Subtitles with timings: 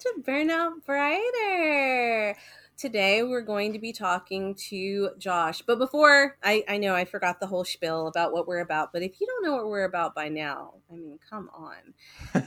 [0.00, 2.34] to Burnout Brighter.
[2.78, 5.60] Today we're going to be talking to Josh.
[5.60, 9.02] But before, I, I know I forgot the whole spiel about what we're about, but
[9.02, 11.92] if you don't know what we're about by now, I mean, come on.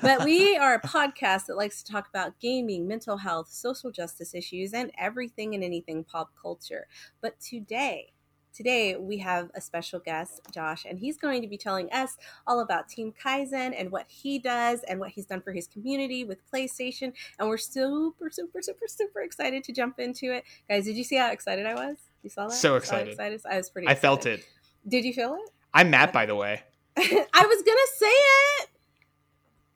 [0.01, 4.33] but we are a podcast that likes to talk about gaming, mental health, social justice
[4.33, 6.87] issues, and everything and anything pop culture.
[7.21, 8.12] But today,
[8.53, 12.59] Today, we have a special guest, Josh, and he's going to be telling us all
[12.59, 16.37] about Team Kaizen and what he does and what he's done for his community with
[16.51, 17.13] PlayStation.
[17.39, 20.43] And we're super, super, super, super excited to jump into it.
[20.69, 21.97] Guys, did you see how excited I was?
[22.21, 22.53] You saw that?
[22.53, 23.13] So excited.
[23.13, 23.41] excited?
[23.49, 24.45] I was pretty I felt it.
[24.87, 25.49] Did you feel it?
[25.73, 26.61] I'm Matt, by the way.
[26.95, 28.69] I was going to say it.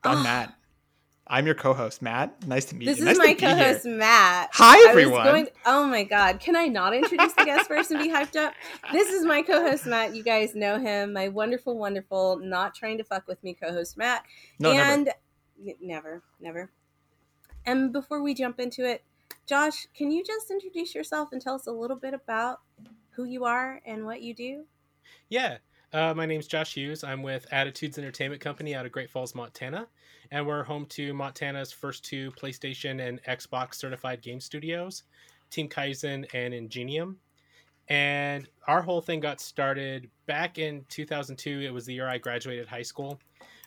[0.03, 0.20] I'm ah.
[0.20, 0.23] Oh.
[0.23, 0.53] Matt.
[1.30, 2.48] I'm your co-host, Matt.
[2.48, 3.05] Nice to meet This you.
[3.05, 3.55] This is nice my to be here.
[3.73, 4.49] co-host Matt.
[4.54, 5.26] Hi, everyone.
[5.26, 8.53] going- oh my god, can I not introduce the guest first and be hyped up?
[8.94, 10.16] This is my co-host Matt.
[10.16, 14.23] You guys know him, my wonderful, wonderful, not trying to fuck with me co-host Matt.
[14.59, 14.92] No, never.
[14.92, 15.09] and
[15.66, 16.72] N- never, never.
[17.66, 19.03] And before we jump into it,
[19.45, 22.62] Josh, can you just introduce yourself and tell us a little bit about
[23.12, 24.66] who you are and what you do?
[25.30, 25.58] Yeah.
[25.93, 27.05] Uh, my name's Josh Hughes.
[27.05, 29.88] I'm with Addatudez Entertainment Company out of Great Falls, Montana.
[30.31, 35.03] And we're home to Montana's first two PlayStation and Xbox certified game studios,
[35.49, 37.17] Team Kaizen and Ingenium.
[37.88, 41.61] And our whole thing got started back in 2002.
[41.61, 43.17] It was the year I graduated high school.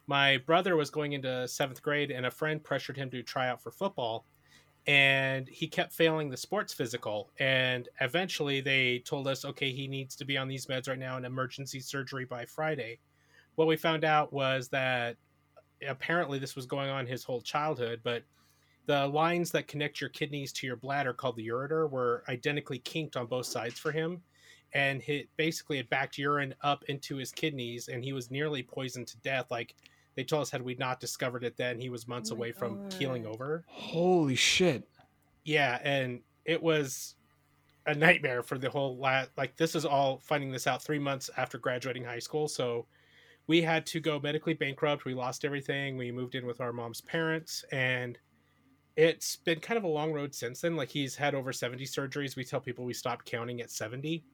[0.06, 3.62] My brother was going into seventh grade, and a friend pressured him to try out
[3.62, 4.27] for football.
[4.86, 7.31] And he kept failing the sports physical.
[7.39, 11.17] And eventually they told us, okay, he needs to be on these meds right now
[11.17, 12.98] and emergency surgery by Friday.
[13.56, 15.17] What we found out was that
[15.86, 18.23] apparently this was going on his whole childhood, but
[18.86, 23.17] the lines that connect your kidneys to your bladder, called the ureter, were identically kinked
[23.17, 24.23] on both sides for him.
[24.73, 29.08] And hit basically it backed urine up into his kidneys, and he was nearly poisoned
[29.08, 29.51] to death.
[29.51, 29.74] Like
[30.16, 32.52] they told us, had we not discovered it then, he was months Oh my away
[32.52, 33.64] from keeling over.
[33.68, 34.88] Holy shit.
[35.44, 37.14] Yeah, and it was
[37.86, 41.30] a nightmare for the whole la like this is all finding this out 3 months
[41.36, 42.86] after graduating high school, so
[43.46, 45.04] we had to go medically bankrupt.
[45.04, 45.96] We lost everything.
[45.96, 48.18] We moved in with our mom's parents and
[48.96, 50.77] it's been kind of a long road since then.
[50.77, 52.36] Like he's had over 70 surgeries.
[52.36, 54.24] We tell people we stopped counting at 70.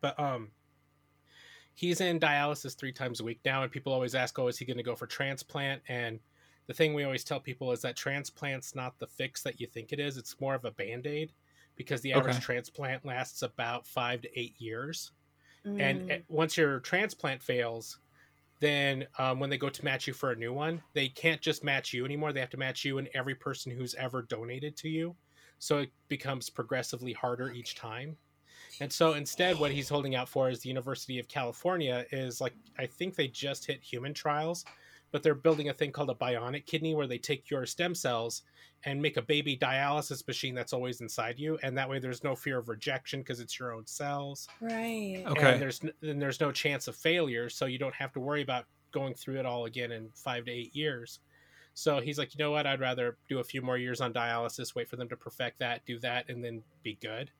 [0.00, 0.50] But um
[1.74, 4.64] he's in dialysis 3 times a week now and people always ask, "Oh, is he
[4.64, 6.20] going to go for transplant?" And
[6.66, 9.92] the thing we always tell people is that transplant's not the fix that you think
[9.92, 10.16] it is.
[10.16, 11.34] It's more of a band-aid
[11.76, 12.40] because the average Okay.
[12.40, 15.12] transplant lasts about 5 to 8 years
[15.64, 16.02] Mm.
[16.06, 18.00] and once your transplant fails
[18.60, 21.64] then um, when they go to match you for a new one they can't just
[21.64, 24.88] match you anymore they have to match you and every person who's ever donated to
[24.88, 25.16] you
[25.58, 28.18] so it becomes progressively harder each time
[28.80, 32.54] and so instead what he's holding out for is the university of california is like
[32.78, 34.64] i think they just hit human trials
[35.12, 38.42] but they're building a thing called a bionic kidney where they take your stem cells
[38.84, 42.34] and make a baby dialysis machine that's always inside you and that way there's no
[42.34, 45.22] fear of rejection because it's your own cells right.
[45.26, 45.52] Okay.
[45.52, 48.42] and there's n- then there's no chance of failure so you don't have to worry
[48.42, 51.20] about going through it all again in five to eight years
[51.74, 54.74] so he's like you know what i'd rather do a few more years on dialysis
[54.74, 57.30] wait for them to perfect that do that and then be good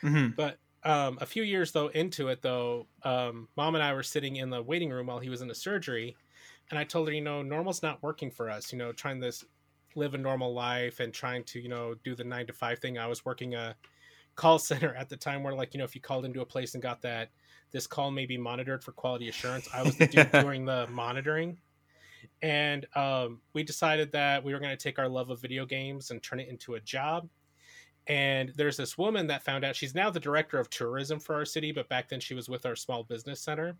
[0.00, 4.02] hmm but um, a few years though into it though um, mom and i were
[4.02, 6.16] sitting in the waiting room while he was in a surgery
[6.70, 9.44] and i told her you know normal's not working for us you know trying this
[9.94, 12.98] live a normal life and trying to you know do the nine to five thing.
[12.98, 13.76] I was working a
[14.34, 16.74] call center at the time where like you know if you called into a place
[16.74, 17.30] and got that
[17.70, 21.58] this call may be monitored for quality assurance i was the dude doing the monitoring.
[22.40, 26.10] And um, we decided that we were going to take our love of video games
[26.10, 27.28] and turn it into a job
[28.08, 31.44] and there's this woman that found out she's now the director of tourism for our
[31.44, 33.76] city but back then she was with our small business center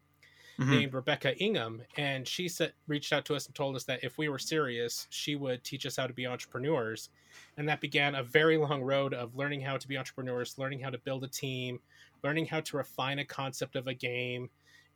[0.59, 0.69] Mhm.
[0.71, 4.19] named rebecca ingham and she said, reached out to us and told us that if
[4.19, 7.09] we were serious she would teach us how to be entrepreneurs
[7.57, 10.91] and that began a very long road of learning how to be entrepreneurs learning how
[10.91, 11.81] to build a team
[12.23, 14.51] learning how to refine a concept of a game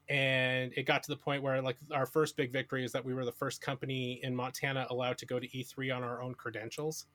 [0.08, 3.14] and it got to the point where like our first big victory is that we
[3.14, 7.06] were the first company in montana allowed to go to e3 on our own credentials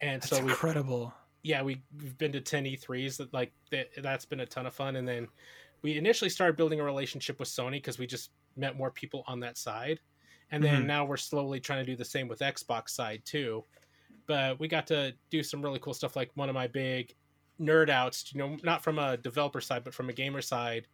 [0.00, 1.14] and That's so we incredible.
[1.42, 4.74] Yeah, we, we've been to 10 E3s that like that, that's been a ton of
[4.74, 4.96] fun.
[4.96, 5.28] And then
[5.82, 9.40] we initially started building a relationship with Sony because we just met more people on
[9.40, 10.00] that side.
[10.50, 10.86] And then Mhm.
[10.86, 13.64] now we're slowly trying to do the same with Xbox side too.
[14.26, 16.16] But we got to do some really cool stuff.
[16.16, 17.14] Like one of my big
[17.60, 20.86] nerd outs, you know, not from a developer side, but from a gamer side,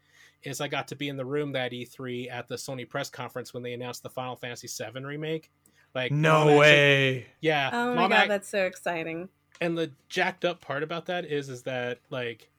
[0.42, 3.54] is I got to be in the room that E3 at the Sony press conference
[3.54, 5.50] when they announced the Final Fantasy VII remake.
[5.94, 7.26] Like Mom No actually- way.
[7.40, 7.70] yeah.
[7.72, 9.28] Oh my god, ac- that's so exciting.
[9.60, 12.50] And the jacked up part about that is is that like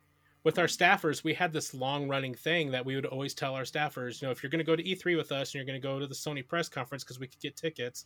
[0.44, 3.64] with our staffers we had this long running thing that we would always tell our
[3.64, 5.80] staffers you know if you're going to go to e3 with us and you're going
[5.80, 8.06] to go to the sony press conference because we could get tickets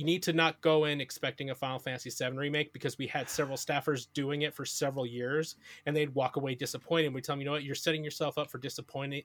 [0.00, 3.28] you need to not go in expecting a Final Fantasy VII remake because we had
[3.28, 7.12] several staffers doing it for several years, and they'd walk away disappointed.
[7.12, 9.24] We tell them, you know what, you're setting yourself up for disappointment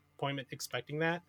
[0.51, 1.23] expecting that.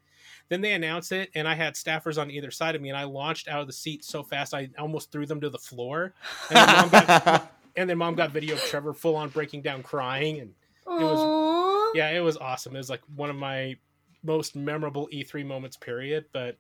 [0.49, 3.05] Then they announced it, and I had staffers on either side of me, and I
[3.05, 6.15] launched out of the seat so fast I almost threw them to the floor.
[6.51, 9.83] And then mom got, and then mom got video of Trevor full on breaking down
[9.83, 10.55] crying, and
[10.87, 11.01] Aww.
[11.01, 12.75] it was yeah, it was awesome.
[12.75, 13.77] It was like one of my
[14.23, 16.27] most memorable E3 moments, period.
[16.33, 16.59] But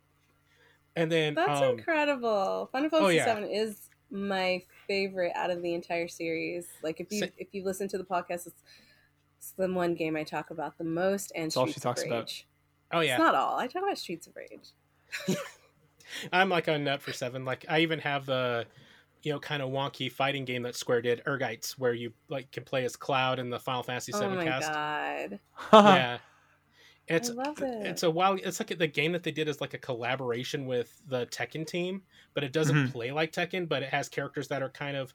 [0.94, 2.68] and then That's um, incredible.
[2.72, 3.24] Final Fantasy oh, yeah.
[3.24, 6.66] Seven is my favorite out of the entire series.
[6.82, 8.62] Like if you if you listen to the podcast, it's,
[9.38, 12.32] it's the one game I talk about the most, and It's all she talks about.
[12.92, 12.98] Rage.
[12.98, 13.58] oh yeah, It's not all.
[13.58, 14.72] I talk about Streets of Rage.
[16.32, 17.44] I'm like a nut for seven.
[17.44, 18.66] Like I even have the
[19.22, 22.64] you know kind of wonky fighting game that Square did, Ehrgeiz, where you like can
[22.64, 24.72] play as Cloud in the Final Fantasy Oh VII my cast.
[24.72, 25.40] god,
[25.72, 26.18] Yeah,
[27.08, 27.86] it's I love it.
[27.86, 28.40] it's a wild.
[28.44, 32.02] It's like the game that they did is like a collaboration with the Tekken team,
[32.34, 32.92] but it doesn't Mhm.
[32.92, 33.68] play like Tekken.
[33.68, 35.12] But it has characters that are kind of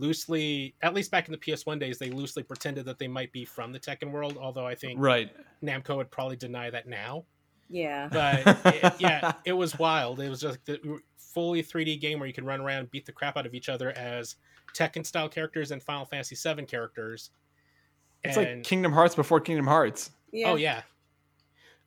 [0.00, 3.44] loosely, at least back in the PS1 days, they loosely pretended that they might be
[3.44, 4.36] from the Tekken world.
[4.40, 5.30] Although I think right.
[5.62, 7.24] Namco would probably deny that now.
[7.68, 8.08] yeah.
[8.10, 10.20] But it, yeah, it was wild.
[10.20, 13.12] It was just the fully 3D game where you can run around, and beat the
[13.12, 14.36] crap out of each other as
[14.74, 17.30] Tekken style characters and Final Fantasy VII characters.
[18.24, 20.10] It's And- like Kingdom Hearts before Kingdom Hearts.
[20.32, 20.50] yeah.
[20.50, 20.82] Oh yeah.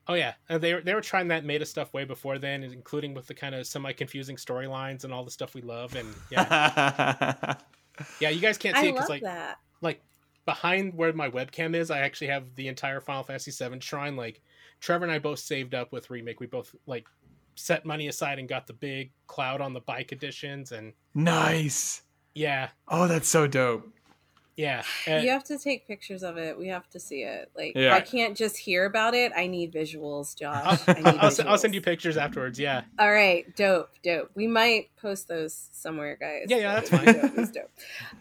[0.05, 3.25] Oh yeah, and they they were trying that meta stuff way before then, including with
[3.25, 5.95] the kind of semi confusing storylines and all the stuff we love.
[5.95, 7.53] And yeah,
[8.19, 9.57] yeah, you guys can't see I it because like that.
[9.81, 10.01] like
[10.45, 14.15] behind where my webcam is, I actually have the entire Final Fantasy VII shrine.
[14.15, 14.41] Like
[14.79, 16.39] Trevor and I both saved up with remake.
[16.39, 17.07] We both like
[17.55, 22.01] set money aside and got the big cloud on the bike editions, and nice.
[22.33, 23.87] yeah, Oh, that's so dope.
[24.55, 26.57] Yeah, uh, you have to take pictures of it.
[26.57, 27.49] We have to see it.
[27.55, 27.93] Like Yeah.
[27.95, 29.31] I can't just hear about it.
[29.35, 30.79] I need visuals, Josh.
[30.87, 32.59] I need I'll, se- I'll send you pictures afterwards.
[32.59, 34.29] Yeah, All right, dope, dope.
[34.35, 36.45] We might post those somewhere, guys.
[36.47, 37.05] Yeah, yeah, that's fine.
[37.05, 37.71] Dope, it's dope.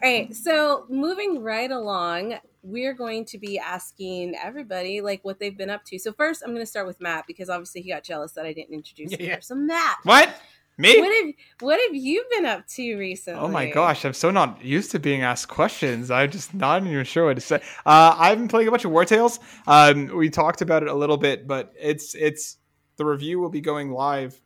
[0.03, 5.57] All right, so moving right along, we're going to be asking everybody like what they've
[5.57, 5.99] been up to.
[5.99, 8.53] So first, I'm going to start with Matt because obviously he got jealous that I
[8.53, 9.25] didn't introduce Yeah, him.
[9.29, 9.39] yeah.
[9.41, 10.33] So Matt, What?
[10.77, 10.99] Me?
[10.99, 13.39] what have what have you been up to recently?
[13.39, 16.09] Oh my gosh, I'm so not used to being asked questions.
[16.09, 17.61] I'm just not even sure what to say.
[17.85, 19.39] Uh, I've been playing a bunch of War Tales.
[19.67, 22.57] Um, we talked about it a little bit, but it's it's
[22.97, 24.39] the review will be going live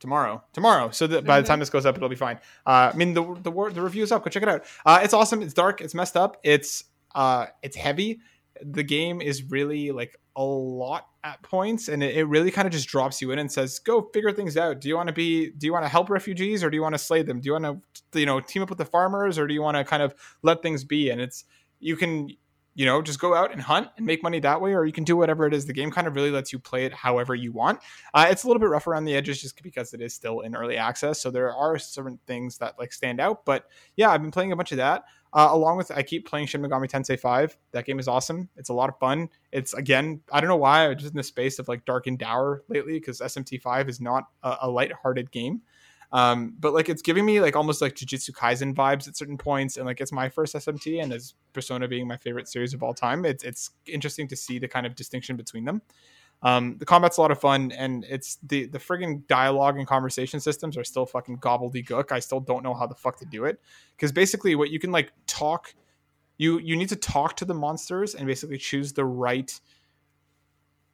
[0.00, 0.42] tomorrow.
[0.52, 2.36] Tomorrow, so that by the time this goes up, it'll be fine.
[2.66, 4.24] Uh, I mean, the the war, the review is up.
[4.24, 4.64] Go check it out.
[4.86, 5.42] Uh, it's awesome.
[5.42, 5.82] It's dark.
[5.82, 6.38] It's messed up.
[6.42, 8.20] It's uh, it's heavy.
[8.62, 12.72] The game is really like a lot at points, and it, it really kind of
[12.72, 14.80] just drops you in and says, "Go figure things out.
[14.80, 15.50] Do you want to be?
[15.50, 17.40] Do you want to help refugees, or do you want to slay them?
[17.40, 17.82] Do you want
[18.12, 20.14] to, you know, team up with the farmers, or do you want to kind of
[20.42, 21.44] let things be?" And it's
[21.80, 22.28] you can
[22.74, 25.04] you know just go out and hunt and make money that way or you can
[25.04, 27.52] do whatever it is the game kind of really lets you play it however you
[27.52, 27.78] want
[28.12, 30.54] uh, it's a little bit rough around the edges just because it is still in
[30.54, 33.66] early access so there are certain things that like stand out but
[33.96, 36.62] yeah i've been playing a bunch of that uh, along with i keep playing shin
[36.62, 38.48] megami tensei 5 that game is awesome.
[38.56, 39.28] It's a lot of fun.
[39.52, 42.18] It's again i don't know why i'm just in the space of like dark and
[42.18, 45.62] dour lately because smt5 is not a, a light-hearted game.
[46.12, 49.76] Um, but like it's giving me like almost like Jujutsu Kaisen vibes at certain points,
[49.76, 52.94] and like it's my first SMT, and as Persona being my favorite series of all
[52.94, 55.82] time, it's it's interesting to see the kind of distinction between them.
[56.44, 60.40] Um, the combat's a lot of fun, and it's the the friggin' dialogue and conversation
[60.40, 62.12] systems are still fucking gobbledygook.
[62.12, 63.58] I still don't know how the fuck to do it.
[63.96, 65.74] Because basically, what you can like talk,
[66.36, 69.58] you you need to talk to the monsters and basically choose the right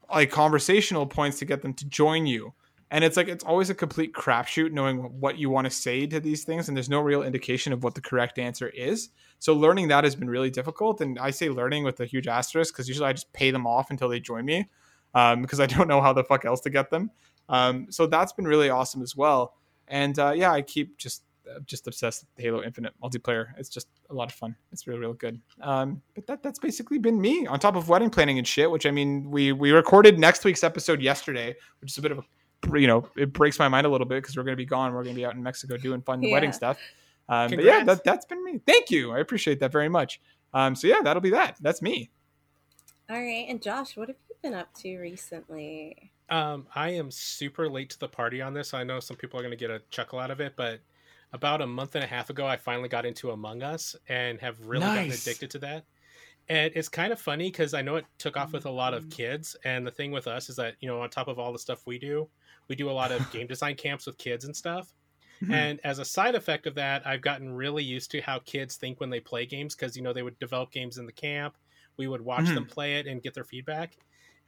[0.09, 2.55] like conversational points to get them to join you.
[2.93, 6.21] And it's like it's always a complete crapshoot knowing what you want to say to
[6.21, 9.11] these things and there's no real indication of what the correct answer is.
[9.41, 12.75] So learning that has been really difficult and i say learning with a huge asterisk
[12.75, 14.69] because usually i just pay them off until they join me
[15.15, 17.11] um, because i don't know how the fuck else to get them
[17.49, 19.55] um, so that's been really awesome as well
[19.89, 23.89] and uh, yeah i keep just uh, just obsessed with halo infinite multiplayer it's just
[24.11, 27.47] a lot of fun it's really real good um, but that that's basically been me
[27.47, 30.63] on top of wedding planning and shit which i mean we we recorded next week's
[30.63, 32.23] episode yesterday which is a bit of a
[32.75, 34.93] you know, it breaks my mind a little bit because we're going to be gone.
[34.93, 36.33] We're going to be out in Mexico doing fun Yeah.
[36.33, 36.79] wedding stuff.
[37.29, 38.61] Um, but yeah, that, that's been me.
[38.67, 39.13] Thank you.
[39.13, 40.21] I appreciate that very much.
[40.53, 41.57] Um, so yeah, that'll be that.
[41.61, 42.11] That's me.
[43.09, 46.15] All right, and Josh, what have you been up to recently?
[46.29, 48.73] Um, I am super late to the party on this.
[48.73, 50.81] I know some people are going to get a chuckle out of it, but
[51.33, 54.61] about a month and a half ago, I finally got into Among Us and have
[54.61, 55.87] really gotten addicted to that.
[56.49, 59.11] And it's kind of funny because I know it took off with a lot of
[59.11, 59.57] kids.
[59.65, 61.87] And the thing with us is that, you know, on top of all the stuff
[61.87, 62.31] we do,
[62.69, 64.95] we do a lot of game design camps with kids and stuff.
[65.43, 65.53] Mhm.
[65.53, 69.01] And as a side effect of that, I've gotten really used to how kids think
[69.01, 71.57] when they play games because, you know, they would develop games in the camp.
[71.97, 73.97] We would watch them play it and get their feedback.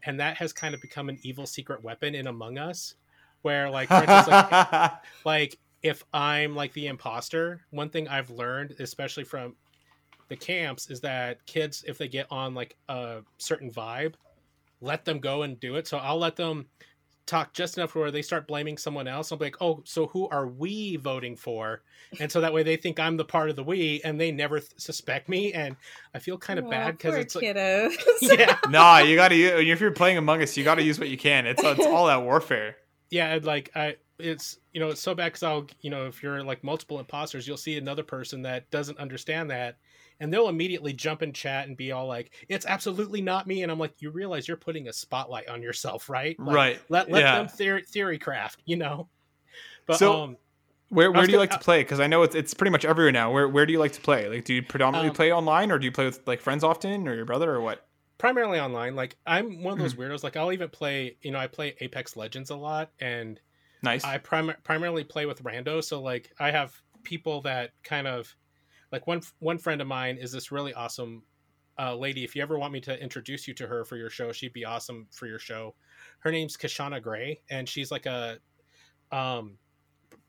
[0.05, 2.95] And that has kind of become an evil secret weapon in Among Us,
[3.43, 4.93] where, like, instance, like,
[5.25, 9.55] like if I'm like the imposter, one thing I've learned, especially from
[10.29, 14.15] the camps, is that kids, if they get on like a certain vibe,
[14.81, 15.87] let them go and do it.
[15.87, 16.67] So I'll let them
[17.27, 19.31] talk just enough where they start blaming someone else.
[19.33, 21.83] I'll be like, oh, so who are we voting for?
[22.21, 24.61] And so that way they think I'm the part of the we and they never
[24.61, 25.53] th- suspect me.
[25.53, 25.77] And
[26.15, 27.95] I feel kind of Aw, bad because poor it's like, kiddos.
[28.23, 29.35] yeah, nah, you gotta.
[29.61, 31.47] If you're playing Among Us, you gotta use what you can.
[31.47, 32.77] It's it's all that warfare.
[33.11, 36.23] yeah, and, like I, it's you know it's so bad because I'll you know if
[36.23, 39.79] you're like multiple imposters, you'll see another person that doesn't understand that,
[40.23, 43.71] and they'll immediately jump in chat and be all like, "It's absolutely not me," and
[43.71, 46.39] I'm like, "You realize you're putting a spotlight on yourself, right?
[46.39, 46.81] Like, right.
[46.89, 47.39] Let let Yeah.
[47.39, 49.09] them theory theory craft, you know."
[49.87, 50.37] But So- um,
[50.89, 51.81] Where, where do you gonna- like to play?
[51.83, 53.31] Because I know it's, it's pretty much everywhere now.
[53.33, 54.29] Where where do you like to play?
[54.29, 57.09] Like, do you predominantly Um, play online, or do you play with like friends often,
[57.09, 57.87] or your brother, or what?
[58.19, 58.95] primarily online.
[58.95, 59.83] Like I'm one of Hmm.
[59.83, 60.23] those weirdos.
[60.23, 63.41] Like I'll even play, you know, I play Apex Legends a lot, and
[63.83, 64.05] Nice.
[64.05, 65.83] I prim- primarily play with rando.
[65.83, 68.37] So like I have people that kind of
[68.93, 71.23] like one one friend of mine is this really awesome
[71.79, 72.23] uh, lady.
[72.23, 74.65] If you ever want me to introduce you to her for your show, she'd be
[74.65, 75.75] awesome for your show.
[76.21, 78.39] Her name's Kishonna Gray, and she's like a
[79.11, 79.57] um,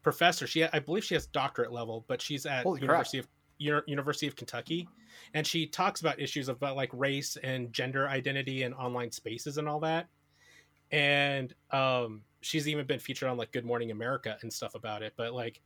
[0.02, 0.48] professor.
[0.48, 2.90] She I believe she has doctorate level, but she's at Holy crap.
[2.90, 3.28] University of
[3.60, 4.88] University of Kentucky,
[5.34, 9.68] and she talks about issues about like race and gender identity and online spaces and
[9.68, 10.08] all that.
[10.92, 15.14] And um, she's even been featured on like Good Morning America and stuff about it.
[15.18, 15.62] But like,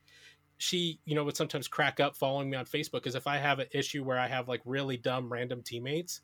[0.58, 3.60] she you know would sometimes crack up following me on Facebook because if I have
[3.60, 6.22] an issue where I have like really dumb random teammates,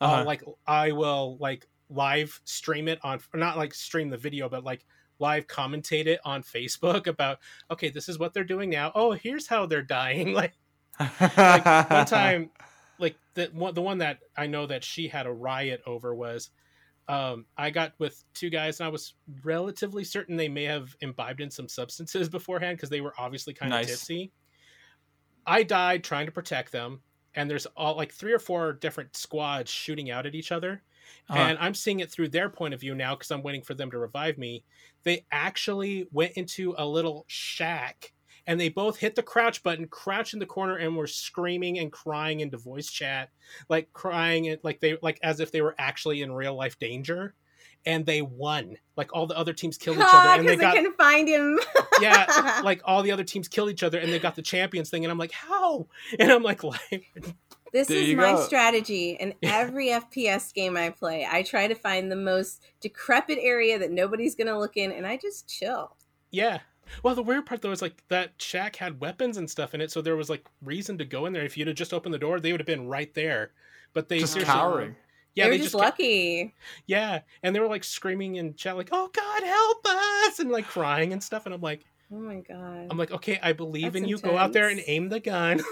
[0.00, 0.22] Uh-huh.
[0.22, 4.64] uh, like I will like live stream it on not like stream the video, but
[4.64, 4.84] like
[5.18, 7.38] live commentate it on Facebook about
[7.70, 8.92] okay, this is what they're doing now.
[8.94, 10.32] Oh, here's how they're dying.
[10.34, 10.54] Like
[11.36, 12.50] like one time
[12.98, 16.50] like the one the one that I know that she had a riot over was
[17.08, 21.40] um I got with two guys and I was relatively certain they may have imbibed
[21.40, 23.84] in some substances beforehand because they were obviously kind Nice.
[23.84, 24.32] of tipsy.
[25.46, 27.02] I died trying to protect them
[27.34, 30.82] and there's all like three or four different squads shooting out at each other
[31.28, 31.38] Uh-huh.
[31.38, 33.90] and I'm seeing it through their point of view now because I'm waiting for them
[33.92, 34.64] to revive me.
[35.04, 38.12] They actually went into a little shack
[38.46, 41.90] and they both hit the crouch button, crouched in the corner, and were screaming and
[41.90, 43.30] crying into voice chat,
[43.68, 47.34] like crying it like they like as if they were actually in real life danger.
[47.84, 48.76] And they won.
[48.96, 51.28] Like all the other teams killed each other, and they because got I couldn't find
[51.28, 51.60] him.
[52.00, 55.04] yeah, like all the other teams killed each other, and they got the champions thing.
[55.04, 55.86] And I'm like, how?
[56.18, 57.34] And I'm like, like
[57.72, 58.40] This There is my go.
[58.40, 61.26] strategy in every FPS game I play.
[61.30, 65.06] I try to find the most decrepit area that nobody's going to look in, and
[65.06, 65.94] I just chill.
[66.32, 66.58] Yeah.
[67.02, 69.90] Well, the weird part though is like that shack had weapons and stuff in it,
[69.90, 71.44] so there was like reason to go in there.
[71.44, 73.52] If you'd have just opened the door, they would have been right there.
[73.92, 74.96] But they just seriously, cowering.
[75.34, 76.54] yeah, they were they just, just kept- lucky.
[76.86, 80.66] yeah, and they were like screaming and chat like, "Oh God, help us!" and like
[80.66, 81.46] crying and stuff.
[81.46, 82.86] And I'm like, Oh my god.
[82.88, 84.18] I'm like, okay, I believe That's in you.
[84.18, 85.60] Go out there and aim the gun.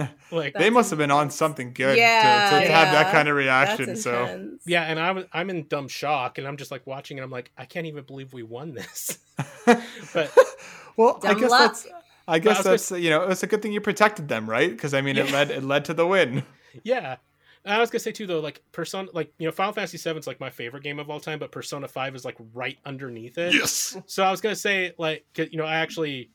[0.30, 3.12] like, They That's must have been on something good Yeah, to, to, to have that
[3.12, 3.96] kind of reaction.
[3.96, 7.24] So yeah, and I was I'm in dumb shock, and I'm just like watching, and
[7.24, 9.18] I'm like, I can't even believe we won this.
[10.12, 10.36] But
[10.96, 11.60] well, I guess luck.
[11.72, 11.86] that's
[12.26, 14.70] I guess was gonna- that's you know it's a good thing you protected them, right?
[14.70, 16.44] Because I mean it led it led to the win.
[16.84, 17.16] Yeah.
[17.66, 20.26] I was gonna say too though, like Persona, like you know, Final Fantasy VII is
[20.26, 23.52] like my favorite game of all time, but Persona Five is like right underneath it.
[23.52, 23.96] Yes.
[24.06, 26.30] So I was gonna say, like, you know, I actually,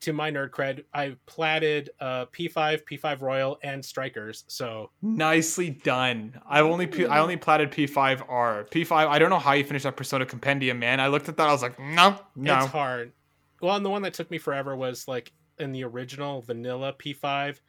[0.00, 4.44] to my nerd cred, I platted uh, P5, P5 Royal, and Strikers.
[4.48, 6.40] So Nicely done.
[6.48, 8.70] I only P- I only platted P5R.
[8.70, 8.92] P5.
[8.92, 11.00] I don't know how you finished that Persona Compendium, man.
[11.00, 11.48] I looked at that.
[11.48, 12.58] I was like, no, no.
[12.58, 13.12] it's hard.
[13.60, 17.60] Well, and the one that took me forever was like in the original vanilla P5.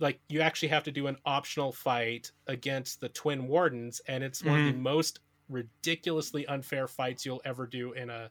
[0.00, 4.42] Like you actually have to do an optional fight against the Twin Wardens, and it's
[4.42, 8.30] one of the most ridiculously unfair fights you'll ever do in a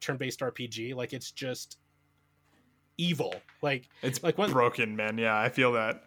[0.00, 0.94] turn-based RPG.
[0.94, 1.78] Like it's just
[3.00, 3.46] evil.
[3.62, 5.18] Like It's like broken, man.
[5.18, 6.04] Yeah, I feel that.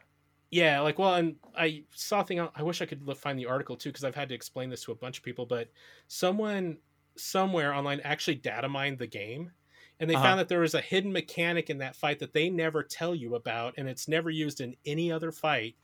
[0.51, 2.39] Yeah, like well, and I saw a thing.
[2.39, 4.91] I wish I could find the article too because I've had to explain this to
[4.91, 5.45] a bunch of people.
[5.47, 5.71] But
[6.07, 6.79] someone
[7.17, 9.53] somewhere online actually data mined the game,
[9.99, 10.17] and they Uh-huh.
[10.17, 13.33] found that there was a hidden mechanic in that fight that they never tell you
[13.35, 15.75] about, and it's never used in any other fight.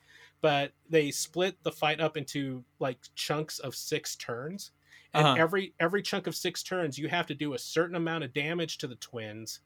[0.42, 4.72] But they split the fight up into like chunks of six turns,
[5.16, 5.36] and Uh-huh.
[5.36, 8.78] every every chunk of six turns, you have to do a certain amount of damage
[8.80, 9.62] to the twins,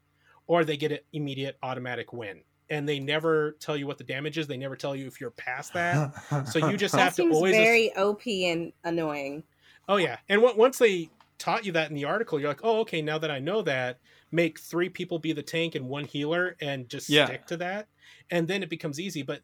[0.47, 2.41] or they get an immediate automatic win.
[2.69, 4.47] And they never tell you what the damage is.
[4.47, 6.47] They never tell you if you're past that.
[6.47, 7.55] So you just that have to seems always.
[7.55, 9.43] very OP and annoying.
[9.88, 12.79] Oh yeah, and w- once they taught you that in the article, you're like, oh
[12.81, 14.00] okay, now that I know that,
[14.31, 17.25] make three people be the tank and one healer, and just Yeah.
[17.25, 17.88] stick to that,
[18.31, 19.23] and then it becomes easy.
[19.23, 19.41] But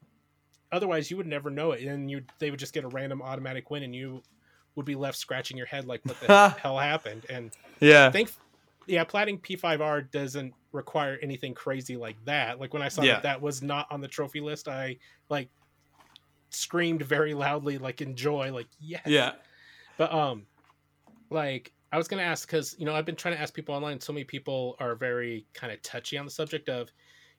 [0.71, 3.69] otherwise, you would never know it, and you they would just get a random automatic
[3.69, 4.23] win, and you
[4.75, 7.25] would be left scratching your head like, what the hell happened?
[7.29, 7.51] And
[7.81, 8.09] yeah.
[8.11, 8.31] thank
[8.89, 12.59] yeah, platting P5R doesn't require anything crazy like that.
[12.59, 13.13] Like when I saw Yeah.
[13.15, 14.97] that that was not on the trophy list, I
[15.29, 15.49] like
[16.49, 19.01] screamed very loudly, like in joy, like yes.
[19.05, 19.33] Yeah.
[19.97, 20.45] But um,
[21.29, 23.99] like I was gonna ask because you know I've been trying to ask people online.
[23.99, 26.91] So many people are very kind of touchy on the subject of,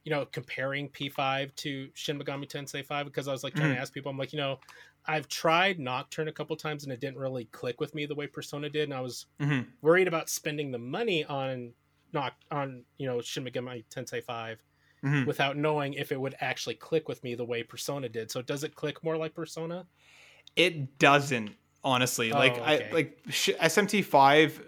[0.04, 3.74] you know, comparing P5 to Shin Megami Tensei 5 because I was like trying Mhm.
[3.76, 4.10] to ask people.
[4.10, 4.58] I'm like, you know,
[5.06, 8.26] I've tried Nocturne a couple times and it didn't really click with me the way
[8.26, 11.74] Persona did, and I was hmm worried about spending the money on
[12.12, 14.64] not on you know Shin Megami Tensei 5
[15.02, 18.30] hmm without knowing if it would actually click with me the way Persona did.
[18.30, 19.88] So does it click more like Persona?
[20.56, 22.32] It doesn't honestly.
[22.32, 22.90] Oh, like okay.
[22.92, 24.62] I like sh- SMT5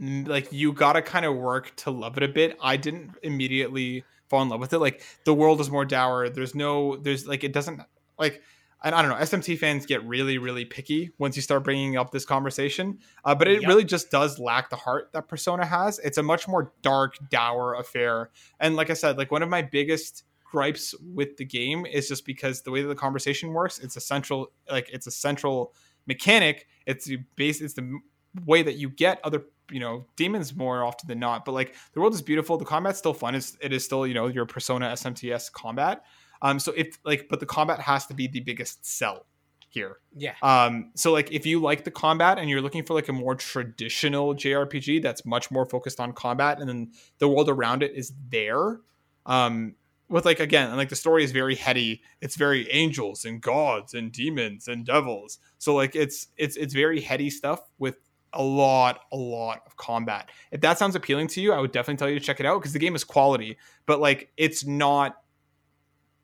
[0.00, 2.56] mm, like you got to kind of work to love it a bit.
[2.60, 4.78] I didn't immediately fall in love with it.
[4.78, 6.28] Like the world is more dour.
[6.28, 7.80] There's no there's like it doesn't
[8.18, 8.42] like
[8.80, 9.16] I, I don't know.
[9.16, 12.98] SMT fans get really really picky once you start bringing up this conversation.
[13.24, 13.68] Uh, but it Yep.
[13.68, 15.98] really just does lack the heart that Persona has.
[16.00, 18.30] It's a much more dark, dour affair.
[18.60, 22.24] And like I said, like one of my biggest gripes with the game is just
[22.24, 25.74] because the way that the conversation works, it's a central like it's a central
[26.06, 26.66] mechanic.
[26.86, 27.60] It's the base.
[27.60, 27.98] It's the
[28.46, 31.44] way that you get other you know demons more often than not.
[31.44, 32.56] But like the world is beautiful.
[32.56, 33.34] The combat's still fun.
[33.34, 36.04] It's, it is still you know your Persona SMTS combat.
[36.42, 39.26] Um, so if like, but the combat has to be the biggest sell
[39.68, 39.98] here.
[40.16, 40.34] Yeah.
[40.42, 43.34] Um, so like if you like the combat and you're looking for like a more
[43.34, 48.12] traditional JRPG that's much more focused on combat and then the world around it is
[48.30, 48.80] there.
[49.26, 49.74] Um,
[50.08, 52.02] with like again, and like the story is very heady.
[52.20, 55.38] It's very angels and gods and demons and devils.
[55.58, 57.96] So like it's it's it's very heady stuff with
[58.32, 60.30] a lot a lot of combat.
[60.50, 62.60] If that sounds appealing to you, I would definitely tell you to check it out
[62.60, 65.16] because the game is quality, but like it's not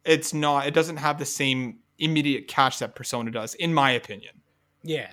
[0.04, 4.40] it's not it doesn't have the same immediate catch that Persona does in my opinion.
[4.82, 5.11] Yeah.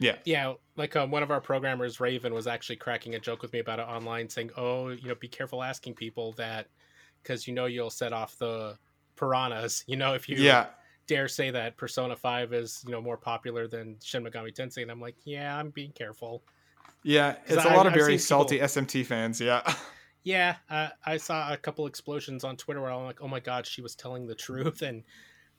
[0.00, 0.16] Yeah.
[0.24, 0.54] Yeah.
[0.76, 3.78] Like um, one of our programmers, Raven, was actually cracking a joke with me about
[3.78, 6.66] it online, saying, "Oh, you know, be careful asking people that,
[7.22, 8.76] because you know you'll set off the
[9.16, 9.84] piranhas.
[9.88, 10.66] You know, if you Yeah.
[11.06, 14.90] dare say that Persona Five is you know more popular than Shin Megami Tensei." And
[14.90, 16.42] I'm like, "Yeah, I'm being careful."
[17.04, 19.40] Yeah, it's a I- lot of I've very salty people- SMT fans.
[19.40, 19.62] Yeah,
[20.24, 23.66] Yeah, uh, I saw a couple explosions on Twitter where I'm like, "Oh my god,
[23.66, 25.04] she was telling the truth," and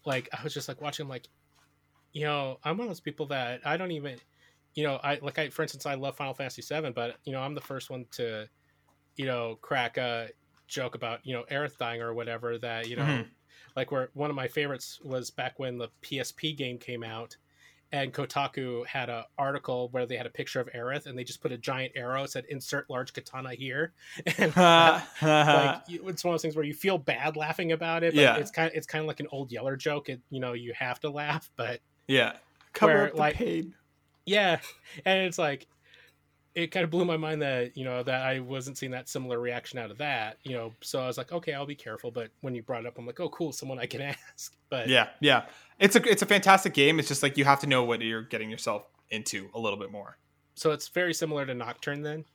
[0.06, 1.28] like I was just like watching, like,
[2.14, 4.22] you know, I'm one of those people that I don't even,
[4.76, 7.42] you know, I like I for instance, I love Final Fantasy VII, but you know,
[7.42, 8.50] I'm the first one to,
[9.18, 10.32] you know, crack a
[10.68, 13.36] joke about you know Aerith dying or whatever that you know, Mhm.
[13.76, 17.38] like where one of my favorites was back when the PSP game came out.
[17.92, 21.40] And Kotaku had an article where they had a picture of Aerith, and they just
[21.40, 23.94] put a giant arrow said "Insert large katana here,"
[24.38, 24.56] and
[25.22, 28.36] like it's one of those things where you feel bad laughing about it but Yeah.
[28.38, 30.74] it's kind of it's kind of like an old yeller joke it, you know you
[30.78, 32.34] have to laugh but yeah,
[32.74, 33.74] cover Where, up the like- pain.
[34.26, 34.60] yeah
[35.06, 35.68] and it's like
[36.56, 39.40] it kind of blew my mind that you know that i wasn't seeing that similar
[39.40, 42.30] reaction out of that you know so i was like okay i'll be careful but
[42.42, 44.02] when you brought it up i'm like oh cool someone i can
[44.36, 45.46] ask but Yeah, yeah,
[45.80, 46.98] it's a it's a fantastic game.
[47.00, 49.92] It's just like you have to know what you're getting yourself into a little bit
[49.92, 50.18] more.
[50.56, 52.26] so it's very similar to nocturne then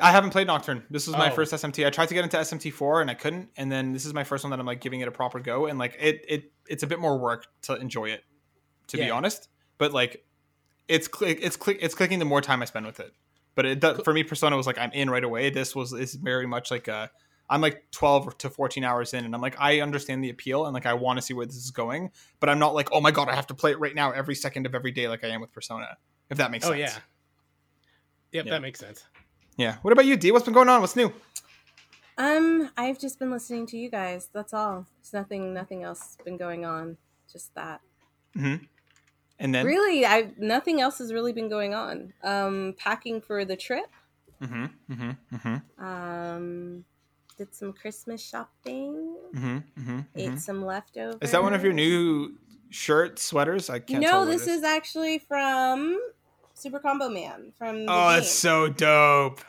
[0.00, 0.84] I haven't played Nocturne.
[0.90, 1.34] This was my Oh.
[1.34, 1.86] first SMT.
[1.86, 4.44] I tried to get into SMT4 and I couldn't, and then this is my first
[4.44, 6.86] one that I'm like giving it a proper go, and like it it it's a
[6.86, 8.22] bit more work to enjoy it,
[8.88, 9.48] to be honest.
[9.78, 10.22] But like,
[10.88, 13.12] it's click it's click it's clicking the more time I spend with it.
[13.54, 15.50] But it does, for me, Persona was like I'm in right away.
[15.50, 17.10] This was is very much like a
[17.48, 20.74] I'm like 12 to 14 hours in, and I'm like I understand the appeal and
[20.74, 23.10] like I want to see where this is going, but I'm not like oh my
[23.10, 25.28] god I have to play it right now every second of every day like I
[25.28, 25.96] am with Persona.
[26.28, 26.80] If that makes oh sense.
[26.80, 26.98] yeah
[28.32, 28.50] yep Yeah.
[28.52, 29.04] that makes sense
[29.56, 29.76] Yeah.
[29.82, 30.32] What about you, D?
[30.32, 30.80] What's been going on?
[30.80, 31.12] What's new?
[32.18, 34.28] Um, I've just been listening to you guys.
[34.32, 34.86] That's all.
[34.98, 36.96] There's nothing, nothing else been going on.
[37.30, 37.80] Just that.
[38.36, 38.64] Mm-hmm.
[39.38, 39.66] And then.
[39.66, 42.12] really, I nothing else has really been going on.
[42.22, 43.86] Um, packing for the trip.
[44.42, 44.66] Mm-hmm.
[44.92, 45.36] Mm-hmm.
[45.36, 45.84] Mm-hmm.
[45.84, 46.84] Um,
[47.38, 49.16] did some Christmas shopping.
[49.34, 49.56] Mm-hmm.
[49.78, 50.00] Mm-hmm.
[50.14, 51.16] Ate some leftovers.
[51.20, 52.36] Is that one of your new
[52.70, 53.68] shirt sweaters?
[53.70, 54.02] I can't.
[54.02, 56.00] tell No, this is actually from
[56.54, 57.84] Super Combo Man from.
[57.88, 58.18] Oh, game.
[58.20, 59.40] it's so dope.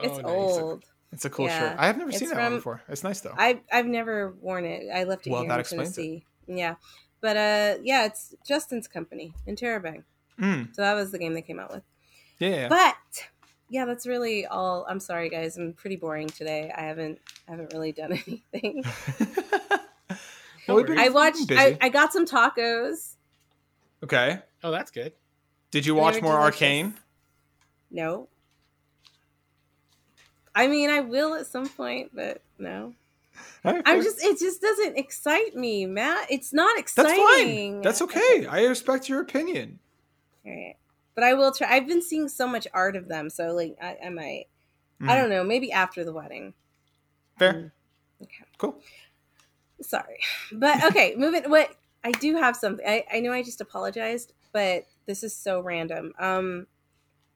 [0.00, 0.24] It's Oh, nice.
[0.58, 0.84] old.
[1.12, 1.58] It's a cool Yeah.
[1.70, 1.78] shirt.
[1.78, 2.82] I have never It's seen that one before.
[2.88, 3.34] It's nice though.
[3.36, 4.90] I've I've never worn it.
[4.92, 6.02] I left it Well, here that in explains it.
[6.02, 6.24] Tennessee.
[6.48, 6.74] Yeah,
[7.26, 10.04] but uh, yeah, it's Justin's company in Terabang.
[10.40, 10.72] Mm.
[10.76, 11.82] So that was the game they came out with.
[12.38, 12.50] Yeah.
[12.50, 12.68] yeah.
[12.68, 12.94] But
[13.68, 14.86] yeah, that's really all.
[14.88, 15.56] I'm sorry, guys.
[15.56, 16.72] I'm pretty boring today.
[16.72, 18.84] I haven't I haven't really done anything.
[20.68, 21.50] well, been, I we've been watched.
[21.50, 23.16] I, I got some tacos.
[24.04, 24.38] okay.
[24.62, 25.14] oh that's good
[25.72, 26.62] Did you watch more delicious.
[26.62, 26.94] Arcane?
[27.90, 28.28] No.
[30.54, 32.94] I mean, I will at some point, but no.
[33.64, 34.22] I'm just.
[34.22, 36.30] It just doesn't excite me, Matt.
[36.30, 37.16] It's not exciting.
[37.16, 37.82] That's fine.
[37.82, 38.46] That's okay.
[38.48, 39.78] I respect your opinion.
[40.44, 40.76] All right.
[41.14, 41.68] But I will try.
[41.72, 44.46] I've been seeing so much art of them, so like I, I might,
[45.00, 45.10] Mhm.
[45.10, 46.54] I don't know, maybe after the wedding.
[47.38, 47.52] Fair.
[47.52, 47.70] Mm,
[48.22, 48.44] okay.
[48.58, 48.80] Cool.
[49.80, 50.18] Sorry.
[50.52, 52.86] But okay, moving what I do have something.
[52.86, 56.12] I, I know I just apologized, but this is so random.
[56.18, 56.66] Um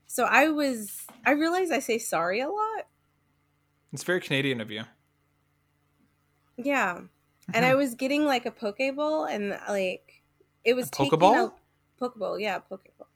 [0.07, 2.87] so I was I realize I say sorry a lot.
[3.93, 4.85] It's very Canadian of you.
[6.65, 7.01] Yeah.
[7.53, 10.23] And I was getting like a Pokeball and like
[10.65, 11.53] it was A taking Pokeball?
[12.01, 13.07] a Pokeball, yeah, Pokeball.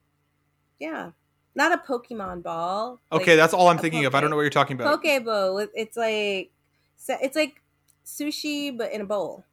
[0.80, 1.10] Yeah.
[1.54, 3.00] Not a Pokemon ball.
[3.12, 4.14] Okay, like, that's all I'm thinking of.
[4.14, 5.02] I don't know what you're talking about.
[5.02, 5.68] Pokeball.
[5.74, 6.50] It's like
[7.08, 7.62] it's like
[8.04, 9.44] sushi but in a bowl.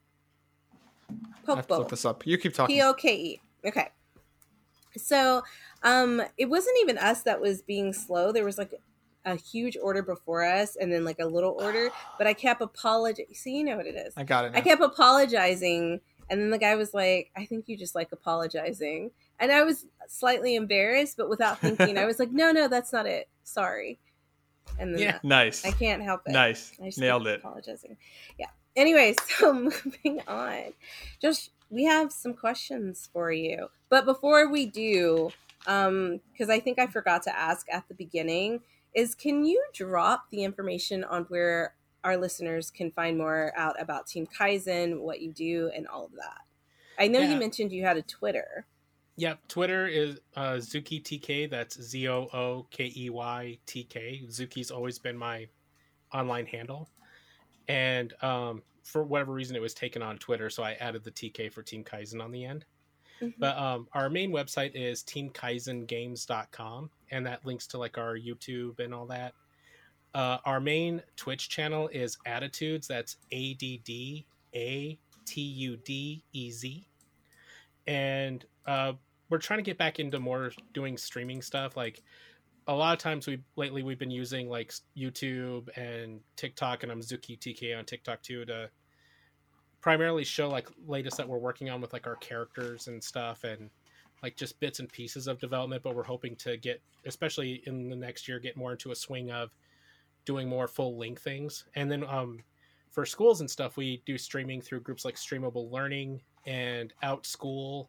[1.48, 1.90] I have to look Pokeball.
[1.90, 2.26] this up.
[2.26, 2.76] You keep talking.
[2.76, 3.42] P O K E.
[3.66, 3.90] Okay.
[4.98, 5.44] So,
[5.84, 8.32] um, it wasn't even us that was being slow.
[8.32, 8.74] There was like
[9.26, 11.90] a huge order before us, and then like a little order.
[12.18, 13.34] But I kept apologizing.
[13.34, 14.14] So you know what it is.
[14.18, 14.54] I got it.
[14.56, 19.12] I kept apologizing, and then the guy was like, "I think you just like apologizing,"
[19.40, 23.06] and I was slightly embarrassed, but without thinking, I was like, "No, no, that's not
[23.06, 23.28] it.
[23.44, 24.00] Sorry."
[24.80, 25.20] And then Yeah.
[25.24, 25.66] Nice.
[25.66, 26.32] I can't help it.
[26.32, 26.74] Nice.
[26.82, 27.40] I just Nailed it.
[27.40, 27.98] Apologizing.
[28.40, 28.48] Yeah.
[28.76, 30.74] Anyway, so moving on.
[31.22, 33.70] Just we have some questions for you.
[33.90, 35.32] But before we do,
[35.68, 38.62] um, because I think I forgot to ask at the beginning,
[38.94, 44.08] is can you drop the information on where our listeners can find more out about
[44.08, 46.42] Team Kaizen, what you do, and all of that?
[47.00, 47.32] I know Yeah.
[47.32, 48.66] you mentioned you had a Twitter.
[49.18, 51.50] Yep, Twitter is uh, Zookey TK.
[51.50, 54.24] That's Z O O K E Y T K.
[54.28, 55.48] Zookey's always been my
[56.14, 56.90] online handle,
[57.68, 61.52] and um, for whatever reason, it was taken on Twitter, so I added the TK
[61.52, 62.66] for Team Kaizen on the end.
[63.22, 63.34] Mhm.
[63.38, 68.94] But um, our main website is teamkaizengames.com, and that links to like our YouTube and
[68.94, 69.34] all that.
[70.14, 72.88] Uh, our main Twitch channel is Addatudez.
[72.88, 76.88] That's A D D A T U D E Z.
[77.88, 78.94] And uh,
[79.30, 81.78] we're trying to get back into more doing streaming stuff.
[81.78, 82.02] Like
[82.68, 87.00] a lot of times we lately we've been using like YouTube and TikTok, and I'm
[87.02, 88.70] Zookey TK on TikTok too to
[89.82, 93.70] primarily show like latest that we're working on with like our characters and stuff and
[94.24, 97.96] like just bits and pieces of development but we're hoping to get especially in the
[97.96, 99.50] next year get more into a swing of
[100.26, 101.66] doing more full length things.
[101.76, 102.40] And then um
[102.90, 107.88] for schools and stuff we do streaming through groups like streamable learning and Outschool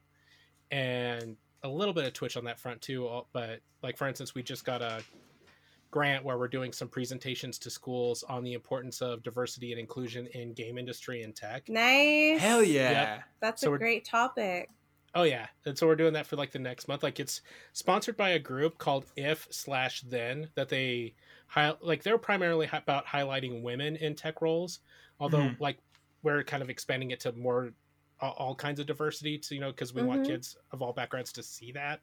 [0.70, 4.42] and a little bit of twitch on that front too but like for instance we
[4.42, 5.02] just got a
[5.92, 10.26] grant where we're doing some presentations to schools on the importance of diversity and inclusion
[10.28, 12.40] in game industry and tech Nice.
[12.40, 13.22] Hell yeah.
[13.40, 14.70] That's So a great topic.
[15.14, 17.02] Oh yeah, and so we're doing that for like the next month.
[17.02, 17.42] Like it's
[17.74, 21.14] sponsored by a group called If slash Then that they
[21.48, 24.80] hi- like they're primarily hi- about highlighting women in tech roles.
[25.20, 25.60] Although Mhm.
[25.60, 25.78] like
[26.22, 27.74] we're kind of expanding it to more
[28.20, 30.26] all, all kinds of diversity to you know because we want Mhm.
[30.26, 32.00] kids of all backgrounds to see that.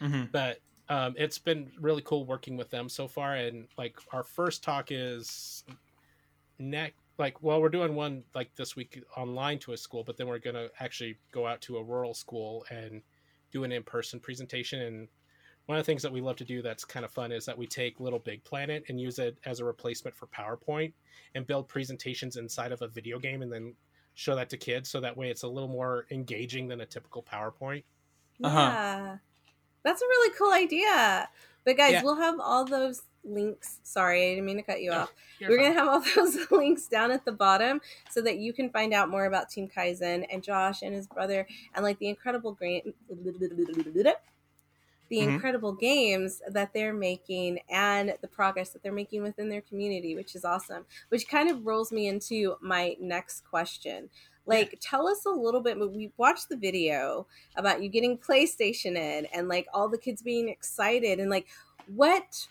[0.00, 0.60] hmm But
[0.92, 3.34] um, it's been really cool working with them so far.
[3.34, 5.64] And like our first talk is
[6.58, 6.96] next.
[7.18, 10.38] Like, well, we're doing one like this week online to a school, but then we're
[10.38, 13.00] gonna actually go out to a rural school and
[13.52, 14.82] do an in-person presentation.
[14.82, 15.08] And
[15.64, 17.56] one of the things that we love to do that's kind of fun is that
[17.56, 20.92] we take Little Big Planet and use it as a replacement for PowerPoint
[21.34, 23.74] and build presentations inside of a video game and then
[24.14, 27.22] show that to kids so that way it's a little more engaging than a typical
[27.22, 27.84] PowerPoint.
[28.42, 29.16] Uh-huh.
[29.84, 31.28] That's a really cool idea.
[31.64, 32.02] But guys, Yeah.
[32.02, 33.78] we'll have all those links.
[33.84, 35.12] Sorry, I didn't mean to cut you No, off.
[35.40, 38.70] We're going to have all those links down at the bottom so that you can
[38.70, 42.52] find out more about Team Kaizen and Josh and his brother and like the incredible
[42.52, 42.94] grant
[45.08, 45.34] the Mhm.
[45.34, 50.34] incredible games that they're making and the progress that they're making within their community, which
[50.34, 50.86] is awesome.
[51.10, 54.08] Which kind of rolls me into my next question.
[54.46, 55.78] Like, tell us a little bit.
[55.78, 57.26] We watched the video
[57.56, 61.46] about you getting PlayStation in and like all the kids being excited and like
[61.86, 62.46] what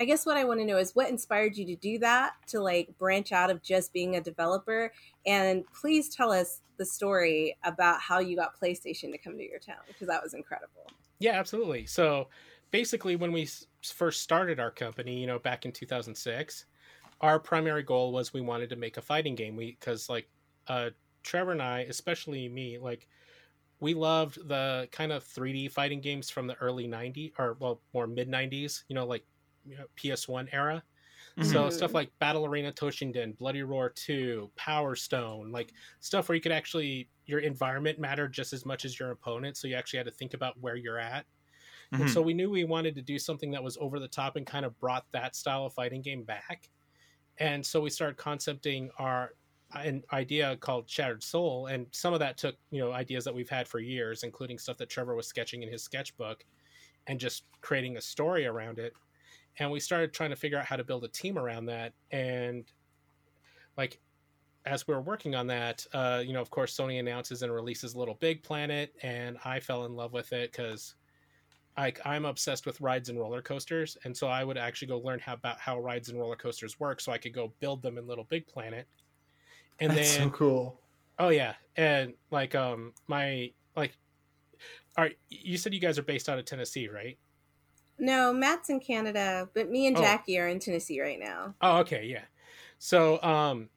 [0.00, 2.60] I guess what I want to know is what inspired you to do that, to
[2.60, 4.92] like branch out of just being a developer.
[5.26, 9.60] And please tell us the story about how you got PlayStation to come to your
[9.60, 10.90] town because that was incredible.
[11.20, 11.86] Yeah, absolutely.
[11.86, 12.28] So
[12.72, 13.48] basically, when we
[13.84, 16.64] first started our company, you know, back in 2006,
[17.20, 19.54] our primary goal was we wanted to make a fighting game.
[19.54, 20.28] We because like
[20.66, 20.90] uh,
[21.22, 23.08] Trevor and I, especially me, like
[23.80, 28.06] we loved the kind of 3D fighting games from the early 90s or well, more
[28.06, 28.84] mid 90s.
[28.88, 29.26] You know, like
[29.64, 30.84] you know, PS1 era.
[31.40, 31.70] So Mhm.
[31.70, 36.52] stuff like Battle Arena Toshinden, Bloody Roar 2, Power Stone, like stuff where you could
[36.52, 40.12] actually your environment mattered just as much as your opponent, so you actually had to
[40.12, 41.26] think about where you're at.
[41.98, 42.10] And Mhm.
[42.10, 44.64] so we knew we wanted to do something that was over the top and kind
[44.66, 46.70] of brought that style of fighting game back.
[47.38, 49.32] And so we started concepting our
[49.74, 53.48] an idea called Shattered Soul, and some of that took you know ideas that we've
[53.48, 56.44] had for years, including stuff that Trevor was sketching in his sketchbook,
[57.06, 58.92] and just creating a story around it.
[59.58, 61.92] and we started trying to figure out how to build a team around that.
[62.10, 62.64] And
[63.76, 64.00] like
[64.64, 67.96] as we were working on that uh, you know of course sony announces and releases
[67.96, 70.94] little big planet and i fell in love with it because
[71.76, 73.96] like i'm obsessed with rides and roller coasters.
[74.04, 77.00] And so i would actually go learn how about how rides and roller coasters work
[77.00, 78.86] so i could go build them in little big planet
[79.80, 80.80] and That's then so cool.
[81.18, 83.96] oh yeah and like um my like
[84.96, 87.16] all right you said you guys are based out of tennessee right
[87.98, 90.00] No, Matt's in Canada, but me and Oh.
[90.00, 91.54] Jackie are in Tennessee right now.
[91.60, 92.24] Oh, okay, yeah.
[92.78, 93.68] So, um,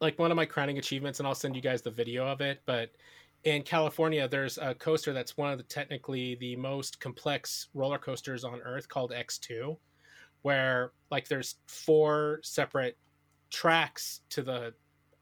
[0.00, 2.60] like one of my crowning achievements, and I'll send you guys the video of it.
[2.64, 2.90] But
[3.42, 8.44] in California, there's a coaster that's one of the technically the most complex roller coasters
[8.44, 9.76] on Earth called X2,
[10.42, 12.96] where like there's four separate
[13.50, 14.74] tracks to the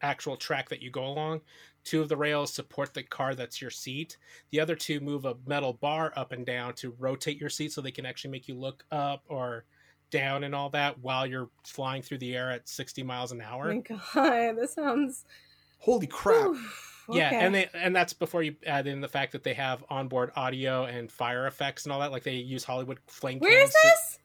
[0.03, 1.41] actual track that you go along.
[1.85, 4.17] Two of the rails support the car that's your seat.
[4.51, 7.81] The other two move a metal bar up and down to rotate your seat so
[7.81, 9.65] they can actually make you look up or
[10.11, 13.47] down and all that while you're flying through the air at 60 miles an Oh
[13.47, 13.75] hour.
[13.75, 13.81] my
[14.15, 15.25] god, this sounds.
[15.79, 16.51] Holy crap!
[16.51, 19.83] Oof, Yeah, and they and that's before you add in the fact that they have
[19.91, 22.12] onboard audio and fire effects and all that.
[22.12, 23.41] Like they use Hollywood flame.
[23.41, 24.19] Where is cans to- this?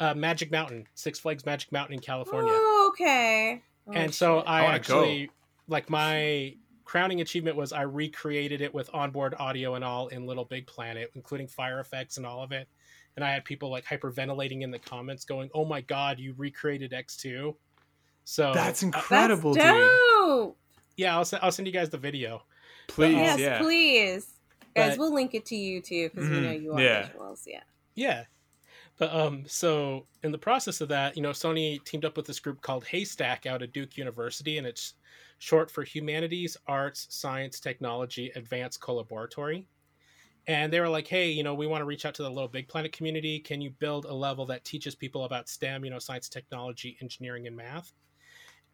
[0.00, 2.50] uh, Magic Mountain, Six Flags Magic Mountain in California.
[2.52, 3.62] Oh, okay.
[3.86, 4.48] Oh, and so shit.
[4.48, 5.30] I, I wanna actually
[5.68, 10.44] like my crowning achievement was I recreated it with onboard audio and all in Little
[10.44, 12.68] Big Planet, including fire effects and all of it.
[13.16, 16.92] And I had people like hyperventilating in the comments, going, "Oh my god, you recreated
[16.92, 17.54] X 2
[18.24, 20.52] So That's uh, incredible, That's dude.
[20.96, 22.42] yeah, I'll, se- I'll send you guys the video.
[22.88, 23.58] Please, yes, yeah.
[23.60, 24.26] please.
[24.74, 27.08] Guys, But- we'll link it to you too because we Mhm, know you are yeah.
[27.08, 27.42] visuals.
[27.46, 27.60] Yeah.
[27.94, 28.24] Yeah.
[28.96, 32.40] But um so in the process of that, you know, Sony teamed up with this
[32.40, 34.94] group called HASTAC out of Duke University and it's
[35.38, 39.66] short for Humanities, Arts, Science, Technology Advanced Collaboratory.
[40.46, 42.48] And they were like, "Hey, you know, we want to reach out to the Little
[42.48, 43.40] Big Planet community.
[43.40, 47.46] Can you build a level that teaches people about STEM, you know, science, technology, engineering
[47.46, 47.92] and math?"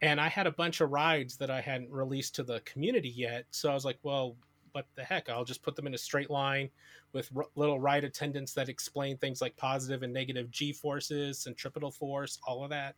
[0.02, 3.46] And I had a bunch of rides that I hadn't released to the community yet.
[3.50, 4.36] So I was like, "Well,
[4.72, 5.28] what the heck?
[5.28, 6.70] I'll just put them in a straight line
[7.12, 11.90] with r- little ride attendants that explain things like positive and negative g forces, centripetal
[11.90, 12.96] force, all of that.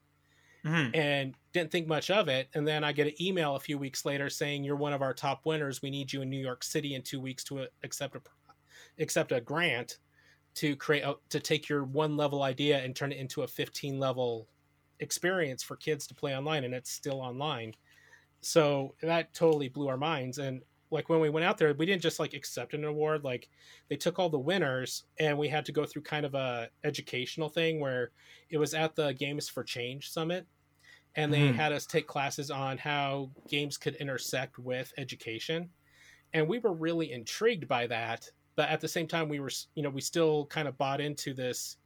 [0.65, 0.95] Mhm.
[0.95, 2.49] And didn't think much of it.
[2.55, 5.15] And then I get an email a few weeks later saying, You're one of our
[5.15, 5.83] top winners.
[5.83, 8.23] We need you in New York City in two weeks to accept a,
[8.99, 9.99] accept a grant
[10.55, 13.99] to create a, to take your one level idea and turn it into a 15
[13.99, 14.49] level
[15.01, 17.75] experience for kids to play online and it's still online
[18.41, 22.03] so that totally blew our minds and like when we went out there we didn't
[22.03, 23.51] just like accept an award like
[23.89, 27.49] they took all the winners and we had to go through kind of a educational
[27.51, 28.13] thing where
[28.51, 30.49] it was at the games for change summit
[31.17, 31.53] and they Mhm.
[31.53, 35.71] had us take classes on how games could intersect with education
[36.33, 39.83] and we were really intrigued by that but at the same time we were you
[39.83, 41.79] know we still kind of bought into this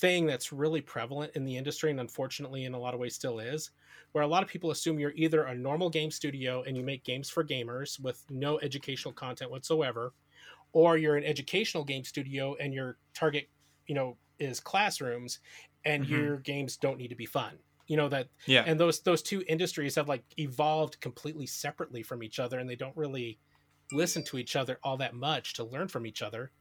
[0.00, 3.38] thing that's really prevalent in the industry and unfortunately in a lot of ways still
[3.40, 3.70] is
[4.12, 7.04] where a lot of people assume you're either a normal game studio and you make
[7.04, 10.14] games for gamers with no educational content whatsoever
[10.72, 13.50] or you're an educational game studio and your target
[13.86, 15.40] you know is classrooms
[15.84, 16.08] and Mhm.
[16.08, 18.66] your games don't need to be fun you know that Yeah.
[18.66, 22.76] and those those two industries have like evolved completely separately from each other and they
[22.76, 23.40] don't really
[23.92, 26.52] listen to each other all that much to learn from each other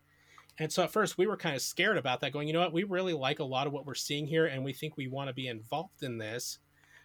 [0.59, 2.73] and so at first we were kind of scared about that going you know what
[2.73, 5.27] we really like a lot of what we're seeing here and we think we want
[5.27, 6.59] to be involved in this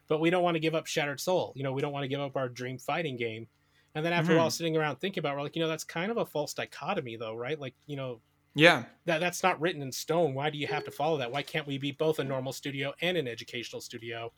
[0.09, 2.09] but we don't want to give up shattered soul you know we don't want to
[2.09, 3.47] give up our dream fighting game
[3.95, 4.41] and then after Mhm.
[4.41, 6.55] all sitting around thinking about it, we're like you know that's kind of a false
[6.55, 8.21] dichotomy though right like you know
[8.55, 8.85] yeah.
[9.07, 10.35] that that's not written in stone.
[10.35, 11.33] Why do you have to follow that?
[11.33, 14.31] Why can't we be both a normal studio and an educational studio?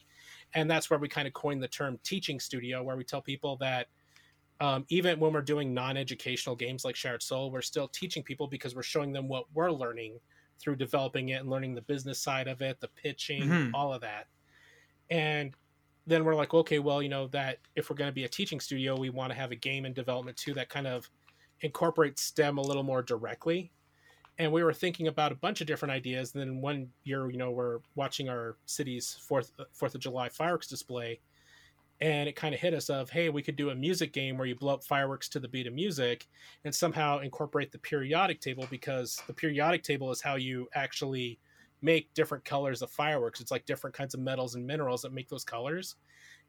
[0.54, 3.56] And that's where we kind of coined the term teaching studio, where we tell people
[3.56, 3.88] that
[4.60, 8.74] um, even when we're doing non-educational games like Shattered Soul, we're still teaching people because
[8.74, 10.18] we're showing them what we're learning
[10.58, 13.70] through developing it and learning the business side of it, the pitching, Mhm.
[13.74, 14.28] all of that.
[15.10, 15.54] And
[16.06, 18.60] then we're like, okay, well, you know, that if we're going to be a teaching
[18.60, 21.10] studio, we want to have a game in development too that kind of
[21.60, 23.72] incorporates STEM a little more directly.
[24.38, 26.34] And we were thinking about a bunch of different ideas.
[26.34, 30.66] And then one year, you know, we're watching our city's Fourth Fourth of July fireworks
[30.66, 31.20] display,
[32.00, 34.46] and it kind of hit us of, hey, we could do a music game where
[34.46, 36.26] you blow up fireworks to the beat of music,
[36.64, 41.38] and somehow incorporate the periodic table because the periodic table is how you actually
[41.82, 43.40] make different colors of fireworks.
[43.40, 45.96] It's like different kinds of metals and minerals that make those colors.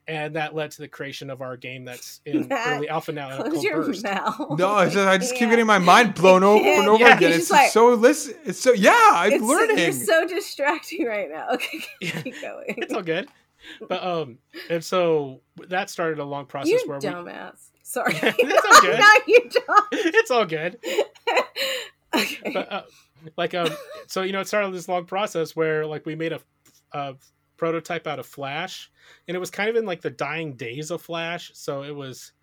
[0.07, 3.41] And that led to the creation of our game that's in Matt, early alpha now.
[3.41, 4.03] Close your Burst.
[4.03, 4.57] mouth.
[4.59, 7.17] No, it's just, I just keep getting my mind blown over and over Yeah.
[7.17, 7.31] again.
[7.31, 8.35] He's It's just just like- so listen.
[8.45, 8.93] It's so yeah.
[9.13, 9.77] I'm It's, learning.
[9.79, 11.47] You're so distracting right now.
[11.53, 12.21] Okay, Yeah.
[12.21, 12.65] keep going.
[12.77, 13.27] it's all good.
[13.87, 14.37] But um,
[14.69, 17.69] and so that started a long process You where dumbass.
[17.83, 18.13] Sorry.
[18.21, 18.99] It's all good.
[18.99, 19.83] Not you, John.
[19.91, 20.15] we.
[20.15, 20.77] It's all good.
[22.15, 22.51] okay.
[22.53, 22.83] But uh,
[23.37, 23.69] like um
[24.07, 26.39] so you know it started this long process where like we made a,
[26.93, 27.15] a
[27.57, 28.91] prototype out of flash
[29.27, 32.33] and it was kind of in like the dying days of flash so it was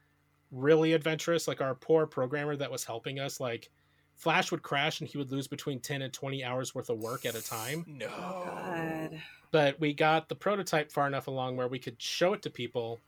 [0.50, 3.70] really adventurous like our poor programmer that was helping us like
[4.16, 7.24] flash would crash and he would lose between 10 and 20 hours worth of work
[7.26, 8.06] at a time No.
[8.08, 9.22] Oh, God.
[9.52, 13.00] But we got the prototype far enough along where we could show it to people.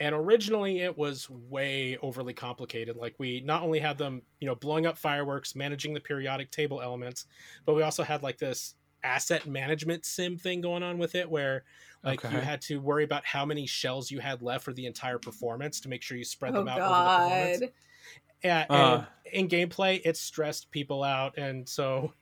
[0.00, 2.96] And originally it was way overly complicated.
[2.96, 6.80] Like we not only had them you know blowing up fireworks managing the periodic table
[6.82, 7.26] elements
[7.66, 11.64] but we also had like this asset management sim thing going on with it where
[12.02, 15.18] like you had to worry about how many shells you had left for the entire
[15.18, 17.60] performance to make sure you spread Oh them out over the performance.
[17.60, 17.72] God.
[18.42, 19.04] yeah, Uh.
[19.24, 22.12] and in gameplay, it stressed people out, and so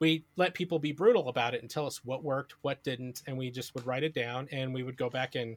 [0.00, 3.36] we let people be brutal about it and tell us what worked, what didn't, and
[3.36, 5.56] we just would write it down, and we would go back and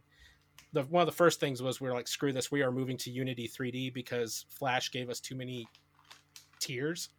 [0.73, 2.97] the one of the first things was we were like, screw this, we are moving
[2.97, 5.65] to Unity 3D because Flash gave us too many
[6.59, 7.09] tears,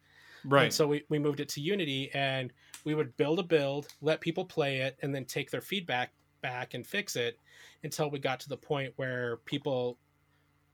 [0.43, 0.65] Right.
[0.65, 2.53] and so we, we moved it to Unity, and
[2.85, 6.75] we would build a build, let people play it, and then take their feedback back
[6.75, 7.39] and fix it
[7.83, 9.97] until we got to the point where people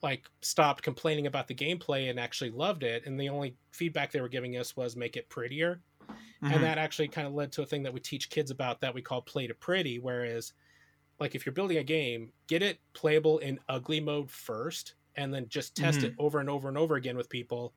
[0.03, 3.05] like stopped complaining about the gameplay and actually loved it.
[3.05, 5.79] And the only feedback they were giving us was make it prettier.
[6.41, 6.51] Mhm.
[6.53, 8.93] And that actually kind of led to a thing that we teach kids about that
[8.93, 10.53] we call play to pretty, whereas
[11.19, 15.47] like if you're building a game, get it playable in ugly mode first and then
[15.49, 17.75] just test it over and over and over again with people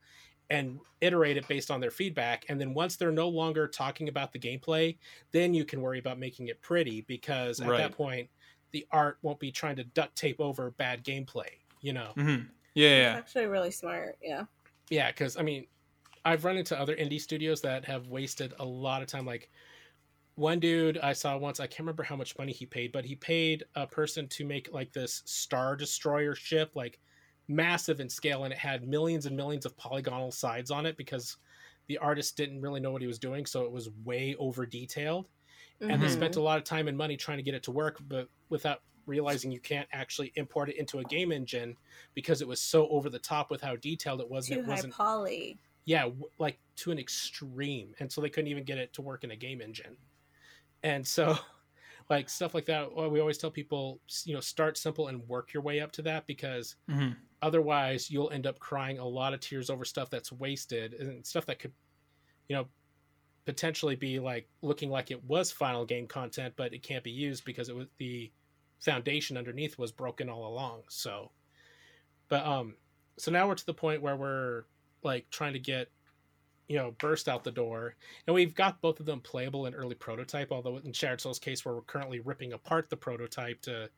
[0.51, 4.33] and iterate it based on their feedback and then once they're no longer talking about
[4.33, 4.99] the gameplay
[5.33, 7.77] then you can worry about making it pretty because at Right.
[7.77, 8.31] that point
[8.73, 11.49] the art won't be trying to duct tape over bad gameplay
[11.81, 12.51] you know Mhm.
[12.75, 14.19] Yeah, yeah, It's actually really smart.
[14.23, 14.47] Yeah.
[14.91, 15.67] yeah because i mean
[16.25, 19.27] i've run into other indie studios that have wasted a lot of time.
[19.27, 19.51] Like
[20.37, 23.15] one dude i saw once i can't remember how much money he paid but he
[23.15, 26.99] paid a person to make like this star destroyer ship like
[27.49, 31.37] massive in scale and it had millions and millions of polygonal sides on it because
[31.89, 35.27] the artist didn't really know what he was doing so it was way over detailed.
[35.81, 36.41] And they spent mm-hmm.
[36.41, 39.53] a lot of time and money trying to get it to work but without realizing
[39.53, 41.77] you can't actually import it into a game engine
[42.15, 44.65] because it was so over the top with how detailed it was and too it
[44.65, 45.59] high wasn't poly.
[45.85, 49.31] Yeah like to an extreme and so they couldn't even get it to work in
[49.31, 49.97] a game engine
[50.83, 51.37] and so
[52.11, 55.53] like stuff like that well, we always tell people you know start simple and work
[55.53, 57.25] your way up to that because Mhm.
[57.43, 61.47] otherwise you'll end up crying a lot of tears over stuff that's wasted and stuff
[61.47, 61.75] that could
[62.49, 62.69] you know
[63.47, 67.45] potentially be like looking like it was final game content but it can't be used
[67.45, 68.33] because it was the
[68.85, 71.33] foundation underneath was broken all along so
[72.29, 72.77] but um
[73.19, 74.65] so now we're to the point where we're
[75.05, 75.91] like trying to get
[76.69, 79.95] you know burst out the door and we've got both of them playable in early
[79.95, 83.91] prototype although in Shattered Soul's case where we're currently ripping apart the prototype to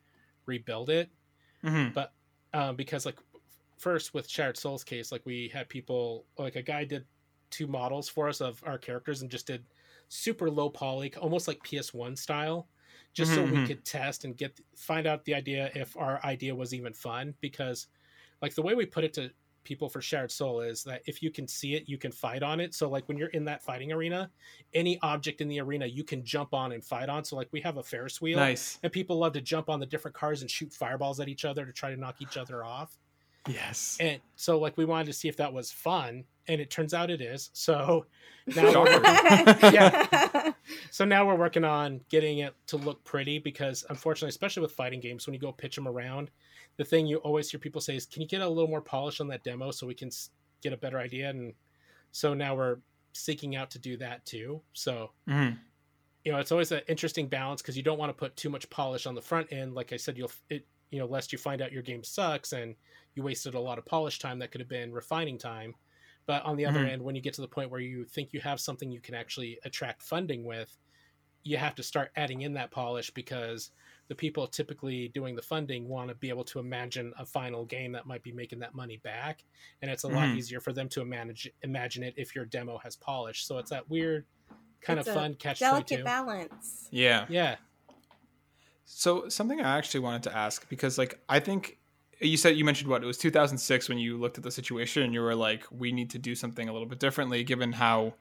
[0.45, 1.11] rebuild it
[1.63, 1.93] Mhm.
[1.93, 2.13] but
[2.53, 3.19] um, because like
[3.77, 7.07] first with Shattered Soul's case like we had people like a guy did
[7.51, 9.67] two models for us of our characters and just did
[10.09, 12.69] super low poly almost like ps1 style
[13.13, 13.61] just so Mhm, we mhm.
[13.61, 17.87] could test and get find out the idea if our idea was even fun because
[18.41, 19.31] like the way we put it to
[19.67, 22.61] people for Shattered Soul is that if you can see it you can fight on
[22.61, 24.29] it so like when you're in that fighting arena
[24.73, 27.59] any object in the arena you can jump on and fight on so like we
[27.59, 28.79] have a ferris wheel Nice.
[28.81, 31.65] and people love to jump on the different cars and shoot fireballs at each other
[31.65, 32.97] to try to knock each other off
[33.45, 33.97] Yes.
[33.99, 37.09] and so like we wanted to see if that was fun and it turns out
[37.09, 38.05] it is so
[38.55, 39.01] now we're,
[39.71, 40.51] Yeah.
[40.91, 45.01] so now we're working on getting it to look pretty because unfortunately especially with fighting
[45.01, 46.31] games when you go pitch them around
[46.77, 49.19] the thing you always hear people say is can you get a little more polish
[49.19, 50.09] on that demo so we can
[50.61, 51.55] get a better idea and
[52.11, 52.81] so now we're
[53.13, 55.59] seeking out to do that too so Mhm.
[56.23, 58.69] you know it's always an interesting balance because you don't want to put too much
[58.69, 61.61] polish on the front end like i said you'll it you know lest you find
[61.61, 62.75] out your game sucks and
[63.15, 65.73] you wasted a lot of polish time that could have been refining time
[66.25, 66.85] but on the other Mhm.
[66.85, 69.15] end when you get to the point where you think you have something you can
[69.15, 70.77] actually attract funding with
[71.43, 73.71] you have to start adding in that polish because
[74.07, 77.91] the people typically doing the funding want to be able to imagine a final game
[77.91, 79.43] that might be making that money back
[79.81, 80.37] and it's a lot Mhm.
[80.37, 83.89] easier for them to manage imagine it if your demo has polish so it's that
[83.89, 84.25] weird
[84.81, 86.87] kind It's of a fun catch Delicate 22 balance.
[86.91, 87.25] Yeah.
[87.29, 87.55] yeah
[88.85, 91.77] So something I actually wanted to ask because like I think
[92.19, 95.13] you said you mentioned what it was 2006 when you looked at the situation and
[95.13, 98.13] you were like we need to do something a little bit differently given how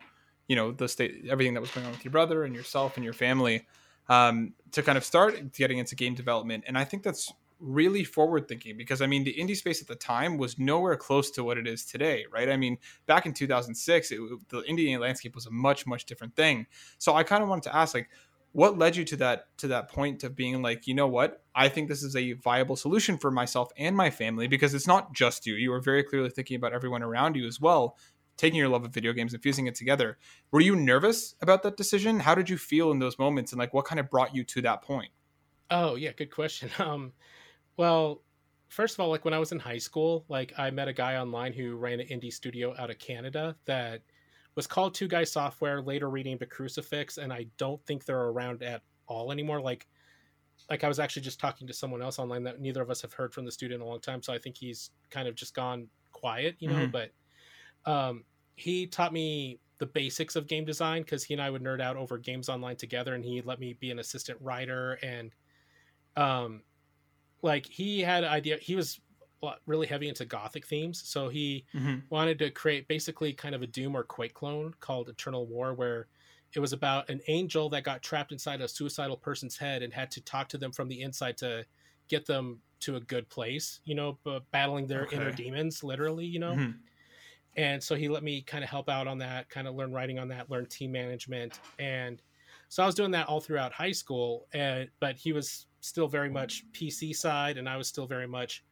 [0.48, 3.04] you know the state everything that was going on with your brother and yourself and
[3.04, 3.66] your family
[4.08, 6.64] um, to kind of start getting into game development.
[6.66, 9.94] And I think that's really forward thinking because I mean the indie space at the
[9.94, 12.50] time was nowhere close to what it is today right?
[12.50, 12.76] I mean
[13.06, 16.66] back in 2006 it, the indie landscape was a much much different thing.
[16.98, 18.10] So I kind of wanted to ask like
[18.52, 21.42] what led you to that to that point of being like you know what?
[21.54, 25.14] I think this is a viable solution for myself and my family because it's not
[25.14, 25.54] just you.
[25.54, 27.96] You were very clearly thinking about everyone around you as well
[28.36, 30.18] taking your love of video games and fusing it together.
[30.50, 32.20] Were you nervous about that decision?
[32.20, 34.62] How did you feel in those moments, and like what kind of brought you to
[34.62, 35.10] that point?
[35.70, 36.70] Oh yeah, good question.
[36.78, 37.12] Um,
[37.76, 38.22] well,
[38.68, 41.16] first of all, like when I was in high school, like I met a guy
[41.16, 44.02] online who ran an indie studio out of Canada that
[44.54, 45.82] was called Two Guys Software.
[45.82, 49.60] Later reading the Crucifix, and I don't think they're around at all anymore.
[49.60, 49.86] Like,
[50.70, 53.12] like I was actually just talking to someone else online that neither of us have
[53.12, 54.22] heard from the studio in a long time.
[54.22, 56.76] So I think he's kind of just gone quiet, you know.
[56.76, 56.92] Mm-hmm.
[56.92, 57.10] But
[57.86, 58.24] um,
[58.56, 61.96] he taught me the basics of game design because he and I would nerd out
[61.96, 65.32] over games online together, and he let me be an assistant writer and
[66.16, 66.62] um
[67.42, 69.00] like he had idea he was
[69.66, 71.96] really heavy into gothic themes so he mm-hmm.
[72.08, 76.08] wanted to create basically kind of a doom or quake clone called eternal war where
[76.54, 80.10] it was about an angel that got trapped inside a suicidal person's head and had
[80.10, 81.64] to talk to them from the inside to
[82.08, 84.18] get them to a good place you know
[84.50, 85.16] battling their okay.
[85.16, 86.72] inner demons literally you know mm-hmm.
[87.56, 90.18] And so he let me kind of help out on that kind of learn writing
[90.18, 92.22] on that learn team management and
[92.68, 96.30] so I was doing that all throughout high school, and but he was still very
[96.30, 98.64] much PC side, and I was still very much,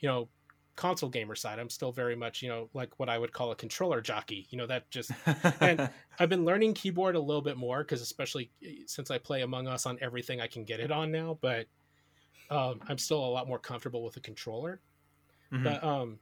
[0.00, 0.28] you know,
[0.76, 1.58] console gamer side.
[1.58, 4.46] I'm still very much, you know, like what I would call a controller jockey.
[4.50, 5.12] You know, that just
[5.60, 9.42] and I've been learning keyboard a little bit more because especially eh, since I play
[9.42, 11.66] Among Us on everything I can get it on now, but
[12.50, 14.80] um, I'm still a lot more comfortable with a controller.
[15.52, 15.64] Mm-hmm.
[15.64, 16.18] But um,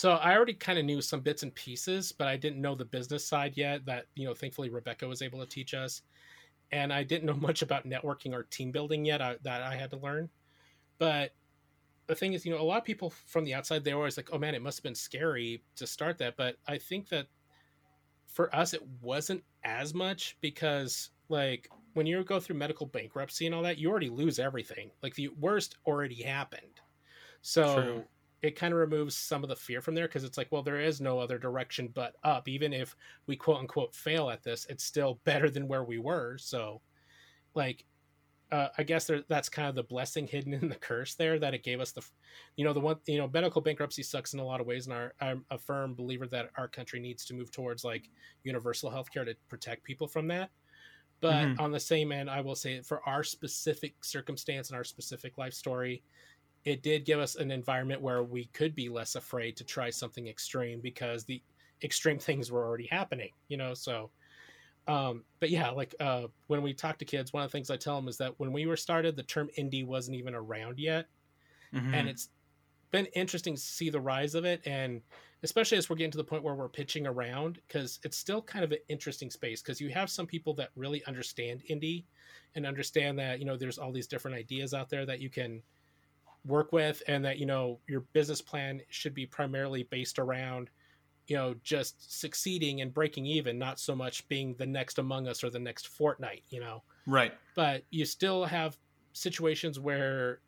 [0.00, 2.86] so I already kind of knew some bits and pieces, but I didn't know the
[2.86, 3.84] business side yet.
[3.84, 6.00] That you know, thankfully Rebecca was able to teach us
[6.72, 9.90] and I didn't know much about networking or team building yet I, that I had
[9.90, 10.30] to learn.
[10.96, 11.32] But
[12.06, 14.30] the thing is, you know, a lot of people from the outside they're always like,
[14.32, 17.26] "Oh man, it must have been scary to start that." But I think that
[18.26, 23.54] for us, it wasn't as much because, like, when you go through medical bankruptcy and
[23.54, 24.92] all that, you already lose everything.
[25.02, 26.80] Like the worst already happened.
[27.42, 28.04] So True
[28.42, 30.80] it kind of removes some of the fear from there because it's like, well, there
[30.80, 32.48] is no other direction but up.
[32.48, 36.38] Even if we quote unquote fail at this, it's still better than where we were.
[36.38, 36.80] So,
[37.54, 37.84] like,
[38.50, 41.54] uh, I guess there, that's kind of the blessing hidden in the curse there that
[41.54, 42.02] it gave us the,
[42.56, 44.86] you know, the one, you know, medical bankruptcy sucks in a lot of ways.
[44.86, 48.08] And our, I'm a firm believer that our country needs to move towards like
[48.42, 50.50] universal healthcare to protect people from that.
[51.20, 51.60] But mm-hmm.
[51.60, 55.52] on the same end, I will say for our specific circumstance and our specific life
[55.52, 56.02] story,
[56.64, 60.28] it did give us an environment where we could be less afraid to try something
[60.28, 61.42] extreme because the
[61.82, 63.74] extreme things were already happening, you know.
[63.74, 64.10] So,
[64.86, 67.76] um, but yeah, like uh, when we talk to kids, one of the things I
[67.76, 71.06] tell them is that when we were started, the term indie wasn't even around yet,
[71.74, 71.94] mm-hmm.
[71.94, 72.28] and it's
[72.90, 75.00] been interesting to see the rise of it, and
[75.42, 78.64] especially as we're getting to the point where we're pitching around, because it's still kind
[78.64, 82.04] of an interesting space because you have some people that really understand indie
[82.54, 85.62] and understand that you know there's all these different ideas out there that you can
[86.46, 90.70] work with and that you know your business plan should be primarily based around
[91.26, 95.44] you know just succeeding and breaking even not so much being the next among us
[95.44, 96.82] or the next Fortnite you know?
[97.06, 97.32] Right.
[97.54, 98.76] But you still have
[99.12, 100.40] situations where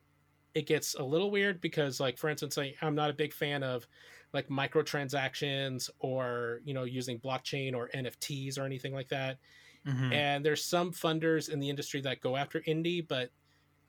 [0.55, 3.63] it gets a little weird because like for instance I, i'm not a big fan
[3.63, 3.87] of
[4.33, 9.39] like microtransactions or you know using blockchain or nfts or anything like that.
[9.87, 10.13] Mm-hmm.
[10.13, 13.31] and there's some funders in the industry that go after indie but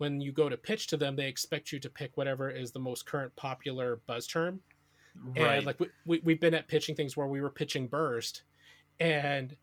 [0.04, 2.80] when you go to pitch to them, they expect you to pick whatever is the
[2.80, 4.60] most current popular buzz term.
[5.38, 5.58] Right.
[5.60, 8.44] And like we, we we've been at pitching things where we were pitching burst,
[9.00, 9.56] and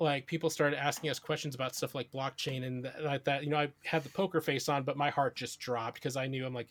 [0.00, 3.44] like people started asking us questions about stuff like blockchain and like that.
[3.44, 6.26] You know, I had the poker face on, but my heart just dropped because I
[6.26, 6.68] knew I'm like,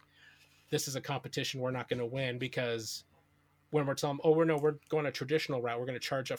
[0.69, 3.05] this is a competition we're not going to win because
[3.69, 5.79] when we're telling, oh, we're no, we're going a traditional route.
[5.79, 6.37] We're going to charge a,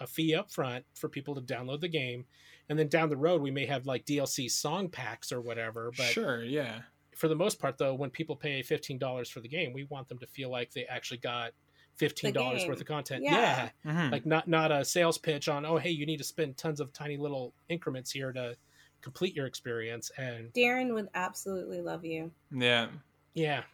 [0.00, 2.24] a fee up front for people to download the game
[2.68, 5.90] and then down the road we may have like DLC song packs or whatever.
[5.96, 6.80] But sure, yeah.
[7.14, 10.08] For the most part, though, when people pay fifteen dollars for the game, we want
[10.08, 11.52] them to feel like they actually got
[11.96, 13.22] fifteen dollars worth of content.
[13.22, 13.90] Yeah, yeah.
[13.92, 14.12] Mm-hmm.
[14.12, 16.92] like not not a sales pitch on oh hey you need to spend tons of
[16.92, 18.56] tiny little increments here to
[19.04, 20.10] complete your experience.
[20.16, 22.32] And Darren would absolutely love you.
[22.50, 22.88] Yeah,
[23.34, 23.62] yeah.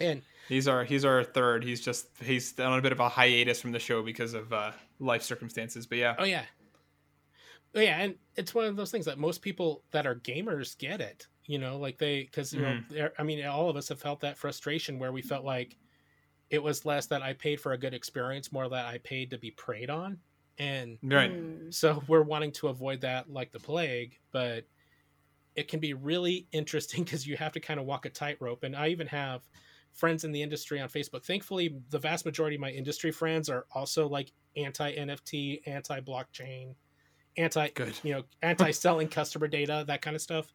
[0.00, 1.62] And he's our he's our third.
[1.62, 4.72] He's just he's on a bit of a hiatus from the show because of uh,
[4.98, 5.86] life circumstances.
[5.86, 6.16] But yeah.
[6.18, 6.42] Oh yeah,
[7.74, 11.26] yeah, and it's one of those things that most people that are gamers get it.
[11.46, 12.94] You know, like they because you mm-hmm.
[12.94, 15.76] know, I mean, all of us have felt that frustration where we felt like
[16.50, 19.38] it was less that I paid for a good experience, more that I paid to
[19.38, 20.18] be preyed on,
[20.58, 21.30] and right.
[21.30, 21.70] Hmm.
[21.70, 24.64] So we're wanting to avoid that like the plague, but
[25.56, 28.62] it can be really interesting because you have to kind of walk a tightrope.
[28.62, 29.42] And I even have
[29.92, 31.24] friends in the industry on Facebook.
[31.24, 36.74] Thankfully, the vast majority of my industry friends are also like anti NFT, anti blockchain
[37.38, 37.94] anti Good.
[38.02, 40.52] you know anti selling customer data that kind of stuff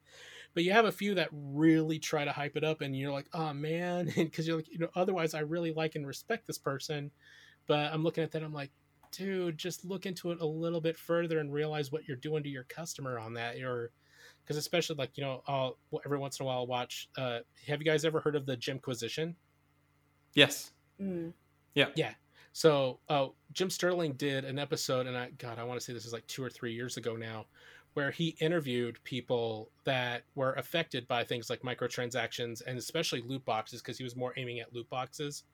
[0.54, 3.28] but you have a few that really try to hype it up and you're like
[3.34, 7.10] oh man because you're like you know otherwise i really like and respect this person
[7.66, 8.72] But I'm looking at that, I'm like,
[9.12, 12.50] dude, just look into it a little bit further and realize what you're doing to
[12.50, 13.56] your customer on that.
[13.62, 13.92] Or
[14.44, 17.08] because especially like you know, I'll every once in a while I'll watch.
[17.18, 19.36] Uh, have you guys ever heard of the Jimquisition?
[20.34, 20.72] Yes.
[21.00, 21.34] Mm.
[21.74, 21.88] Yeah.
[21.96, 22.14] Yeah.
[22.54, 26.06] So uh, Jim Sterling did an episode, and I God, I want to say this
[26.06, 27.48] is like two or three years ago now,
[27.94, 33.82] where he interviewed people that were affected by things like microtransactions and especially loot boxes
[33.82, 35.46] because he was more aiming at loot boxes.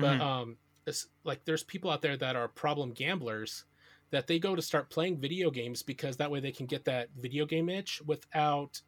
[0.00, 0.20] But Mhm.
[0.20, 3.66] um, it's like there's people out there that are problem gamblers
[4.10, 7.10] that they go to start playing video games because that way they can get that
[7.16, 8.82] video game itch without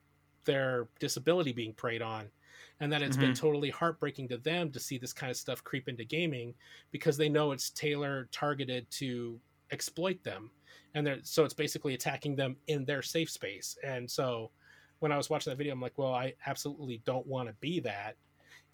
[0.45, 2.33] their disability being preyed on.
[2.81, 5.89] And that it's been totally heartbreaking to them to see this kind of stuff creep
[5.89, 6.53] into gaming
[6.91, 9.39] because they know it's tailor targeted to
[9.71, 10.51] exploit them
[10.95, 14.51] and they're so it's basically attacking them in their safe space and so
[14.99, 17.81] when i was watching that video i'm like well i absolutely don't want to be
[17.81, 18.17] that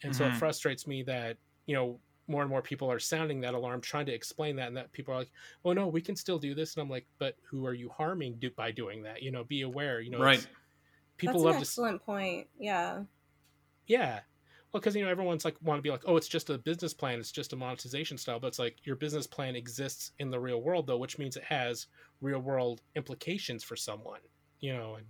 [0.02, 0.38] and so it Mhm.
[0.38, 1.36] frustrates me that
[1.66, 4.76] you know more and more people are sounding that alarm trying to explain that and
[4.76, 5.30] that people are like
[5.64, 8.34] oh no we can still do this and i'm like but who are you harming
[8.40, 10.38] do- by doing that you know be aware you know Right.
[10.38, 10.52] it's-
[11.16, 12.48] people That's love an to excellent point.
[12.58, 13.02] Yeah.
[13.88, 14.20] Yeah.
[14.72, 16.92] Well, because you know everyone's like want to be like, oh, it's just a business
[16.92, 20.38] plan, it's just a monetization style, but it's like your business plan exists in the
[20.38, 21.86] real world though, which means it has
[22.20, 24.20] real world implications for someone,
[24.60, 24.96] you know.
[24.96, 25.06] And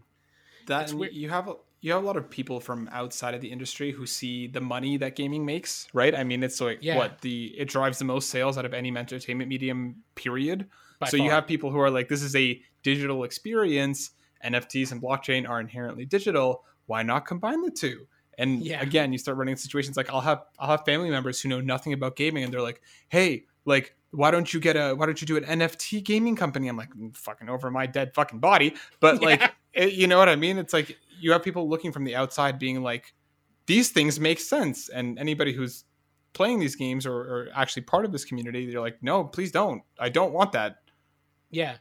[0.69, 3.51] that and you have a, you have a lot of people from outside of the
[3.51, 6.15] industry who see the money that gaming makes, right?
[6.15, 6.97] I mean, it's like Yeah.
[6.97, 10.05] what the it drives the most sales out of any entertainment medium.
[10.15, 10.69] Period.
[11.01, 14.11] by so you have people who are like, this is a digital experience.
[14.45, 16.65] NFTs and blockchain are inherently digital.
[16.87, 18.07] Why not combine the two?
[18.39, 18.81] And Yeah.
[18.81, 21.93] again, you start running situations like I'll have I'll have family members who know nothing
[21.93, 25.27] about gaming, and they're like, "Hey, like, why don't you get a why don't you
[25.27, 29.21] do an NFT gaming company?" I'm like, "Mm, "Fucking over my dead fucking body," but
[29.23, 29.51] like, Yeah.
[29.75, 30.57] it, you know what I mean?
[30.59, 33.13] It's like you have people looking from the outside, being like,
[33.67, 35.85] "These things make sense," and anybody who's
[36.33, 39.83] playing these games or, or actually part of this community, they're like, "No, please don't.
[39.99, 40.77] I don't want that."
[41.51, 41.79] Yeah.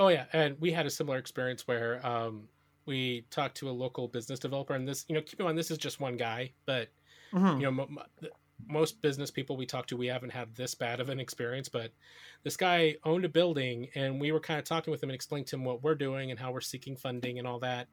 [0.00, 2.48] Oh yeah, and we had a similar experience where um,
[2.86, 5.70] we talked to a local business developer, and this, you know, keep in mind this
[5.70, 6.90] is just one guy, but
[7.32, 7.58] Mhm.
[7.58, 8.32] you know, mo- th-
[8.66, 11.68] most business people we talk to, we haven't had this bad of an experience.
[11.68, 11.92] But
[12.44, 15.46] this guy owned a building, and we were kind of talking with him and explaining
[15.46, 17.88] to him what we're doing and how we're seeking funding and all that.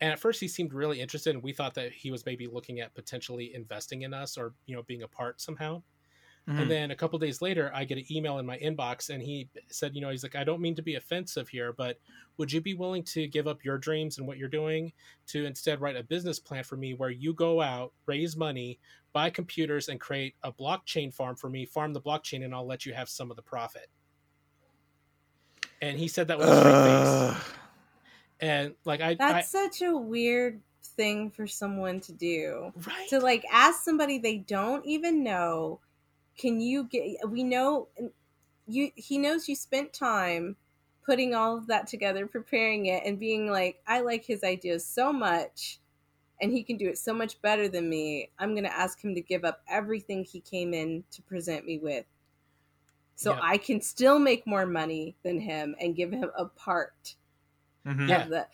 [0.00, 2.80] And at first, he seemed really interested, and we thought that he was maybe looking
[2.80, 5.82] at potentially investing in us or you know being a part somehow.
[6.46, 6.60] Mhm.
[6.62, 9.48] And then a couple days later, I get an email in my inbox, and he
[9.68, 11.98] said, you know, he's like, I don't mean to be offensive here, but
[12.36, 14.92] would you be willing to give up your dreams and what you're doing
[15.28, 18.78] to instead write a business plan for me where you go out, raise money,
[19.12, 22.84] buy computers, and create a blockchain farm for me, farm the blockchain, and I'll let
[22.84, 23.88] you have some of the profit.
[25.80, 27.20] And he said that with a straight face.
[28.40, 32.72] And like I, I That's such a weird thing for someone to do.
[32.86, 35.80] right, To like ask somebody they don't even know,
[36.36, 37.88] can you get we know
[38.66, 40.56] you he knows you spent time
[41.04, 45.12] putting all of that together, preparing it and being like, I like his ideas so
[45.12, 45.78] much
[46.40, 48.30] and he can do it so much better than me.
[48.38, 51.78] I'm going to ask him to give up everything he came in to present me
[51.78, 52.06] with.
[53.16, 53.40] So Yep.
[53.42, 57.16] I can still make more money than him and give him a part
[57.86, 58.08] Mhm.
[58.08, 58.22] Yeah.
[58.24, 58.48] of the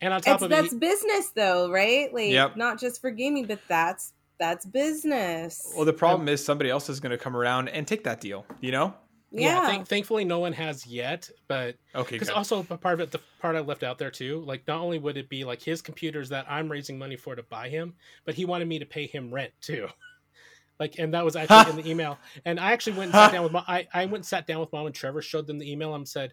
[0.00, 2.12] and on top it's, of it, that's he- business though, right?
[2.14, 2.56] Like Yep.
[2.56, 5.72] not just for gaming, but that's that's business.
[5.76, 8.46] Well, the problem is somebody else is going to come around and take that deal.
[8.60, 8.94] You know?
[9.34, 9.66] yeah, yeah.
[9.66, 12.16] thank, thankfully no one has yet, but Okay.
[12.16, 14.98] because also part of it the part i left out there too like not only
[14.98, 18.34] would it be like his computers that i'm raising money for to buy him but
[18.34, 19.88] he wanted me to pay him rent too
[20.80, 23.42] like and that was actually in the email and i actually went and sat down
[23.42, 25.70] with my I, I went and sat down with mom and trevor showed them the
[25.70, 26.32] email and said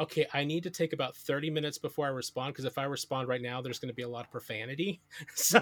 [0.00, 3.28] okay i need to take about 30 minutes before i respond because if i respond
[3.28, 5.00] right now there's going to be a lot of profanity
[5.34, 5.58] so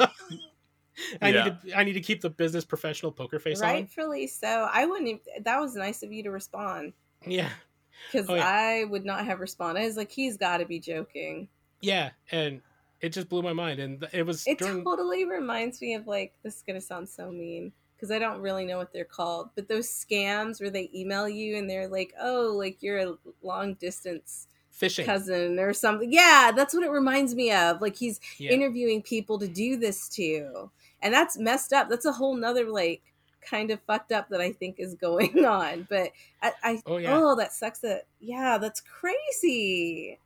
[1.20, 1.44] i Yeah.
[1.44, 4.68] need to i need to keep the business professional poker face on Rightfully so.
[4.72, 5.08] I wouldn't.
[5.08, 6.92] Even, that was nice of you to respond
[7.26, 7.50] yeah
[8.10, 8.46] because Oh, yeah.
[8.46, 9.80] I would not have responded.
[9.82, 11.48] I was like, he's got to be joking.
[11.80, 12.60] yeah and
[13.00, 16.34] it just blew my mind and it was It during totally reminds me of like
[16.42, 19.68] this is gonna sound so mean because I don't really know what they're called, but
[19.68, 23.14] those scams where they email you and they're like, oh, like you're a
[23.44, 26.12] long distance fishing cousin or something.
[26.12, 27.80] Yeah, that's what it reminds me of.
[27.80, 28.50] Like he's yeah.
[28.50, 30.70] interviewing people to do this to.
[31.02, 31.88] And that's messed up.
[31.88, 33.02] That's a whole nother like
[33.42, 35.86] kind of fucked up that I think is going on.
[35.90, 40.18] But I, I Oh, oh, that sucks that yeah, that's crazy.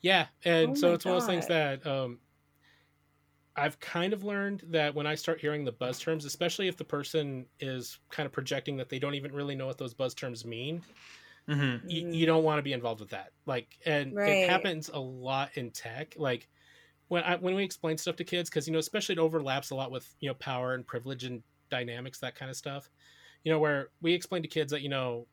[0.00, 2.20] Yeah, and Oh so my it's one of those things that um,
[3.56, 6.84] I've kind of learned that when I start hearing the buzz terms, especially if the
[6.84, 10.44] person is kind of projecting that they don't even really know what those buzz terms
[10.44, 10.84] mean,
[11.48, 11.82] Mhm.
[11.88, 12.10] y- Mhm.
[12.10, 13.32] you don't want to be involved with that.
[13.46, 14.24] Like, and Right.
[14.24, 16.14] it happens a lot in tech.
[16.16, 16.48] Like
[17.08, 19.74] when I when we explain stuff to kids, because you know, especially it overlaps a
[19.76, 22.90] lot with you know power and privilege and dynamics, that kind of stuff.
[23.44, 25.28] you know, where we explain to kids that you know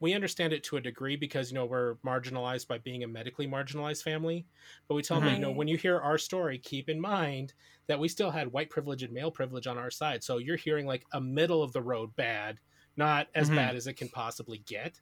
[0.00, 3.46] we understand it to a degree because you know we're marginalized by being a medically
[3.46, 4.46] marginalized family
[4.88, 7.54] but we tell them you know when you hear our story keep in mind
[7.86, 10.86] that we still had white privilege and male privilege on our side so you're hearing
[10.86, 12.58] like a middle of the road bad
[12.96, 13.50] not as Mhm.
[13.50, 15.00] bad as it can possibly get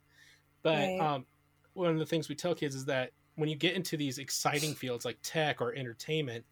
[0.62, 1.00] but Right.
[1.00, 1.26] um,
[1.74, 4.74] one of the things we tell kids is that when you get into these exciting
[4.74, 6.44] fields like tech or entertainment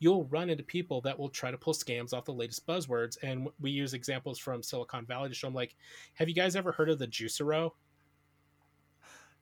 [0.00, 3.48] you'll run into people that will try to pull scams off the latest buzzwords and
[3.60, 5.74] we use examples from silicon valley to show them like
[6.14, 7.72] have you guys ever heard of the juicero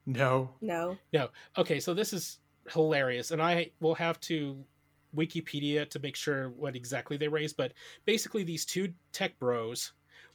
[0.05, 0.49] No.
[0.61, 0.97] No.
[1.13, 1.29] No.
[1.57, 2.39] Okay so this is
[2.69, 4.57] hilarious and i will have to
[5.15, 7.71] wikipedia to make sure what exactly they raised but
[8.05, 9.93] basically these two tech bros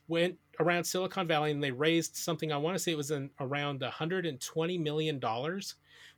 [0.09, 3.29] went around silicon valley and they raised something i want to say it was in
[3.39, 5.75] around 120 million dollars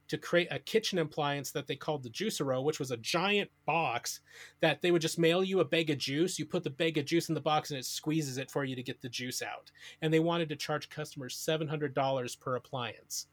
[0.08, 4.20] to create a kitchen appliance that they called the juicero which was a giant box
[4.60, 7.04] that they would just mail you a bag of juice you put the bag of
[7.04, 9.70] juice in the box and it squeezes it for you to get the juice out
[10.02, 13.26] and they wanted to charge customers $700 per appliance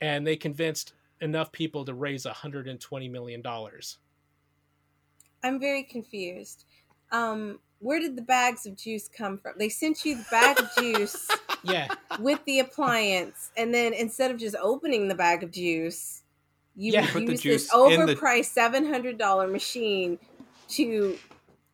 [0.00, 3.98] and they convinced enough people to raise 120 million dollars.
[5.42, 6.64] I'm very confused.
[7.12, 9.54] Um, where did the bags of juice come from?
[9.58, 11.28] They sent you the bag of juice
[11.62, 11.88] Yeah,
[12.18, 16.22] with the appliance, and then instead of just opening the bag of juice,
[16.74, 17.02] you Yeah.
[17.02, 20.18] would Put the use juice this in the- overpriced seven hundred dollar machine
[20.70, 21.18] to.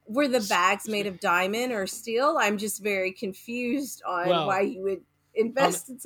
[0.09, 2.37] Were the bags made of diamond or steel?
[2.39, 5.99] I'm just very confused on Well, why you would um, invest in.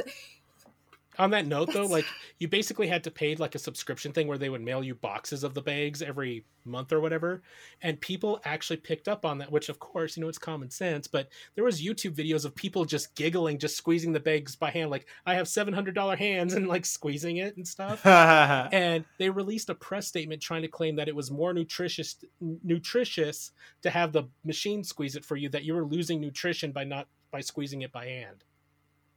[1.21, 2.07] On that note though, like
[2.39, 5.45] you basically had to pay like a subscription thing where they would mail you boxes
[5.45, 7.43] of the bags every month or whatever,
[7.83, 9.53] and people actually picked up on that.
[9.53, 11.07] Which of course, you know, it's common sense.
[11.07, 14.91] But there was YouTube videos of people just giggling, just squeezing the bags by hand,
[14.91, 18.05] like I have seven hundred dollar hands and like squeezing it and stuff.
[18.07, 23.53] and they released a press statement trying to claim that it was more nutritious nutritious
[23.83, 27.07] to have the machine squeeze it for you that you were losing nutrition by not
[27.31, 28.45] by squeezing it by hand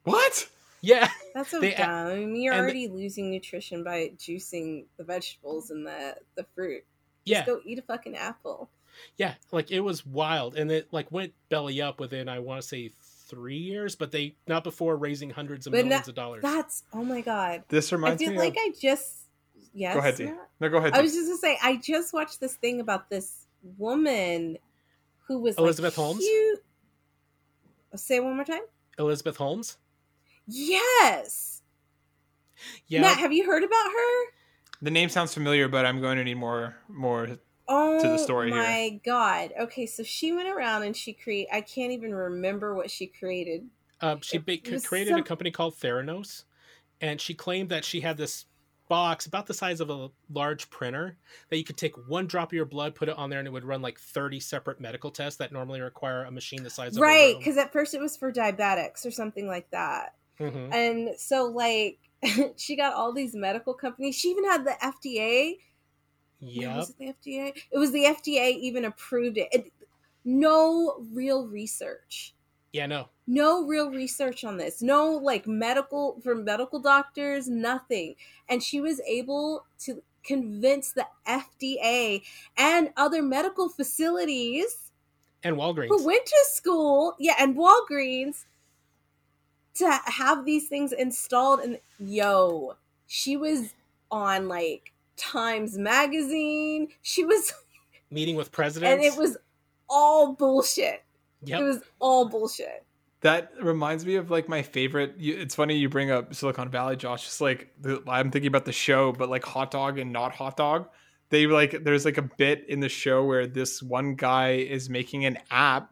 [0.03, 0.49] what?
[0.83, 1.89] Yeah That's so They- dumb.
[1.89, 6.45] I mean, you're and the- already losing nutrition by juicing the vegetables and the the
[6.53, 6.83] fruit.
[7.25, 8.69] yeah Just go eat a fucking apple.
[9.17, 12.67] yeah like it was wild and it like went belly up within i want to
[12.67, 12.91] say
[13.27, 16.83] three years but they not before raising hundreds of But millions that- of dollars That's
[16.93, 17.63] oh my god.
[17.69, 18.27] This reminds me.
[18.27, 18.77] I reminds feel me like of.
[18.77, 19.15] I just
[19.73, 19.93] yes.
[19.95, 20.31] Go ahead, D.
[20.59, 20.93] No, go ahead.
[20.93, 21.03] I D.
[21.03, 23.47] was just gonna say I just watched this thing about this
[23.79, 24.57] woman
[25.27, 26.19] who was like, Elizabeth Holmes?
[26.19, 26.63] cute-
[27.95, 28.61] Say it one more time.
[28.99, 29.77] elizabeth holmes
[30.47, 31.61] Yes.
[32.87, 34.25] yeah Matt, have you heard about her?
[34.81, 37.37] The name sounds familiar, but I'm going to need more more.
[37.67, 38.61] Oh the story here.
[38.61, 39.53] my god.
[39.57, 43.67] Okay, so she went around and she create I can't even remember what she created.
[44.01, 46.43] Um, she It ba- created some- a company called Theranos,
[46.99, 48.45] and she claimed that she had this
[48.89, 51.15] box about the size of a large printer
[51.49, 53.51] that you could take one drop of your blood, put it on there, and it
[53.51, 57.01] would run like 30 separate medical tests that normally require a machine the size of
[57.01, 60.15] Right, because at first it was for diabetics or something like that.
[60.51, 60.73] Mhm.
[60.73, 61.99] And so like
[62.57, 64.15] she got all these medical companies.
[64.15, 65.57] She even had the FDA.
[66.39, 66.75] Yep.
[66.75, 67.63] Was it the FDA?
[67.71, 69.47] It was the FDA even approved it.
[69.51, 69.71] it.
[70.25, 72.33] No real research.
[72.73, 73.09] Yeah, no.
[73.27, 74.81] No real research on this.
[74.81, 78.15] No like medical from medical doctors, nothing.
[78.49, 82.23] And she was able to convince the FDA
[82.57, 84.91] and other medical facilities
[85.43, 85.89] And Walgreens.
[85.89, 88.45] who went to school, yeah, and Walgreens
[89.75, 91.59] to have these things installed.
[91.61, 92.75] And yo,
[93.07, 93.73] she was
[94.11, 96.89] on like Times Magazine.
[97.01, 97.53] She was,
[98.11, 98.93] Meeting with presidents.
[98.93, 99.37] and it was
[99.89, 101.03] all bullshit.
[101.43, 101.59] Yep.
[101.59, 102.85] It was all bullshit.
[103.21, 105.15] That reminds me of like my favorite.
[105.17, 107.23] It's funny you bring up Silicon Valley, Josh.
[107.23, 107.73] Just like
[108.07, 110.89] I'm thinking about the show, but like hot dog and not hot dog.
[111.29, 115.23] They like there's like a bit in the show where this one guy is making
[115.25, 115.89] an app,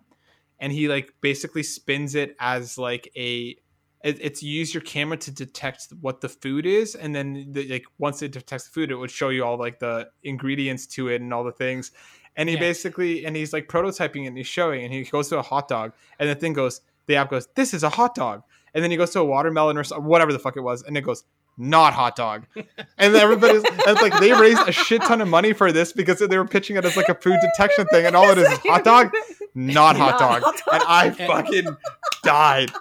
[0.60, 3.56] and he like basically spins it as like a.
[4.04, 7.86] It, it's use your camera to detect what the food is, and then the, like
[8.00, 11.22] once it detects the food, it would show you all like the ingredients to it
[11.22, 11.92] and all the things.
[12.36, 12.62] And he Yeah.
[12.62, 15.68] basically and he's like prototyping it and he's showing, and he goes to a hot
[15.68, 18.44] dog, and the thing goes, the app goes, "This is a hot dog,"
[18.74, 21.02] and then he goes to a watermelon or whatever the fuck it was, and it
[21.02, 21.24] goes,
[21.58, 22.48] "Not hot dog,"
[22.98, 26.20] and everybody's and it's like they raised a shit ton of money for this because
[26.20, 28.58] they were pitching it as like a food detection thing, and all it is is
[28.60, 29.12] hot dog,
[29.56, 30.74] not hot Not dog, hot dog.
[30.74, 31.78] and I fucking
[32.24, 32.72] died.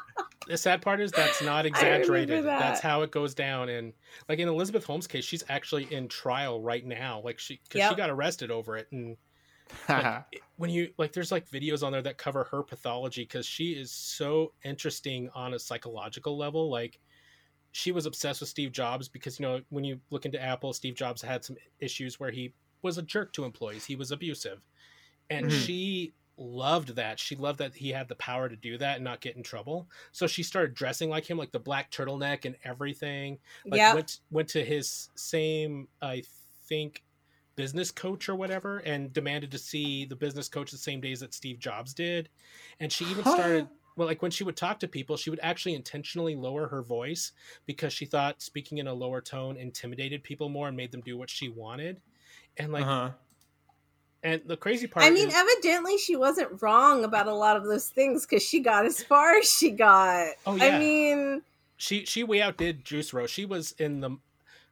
[0.51, 2.45] The sad part is that's not exaggerated.
[2.45, 2.59] that.
[2.59, 3.69] That's how it goes down.
[3.69, 3.93] And
[4.29, 7.21] like in Elizabeth Holmes' case, she's actually in trial right now.
[7.25, 7.91] Like she, because Yep.
[7.91, 8.89] she got arrested over it.
[8.93, 9.17] And
[9.89, 10.25] like,
[10.57, 13.91] when you like, there's like videos on there that cover her pathology because she is
[13.93, 16.69] so interesting on a psychological level.
[16.71, 16.99] Like
[17.73, 20.95] she was obsessed with Steve Jobs because you know when you look into Apple, Steve
[20.97, 23.85] Jobs had some issues where he was a jerk to employees.
[23.85, 24.61] He was abusive,
[25.31, 25.65] and Mhm.
[25.67, 27.21] she loved that.
[27.21, 29.89] She loved that he had the power to do that and not get in trouble.
[30.13, 33.39] So she started dressing like him, like the black turtleneck and everything.
[33.67, 33.95] Like Yep.
[33.95, 36.23] went went to his same, I
[36.67, 37.05] think,
[37.57, 41.35] business coach or whatever, and demanded to see the business coach the same days that
[41.35, 42.29] Steve Jobs did.
[42.81, 45.75] And she even started well, like when she would talk to people, she would actually
[45.75, 47.33] intentionally lower her voice
[47.67, 51.19] because she thought speaking in a lower tone intimidated people more and made them do
[51.19, 52.01] what she wanted.
[52.57, 53.11] And like, uh-huh.
[54.23, 57.65] And the crazy part, I mean, is- evidently she wasn't wrong about a lot of
[57.65, 60.35] those things because she got as far as she got.
[60.47, 60.77] Oh, yeah.
[60.77, 61.43] I mean,
[61.79, 63.27] she she way outdid Juicero.
[63.27, 64.11] She was in the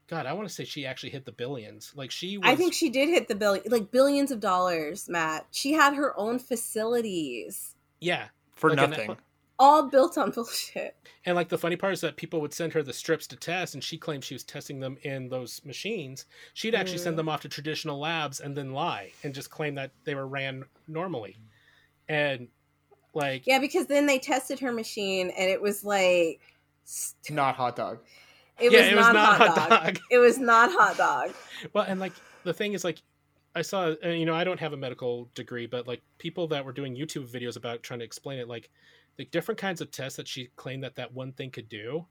[0.09, 0.27] God.
[0.27, 1.93] I want to say she actually hit the billions.
[1.97, 5.47] Like she, was, I think she did hit the bill, like billions of dollars, Matt.
[5.51, 8.27] She had her own facilities, yeah.
[8.55, 9.09] For Like nothing.
[9.11, 9.19] Netflix-
[9.59, 10.97] all built on bullshit.
[11.25, 13.75] And like the funny part is that people would send her the strips to test,
[13.75, 16.27] and she claimed she was testing them in those machines.
[16.55, 17.03] She'd actually Mm.
[17.05, 20.27] send them off to traditional labs and then lie and just claim that they were
[20.27, 21.37] ran normally.
[22.09, 22.49] And
[23.15, 26.41] like, Yeah, because then they tested her machine and it was like,
[26.85, 27.99] st- Not hot dog.
[28.61, 29.95] it, yeah, was, it not was not hot, hot dog.
[29.95, 29.99] dog.
[30.11, 31.31] It was not hot dog.
[31.73, 32.13] Well, and like
[32.45, 33.03] the thing is, like
[33.55, 36.65] I saw, uh, you know, I don't have a medical degree, but like people that
[36.65, 38.71] were doing YouTube videos about trying to explain it, like
[39.19, 42.07] the different kinds of tests that she claimed that that one thing could do.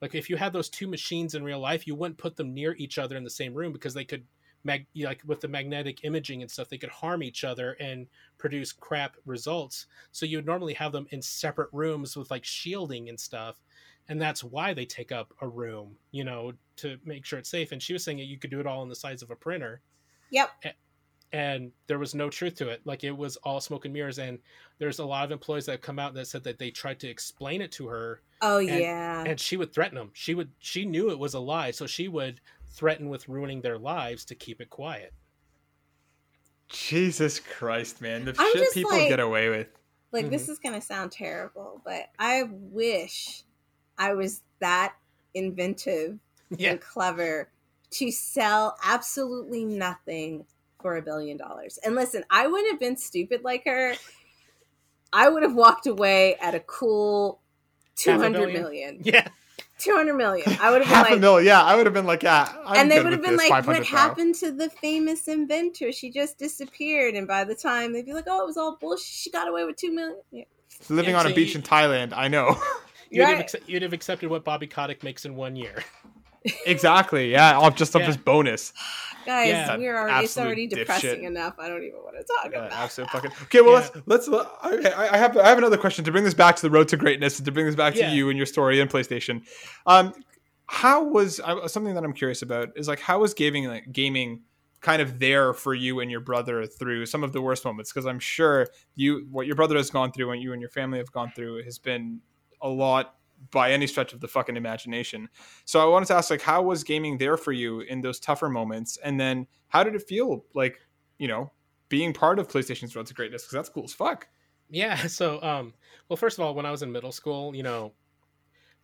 [0.00, 2.74] Like if you had those two machines in real life, you wouldn't put them near
[2.78, 4.24] each other in the same room because they could
[4.64, 8.06] mag like with the magnetic imaging and stuff, they could harm each other and
[8.38, 9.86] produce crap results.
[10.12, 13.60] So you would normally have them in separate rooms with like shielding and stuff.
[14.08, 17.70] And that's why they take up a room, you know, to make sure it's safe.
[17.70, 19.36] And she was saying that you could do it all on the size of a
[19.36, 19.80] printer
[20.32, 20.74] Yep.
[21.32, 22.82] And there was no truth to it.
[22.84, 24.18] Like it was all smoke and mirrors.
[24.18, 24.38] And
[24.78, 27.08] there's a lot of employees that have come out that said that they tried to
[27.08, 29.24] explain it to her, Oh And- yeah.
[29.26, 30.10] and she would threaten them.
[30.12, 33.78] She would, she knew it was a lie, so she would threaten with ruining their
[33.78, 35.14] lives to keep it quiet.
[36.68, 38.24] Jesus Christ, man.
[38.24, 39.68] The I'm shit people like- get away with.
[40.10, 40.52] like this mm-hmm.
[40.52, 43.42] is gonna sound terrible, but I wish
[43.98, 44.94] I was that
[45.34, 46.18] inventive
[46.56, 47.48] Yeah, and clever
[47.92, 50.44] to sell absolutely nothing
[50.82, 51.78] for a billion dollars.
[51.84, 53.94] And listen, I wouldn't have been stupid like her.
[55.12, 57.40] I would have walked away at a cool
[58.04, 58.62] Half a 200 billion?
[58.62, 59.00] million.
[59.04, 59.28] yeah,
[59.78, 60.46] 200 million.
[60.60, 61.62] I would have been Half like, a mil, yeah.
[61.62, 62.50] I would have been like, yeah.
[62.66, 65.92] I'm and they would have been this, like, what happened to the famous inventor?
[65.92, 67.14] She just disappeared.
[67.14, 69.04] And by the time they'd be like, oh, it was all bullshit.
[69.06, 70.16] She got away with two million.
[70.30, 70.44] Yeah.
[70.88, 72.56] Living Yeah, on a beach you- in Thailand, I know.
[73.10, 73.40] you'd, have Right.
[73.40, 75.84] accept, you'd have accepted what Bobby Kotick makes in one year.
[76.66, 77.30] Exactly.
[77.30, 78.06] Yeah, off just off Yeah.
[78.06, 78.72] his bonus.
[79.26, 79.76] Guys, Yeah.
[79.76, 81.26] we're already, it's already depressing dipshit.
[81.26, 81.54] enough.
[81.58, 83.30] I don't even want to talk Yeah, about absolute fucking.
[83.44, 84.00] Okay, well Yeah.
[84.06, 84.48] let's let's.
[84.62, 86.96] I, I have I have another question to bring this back to the road to
[86.96, 88.10] greatness and to bring this back Yeah.
[88.10, 89.42] to you and your story and PlayStation.
[89.86, 90.12] Um,
[90.66, 94.42] how was I, something that I'm curious about is like how was gaming like gaming
[94.80, 98.06] kind of there for you and your brother through some of the worst moments because
[98.06, 98.66] I'm sure
[98.96, 101.62] you what your brother has gone through and you and your family have gone through
[101.62, 102.20] has been
[102.60, 103.14] a lot
[103.50, 105.28] by any stretch of the fucking imagination.
[105.64, 108.48] So I wanted to ask like how was gaming there for you in those tougher
[108.48, 110.78] moments and then how did it feel like,
[111.18, 111.52] you know,
[111.88, 114.28] being part of PlayStation's Road to Greatness because that's cool as fuck.
[114.68, 114.96] Yeah.
[115.08, 115.74] So, um,
[116.08, 117.94] well, first of all, when I was in middle school, you know,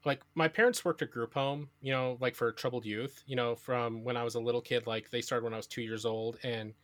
[0.04, 3.56] like my parents worked at group home, you know, like for troubled youth, you know,
[3.56, 6.06] from when I was a little kid, like they started when I was two years
[6.06, 6.74] old and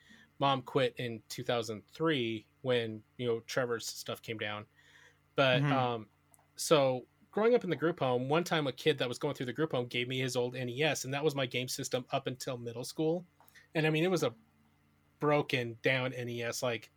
[0.40, 4.66] mom quit in 2003 when, you know, Trevor's stuff came down.
[5.36, 5.72] But, Mhm.
[5.72, 6.10] um,
[6.56, 9.46] so growing up in the group home, one time a kid that was going through
[9.46, 12.28] the group home gave me his old NES and that was my game system up
[12.28, 13.24] until middle school.
[13.74, 14.32] And I mean, it was a
[15.18, 16.90] broken down NES, like,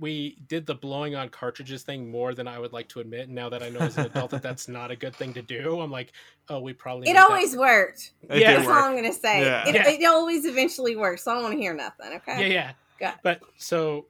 [0.00, 3.22] we did the blowing on cartridges thing more than I would like to admit.
[3.26, 5.42] And now that I know as an adult that that's not a good thing to
[5.42, 6.12] do, I'm like,
[6.48, 8.12] oh, we probably It made that- always worked.
[8.22, 8.54] It Yeah.
[8.56, 8.76] That's work.
[8.76, 9.40] all I'm gonna say.
[9.40, 9.68] Yeah.
[9.68, 9.88] It, Yeah.
[9.88, 11.24] it always eventually works.
[11.24, 12.12] So I don't want to hear nothing.
[12.16, 12.42] Okay.
[12.48, 12.72] yeah, yeah.
[13.00, 13.18] Got.
[13.24, 14.06] But so,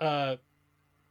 [0.00, 0.36] uh,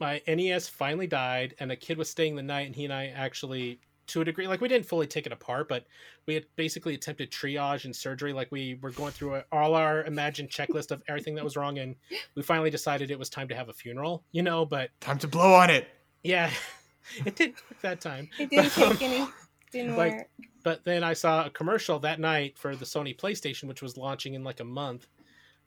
[0.03, 3.07] my NES finally died, and a kid was staying the night, and he and I
[3.07, 5.85] actually, to a degree, like we didn't fully take it apart, but
[6.25, 8.33] we had basically attempted triage and surgery.
[8.33, 11.95] Like we were going through all our imagined checklist of everything that was wrong, and
[12.35, 14.23] we finally decided it was time to have a funeral.
[14.33, 15.87] You know, but Time to blow on it.
[16.23, 16.51] yeah,
[17.25, 18.29] it didn't work that time.
[18.37, 19.27] It didn't But, um, take any.
[19.71, 20.27] Didn't like- work.
[20.63, 24.33] but then I saw a commercial that night for the Sony PlayStation, which was launching
[24.33, 25.07] in like a month.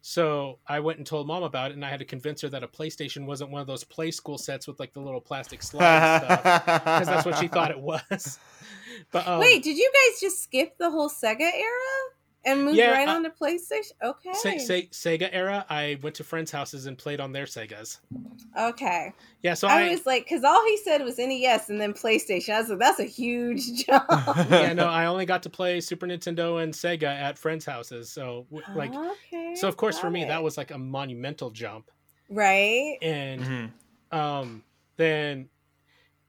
[0.00, 2.62] So I went and told mom about it, and I had to convince her that
[2.62, 6.18] a PlayStation wasn't one of those play school sets with like the little plastic slide
[6.18, 8.38] stuff, because that's what she thought it was.
[9.10, 12.12] But um, Wait, did you guys just skip the whole Sega era
[12.46, 13.92] and moved Yeah, right uh, on to PlayStation?
[14.02, 14.32] Okay.
[14.32, 17.98] Se- Se- Sega era, I went to friends' houses and played on their Segas.
[18.58, 19.12] okay.
[19.42, 22.54] Yeah, so I, I, was like, because all he said was NES and then PlayStation.
[22.54, 24.04] I was like, that's a huge jump.
[24.50, 28.10] yeah no, I only got to play Super Nintendo and Sega at friends' houses.
[28.10, 29.54] So like, okay.
[29.54, 30.28] so of course for me it.
[30.28, 31.90] that was like a monumental jump.
[32.30, 33.40] right and
[34.12, 34.16] Mhm.
[34.16, 34.62] um
[34.96, 35.48] then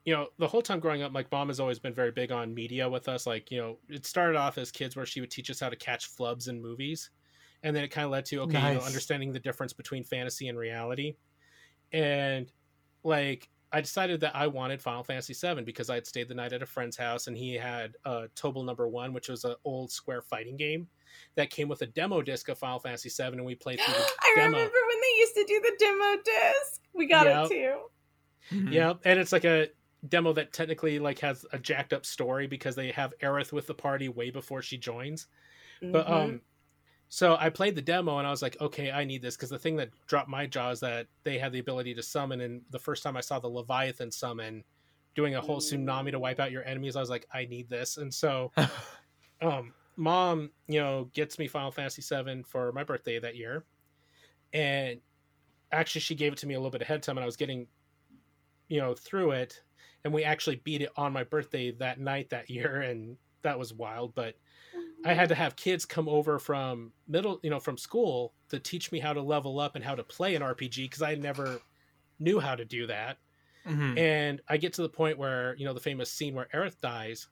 [0.07, 2.55] you know the whole time growing up like mom has always been very big on
[2.55, 5.51] media with us like you know it started off as kids where she would teach
[5.51, 7.11] us how to catch flubs in movies
[7.63, 10.47] and then it kind of led to okay you know understanding the difference between fantasy
[10.47, 11.17] and reality
[11.93, 12.51] and
[13.03, 16.53] like i decided that i wanted final fantasy 7 because i had stayed the night
[16.53, 19.91] at a friend's house and he had uh tobal number one which was an old
[19.91, 20.89] square fighting game
[21.35, 24.07] that came with a demo disc of final fantasy 7 and we played through the
[24.21, 26.81] I demo remember when they used to do the demo disc.
[26.93, 27.27] We got Yep.
[27.27, 27.87] it too.
[28.51, 28.69] Mhm.
[28.69, 29.69] Yeah, and it's like a
[30.09, 33.73] demo that technically like has a jacked up story because they have Aerith with the
[33.75, 35.27] party way before she joins.
[35.91, 36.11] But Mhm.
[36.11, 36.41] um
[37.09, 39.59] so I played the demo and I was like, okay, I need this because the
[39.59, 42.79] thing that dropped my jaw is that they had the ability to summon and the
[42.79, 44.65] first time I saw the Leviathan summon
[45.15, 47.97] doing a whole tsunami to wipe out your enemies, I was like, I need this.
[47.97, 48.53] And so
[49.41, 53.65] um mom, you know, gets me Final Fantasy 7 for my birthday that year.
[54.53, 55.01] And
[55.71, 57.37] actually she gave it to me a little bit ahead of time and I was
[57.37, 57.67] getting
[58.67, 59.61] you know through it
[60.03, 63.73] and we actually beat it on my birthday that night that year and that was
[63.73, 64.35] wild but
[65.05, 68.91] I had to have kids come over from middle, you know, from school to teach
[68.91, 71.61] me how to level up and how to play an RPG because I never
[72.19, 73.19] knew how to do that.
[73.65, 73.97] Mhm.
[73.97, 77.29] And I get to the point where, you know, the famous scene where Aerith dies,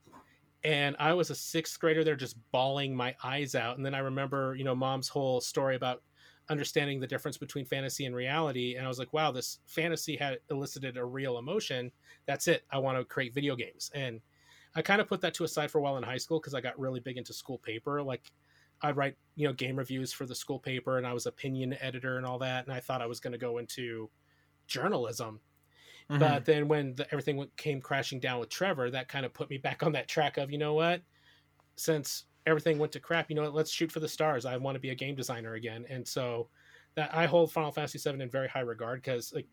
[0.63, 3.77] and I was a sixth grader there just bawling my eyes out.
[3.77, 6.03] And then I remember, you know, mom's whole story about
[6.49, 8.75] understanding the difference between fantasy and reality.
[8.75, 11.91] And I was like, wow, this fantasy had elicited a real emotion.
[12.25, 12.63] That's it.
[12.71, 13.91] I want to create video games.
[13.95, 14.21] And
[14.75, 16.53] I kind of put that to a side for a while in high school because
[16.53, 18.01] I got really big into school paper.
[18.01, 18.31] Like
[18.81, 22.17] I'd write, you know, game reviews for the school paper and I was opinion editor
[22.17, 22.65] and all that.
[22.65, 24.09] And I thought I was going to go into
[24.67, 25.39] journalism.
[26.09, 26.19] Mhm.
[26.19, 29.57] But then when the, everything came crashing down with Trevor, that kind of put me
[29.57, 31.01] back on that track of, you know what?
[31.77, 33.49] Since everything went to crap, you know?
[33.49, 34.45] Let's shoot for the stars.
[34.45, 35.85] I want to be a game designer again.
[35.89, 36.49] And so
[36.95, 39.47] that I hold Final Fantasy VII in very high regard because like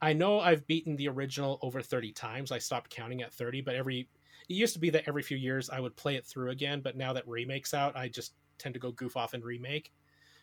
[0.00, 2.52] I know I've beaten the original over 30 times.
[2.52, 4.10] I stopped counting at 30, but every
[4.48, 6.96] it used to be that every few years I would play it through again, but
[6.96, 9.92] now that remakes out, I just tend to go goof off and remake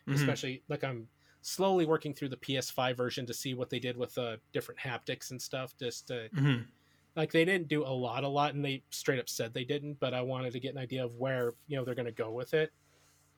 [0.07, 0.13] Mhm.
[0.13, 1.09] especially like I'm
[1.41, 5.31] slowly working through the PS5 version to see what they did with uh, different haptics
[5.31, 5.75] and stuff.
[5.77, 6.73] Just to, Mhm.
[7.15, 9.99] Like they didn't do a lot, a lot, and they straight up said they didn't.
[9.99, 12.31] But I wanted to get an idea of where you know they're going to go
[12.31, 12.73] with it.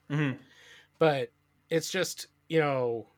[0.09, 0.39] Mhm.
[0.99, 1.33] But
[1.69, 3.11] it's just you know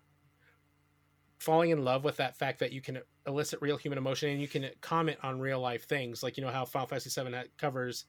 [1.40, 4.48] falling in love with that fact that you can elicit real human emotion and you
[4.48, 8.06] can comment on real life things like you know how Final Fantasy 7 covers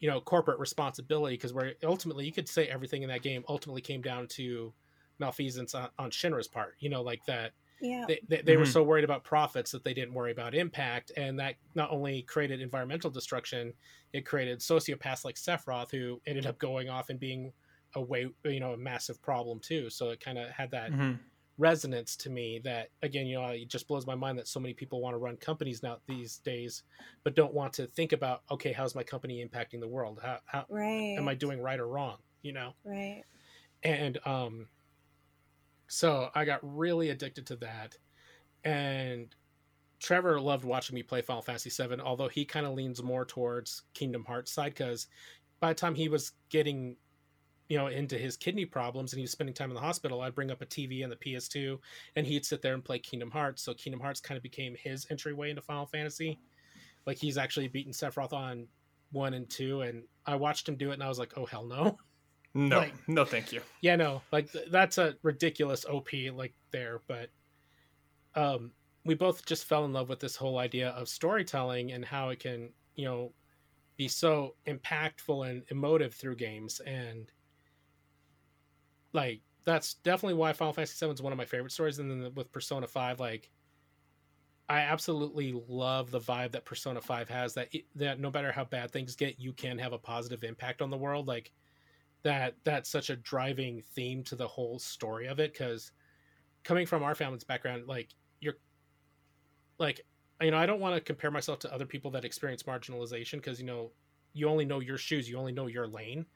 [0.00, 3.82] you know corporate responsibility because where ultimately you could say everything in that game ultimately
[3.82, 4.74] came down to
[5.18, 8.08] malfeasance on, on Shinra's part you know like that yeah.
[8.08, 8.66] they, they, they were Mhm.
[8.66, 12.60] so worried about profits that they didn't worry about impact and that not only created
[12.60, 13.72] environmental destruction
[14.12, 17.52] it created sociopaths like sephiroth who ended up going off and being
[17.94, 21.30] a way you know a massive problem too so it kind of had that Mhm.
[21.58, 24.72] resonance to me that again you know it just blows my mind that so many
[24.72, 26.84] people want to run companies now these days
[27.22, 30.66] but don't want to think about okay how's my company impacting the world how, how
[30.68, 31.18] Right.
[31.18, 33.24] am i doing right or wrong you know Right.
[33.82, 34.68] and um
[35.90, 37.96] so i got really addicted to that.
[38.64, 39.34] And
[39.98, 43.82] trevor loved watching me play final fantasy 7 although he kind of leans more towards
[43.94, 45.08] kingdom hearts side because
[45.60, 46.96] by the time he was getting
[47.68, 50.34] you know into his kidney problems and he was spending time in the hospital i'd
[50.34, 51.78] bring up a tv and the ps2
[52.16, 53.62] and he'd sit there and play kingdom hearts.
[53.62, 56.38] So kingdom hearts kind of became his entryway into final fantasy.
[57.06, 58.66] Like he's actually beaten sephiroth on
[59.12, 61.64] one and two and i watched him do it and i was like oh hell
[61.64, 61.98] no
[62.54, 63.62] No, Like- no, thank you.
[63.80, 67.30] yeah no like th- that's a ridiculous op like there but
[68.34, 68.72] um
[69.04, 72.40] we both just fell in love with this whole idea of storytelling and how it
[72.40, 73.32] can you know
[73.96, 77.30] be so impactful and emotive through games and
[79.12, 82.32] like that's definitely why final fantasy 7 is one of my favorite stories and then
[82.34, 83.50] with persona 5 like
[84.68, 88.64] i absolutely love the vibe that persona 5 has that it, that no matter how
[88.64, 91.52] bad things get you can have a positive impact on the world like
[92.22, 95.92] that that's such a driving theme to the whole story of it because
[96.64, 98.10] coming from our family's background like
[98.40, 98.56] you're
[99.78, 100.02] like
[100.42, 103.58] you know i don't want to compare myself to other people that experience marginalization because
[103.58, 103.90] you know
[104.32, 106.26] you only know your shoes you only know your lane.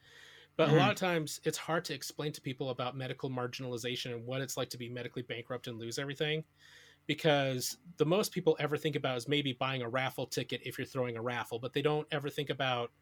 [0.56, 1.06] But a lot of mm-hmm.
[1.06, 4.78] times it's hard to explain to people about medical marginalization and what it's like to
[4.78, 6.44] be medically bankrupt and lose everything
[7.06, 10.86] because the most people ever think about is maybe buying a raffle ticket if you're
[10.86, 12.92] throwing a raffle but they don't ever think about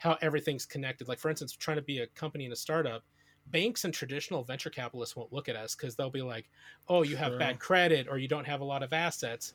[0.00, 1.08] how everything's connected.
[1.08, 3.04] Like for instance, trying to be a company in a startup,
[3.46, 6.50] banks and traditional venture capitalists won't look at us because they'll be like,
[6.88, 7.38] "Oh, you have Sure.
[7.38, 9.54] bad credit or you don't have a lot of assets."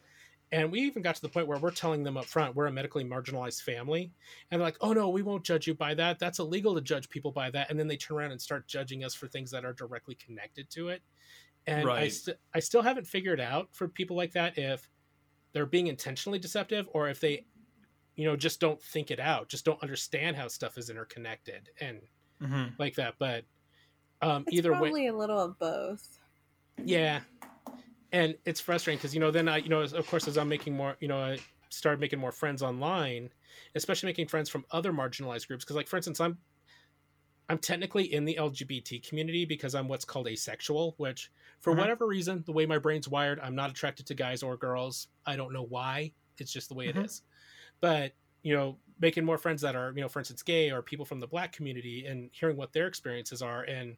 [0.51, 2.71] And we even got to the point where we're telling them up front we're a
[2.71, 4.13] medically marginalized family,
[4.51, 6.19] and they're like, "Oh no, we won't judge you by that.
[6.19, 9.03] That's illegal to judge people by that." And then they turn around and start judging
[9.03, 11.03] us for things that are directly connected to it.
[11.67, 14.89] and I st- I still haven't figured out for people like that if
[15.53, 17.47] they're being intentionally deceptive or if they
[18.16, 22.01] you know just don't think it out, just don't understand how stuff is interconnected and
[22.41, 22.78] Mhm.
[22.80, 23.16] like that.
[23.20, 23.45] But
[24.22, 26.20] um, It's either way, probably a little of both.
[26.84, 27.22] yeah,
[28.11, 30.76] and it's frustrating because you know then I you know of course as I'm making
[30.76, 31.39] more you know I
[31.70, 33.30] started making more friends online,
[33.76, 36.38] especially making friends from other marginalized groups because like for instance I'm
[37.47, 41.78] I'm technically in the LGBT community because I'm what's called asexual, which for Mhm.
[41.78, 45.09] whatever reason the way my brain's wired I'm not attracted to guys or girls.
[45.26, 46.13] I don't know why.
[46.39, 47.22] It's just the way it is.
[47.82, 48.13] But
[48.43, 51.19] you know making more friends that are you know for instance gay or people from
[51.19, 53.97] the black community and hearing what their experiences are and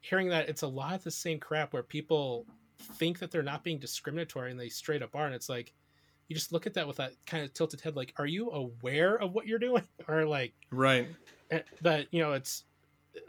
[0.00, 2.44] hearing that it's a lot of the same crap where people
[2.78, 5.72] think that they're not being discriminatory and they straight up are and it's like
[6.28, 9.16] you just look at that with that kind of tilted head like are you aware
[9.16, 11.08] of what you're doing or like Right.
[11.50, 12.64] eh, but you know it's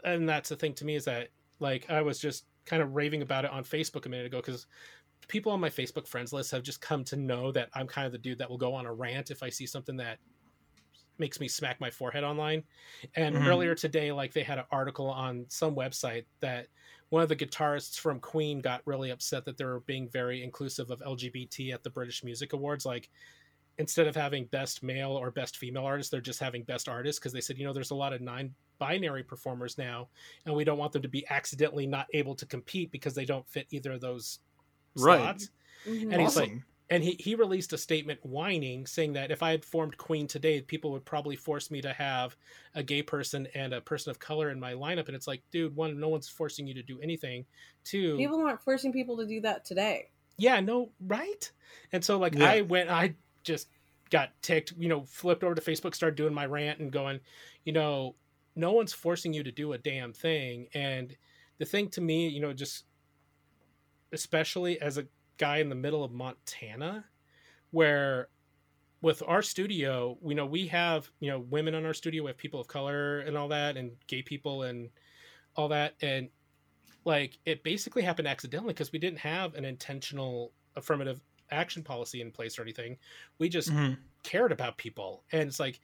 [0.04, 1.28] and that's the thing to me is that
[1.60, 4.66] like i was just kind of raving about it on facebook a minute ago because
[5.28, 8.12] people on my facebook friends list have just come to know that i'm kind of
[8.12, 10.18] the dude that will go on a rant if i see something that
[11.18, 12.64] makes me smack my forehead online
[13.14, 13.46] and Mhm.
[13.46, 16.68] earlier today like they had an article on some website that
[17.10, 20.90] one of the guitarists from queen got really upset that they were being very inclusive
[20.90, 23.10] of lgbt at the british music awards like
[23.78, 27.32] instead of having best male or best female artist they're just having best artist because
[27.32, 30.08] they said you know there's a lot of nine binary performers now
[30.44, 33.48] and we don't want them to be accidentally not able to compete because they don't
[33.48, 34.40] fit either of those
[34.96, 35.20] Right.
[35.20, 35.50] slots
[35.86, 36.12] Mhm.
[36.12, 36.64] And he's like- awesome.
[36.90, 40.60] and he, he released a statement whining saying that if i had formed queen today
[40.60, 42.36] people would probably force me to have
[42.74, 45.74] a gay person and a person of color in my lineup and it's like dude
[45.74, 47.44] one no one's forcing you to do anything
[47.84, 50.10] two People aren't forcing people to do that today.
[50.36, 51.50] yeah no right
[51.92, 52.50] and so like Yeah.
[52.50, 53.68] i went i just
[54.10, 57.18] got ticked you know flipped over to facebook started doing my rant and going
[57.64, 58.14] you know
[58.54, 61.16] no one's forcing you to do a damn thing and
[61.58, 62.84] the thing to me you know just
[64.12, 65.06] especially as a
[65.38, 67.06] guy in the middle of montana
[67.70, 68.28] where
[69.02, 72.38] with our studio you know we have you know women on our studio we have
[72.38, 74.90] people of color and all that and gay people and
[75.56, 76.30] all that and
[77.04, 82.30] like it basically happened accidentally because we didn't have an intentional affirmative action policy in
[82.30, 82.98] place or anything
[83.38, 83.98] we just Mhm.
[84.22, 85.80] cared about people and it's like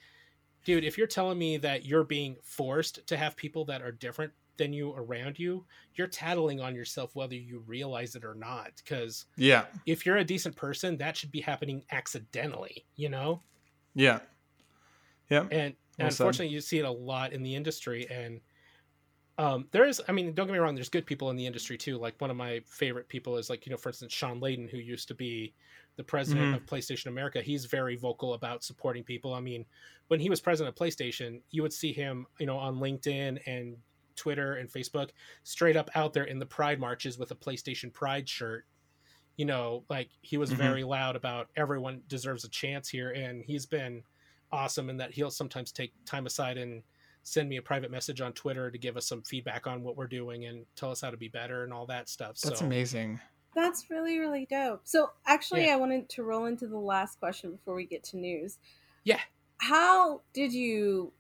[0.64, 4.32] dude if you're telling me that you're being forced to have people that are different
[4.58, 9.26] than you around you you're tattling on yourself whether you realize it or not because
[9.36, 9.66] Yeah.
[9.86, 13.44] if you're a decent person that should be happening accidentally you know
[13.94, 14.20] Yeah.
[15.30, 15.48] Yeah.
[15.50, 18.40] and, and Well unfortunately you see it a lot in the industry and
[19.38, 21.78] um, there is i mean don't get me wrong there's good people in the industry
[21.78, 24.70] too like one of my favorite people is like you know for instance shawn layden
[24.70, 25.54] who used to be
[25.96, 26.54] the president Mhm.
[26.54, 29.64] of playstation america he's very vocal about supporting people i mean
[30.08, 33.78] when he was president of playstation you would see him you know on linkedin and
[34.18, 35.10] twitter and facebook
[35.44, 38.64] straight up out there in the pride marches with a playstation pride shirt
[39.36, 40.56] you know like he was Mhm.
[40.56, 44.02] very loud about everyone deserves a chance here and he's been
[44.50, 46.82] awesome in that he'll sometimes take time aside and
[47.22, 50.06] send me a private message on Twitter to give us some feedback on what we're
[50.06, 52.38] doing and tell us how to be better and all that stuff.
[52.40, 53.20] That's so amazing.
[53.54, 54.80] That's really, really dope.
[54.84, 55.74] So, actually, Yeah.
[55.74, 58.58] I wanted to roll into the last question before we get to news.
[59.04, 59.20] Yeah.
[59.58, 61.12] How did you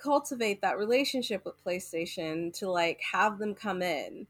[0.00, 4.26] cultivate that relationship with PlayStation to like have them come in?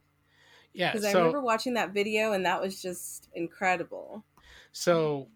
[0.73, 4.25] yeah, Because I remember watching that video and that was just incredible.
[4.73, 5.29] so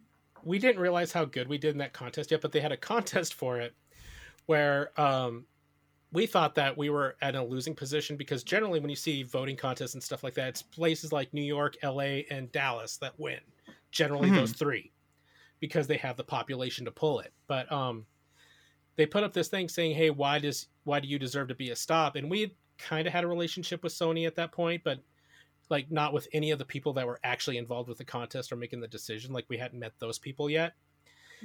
[0.43, 2.76] we didn't realize how good we did in that contest yet, but they had a
[2.76, 3.74] contest for it
[4.47, 5.47] where um
[6.12, 9.57] we thought that we were at a losing position because generally when you see voting
[9.57, 13.41] contests and stuff like that, it's places like New York, LA, and Dallas that win.
[13.93, 14.32] Generally Mhm.
[14.32, 14.93] those three.
[15.61, 17.32] Because they have the population to pull it.
[17.49, 18.07] But um
[18.97, 21.70] they put up this thing saying, Hey, why does why do you deserve to be
[21.70, 22.16] a stop?
[22.16, 25.01] And we kind of had a relationship with Sony at that point, but
[25.70, 28.57] like not with any of the people that were actually involved with the contest or
[28.57, 29.32] making the decision.
[29.32, 30.74] Like we hadn't met those people yet.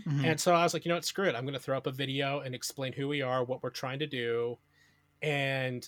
[0.05, 0.25] Mhm.
[0.25, 1.35] And so I was like, you know what, screw it.
[1.35, 3.99] I'm going to throw up a video and explain who we are, what we're trying
[3.99, 4.57] to do.
[5.21, 5.87] And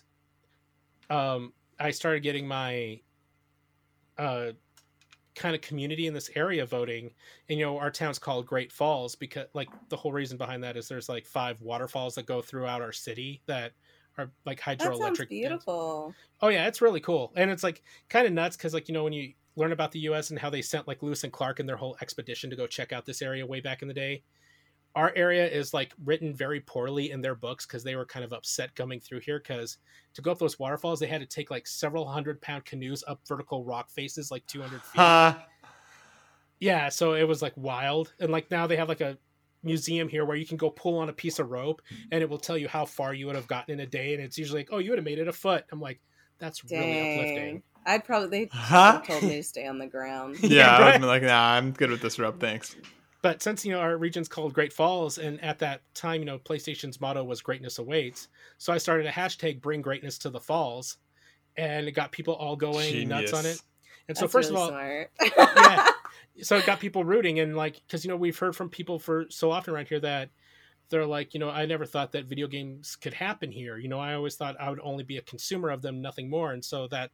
[1.09, 2.99] um, I started getting my
[4.17, 4.51] uh,
[5.35, 7.13] kind of community in this area voting.
[7.49, 10.77] And, you know, our town's called Great Falls because, like, the whole reason behind that
[10.77, 13.73] is there's like five waterfalls that go throughout our city that
[14.17, 15.29] are like That hydroelectric.
[15.41, 15.67] dams.
[15.69, 16.17] beautiful.
[16.41, 19.03] Oh yeah, it's really cool, and it's like kind of nuts because like you know
[19.03, 20.29] when you learn about the U.S.
[20.29, 22.93] and how they sent like Lewis and Clark and their whole expedition to go check
[22.93, 24.23] out this area way back in the day.
[24.95, 28.33] Our area is like written very poorly in their books because they were kind of
[28.33, 29.77] upset coming through here because
[30.15, 33.21] to go up those waterfalls they had to take like several hundred pound canoes up
[33.27, 34.99] vertical rock faces like 200 feet.
[34.99, 35.47] Ha.
[36.59, 38.13] Yeah, so it was like wild.
[38.19, 39.17] And like now they have like a
[39.63, 41.81] museum here where you can go pull on a piece of rope
[42.11, 44.13] and it will tell you how far you would have gotten in a day.
[44.13, 45.65] And it's usually like, oh, you would have made it a foot.
[45.71, 45.99] I'm like,
[46.39, 47.63] that's really uplifting.
[47.85, 49.01] I'd probably they Huh?
[49.05, 50.37] told me to stay on the ground.
[50.43, 50.91] Yeah, Yeah, I would right.
[50.93, 52.75] have been like, nah, I'm good with this rope, thanks.
[53.21, 56.39] But since you know our region's called Great Falls, and at that time, you know,
[56.39, 60.97] PlayStation's motto was "Greatness awaits," so I started a hashtag "Bring Greatness to the Falls,"
[61.55, 63.61] and it got people all going nuts on it.
[64.07, 65.87] And so, That's first really of all, yeah.
[66.41, 69.25] so it got people rooting and like because you know we've heard from people for
[69.29, 70.29] so often around here that
[70.89, 73.99] they're like you know i never thought that video games could happen here you know
[73.99, 76.87] i always thought i would only be a consumer of them nothing more and so
[76.87, 77.11] that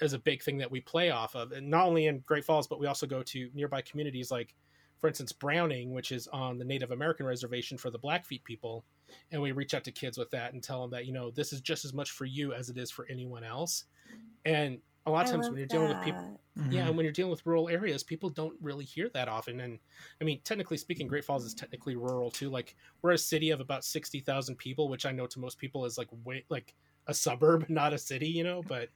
[0.00, 2.66] is a big thing that we play off of and not only in great falls
[2.66, 4.54] but we also go to nearby communities like
[4.98, 8.84] for instance browning which is on the native american reservation for the blackfeet people
[9.30, 11.52] and we reach out to kids with that and tell them that you know this
[11.52, 13.84] is just as much for you as it is for anyone else
[14.44, 16.72] and a lot of I times when you're dealing with people that.
[16.72, 19.60] yeah, and when you're dealing with rural areas, people don't really hear that often.
[19.60, 19.78] And
[20.20, 22.50] I mean, technically speaking, Great Falls is technically rural too.
[22.50, 25.84] Like we're a city of about sixty thousand people, which I know to most people
[25.84, 26.74] is like way like
[27.06, 28.64] a suburb, not a city, you know.
[28.66, 28.88] But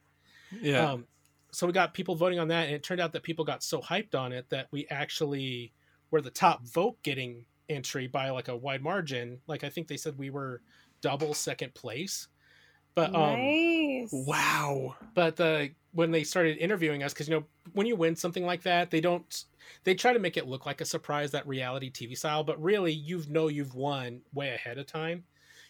[0.61, 0.91] yeah.
[0.91, 1.05] um,
[1.53, 3.79] so we got people voting on that, and it turned out that people got so
[3.79, 5.71] hyped on it that we actually
[6.11, 9.39] were the top vote getting entry by like a wide margin.
[9.47, 10.61] Like I think they said we were
[11.01, 12.27] double second place.
[12.93, 13.55] But um,
[14.01, 14.11] nice.
[14.11, 14.95] wow.
[15.13, 18.63] but the when they started interviewing us because you know when you win something like
[18.63, 19.45] that they don't
[19.83, 22.93] they try to make it look like a surprise that reality tv style but really
[22.93, 25.23] you know you've won way ahead of time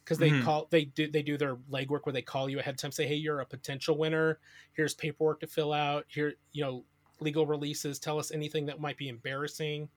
[0.03, 0.43] because they Mhm.
[0.43, 3.07] call they do they do their legwork where they call you ahead of time say
[3.07, 4.39] hey you're a potential winner
[4.73, 6.85] here's paperwork to fill out here you know
[7.19, 9.89] legal releases tell us anything that might be embarrassing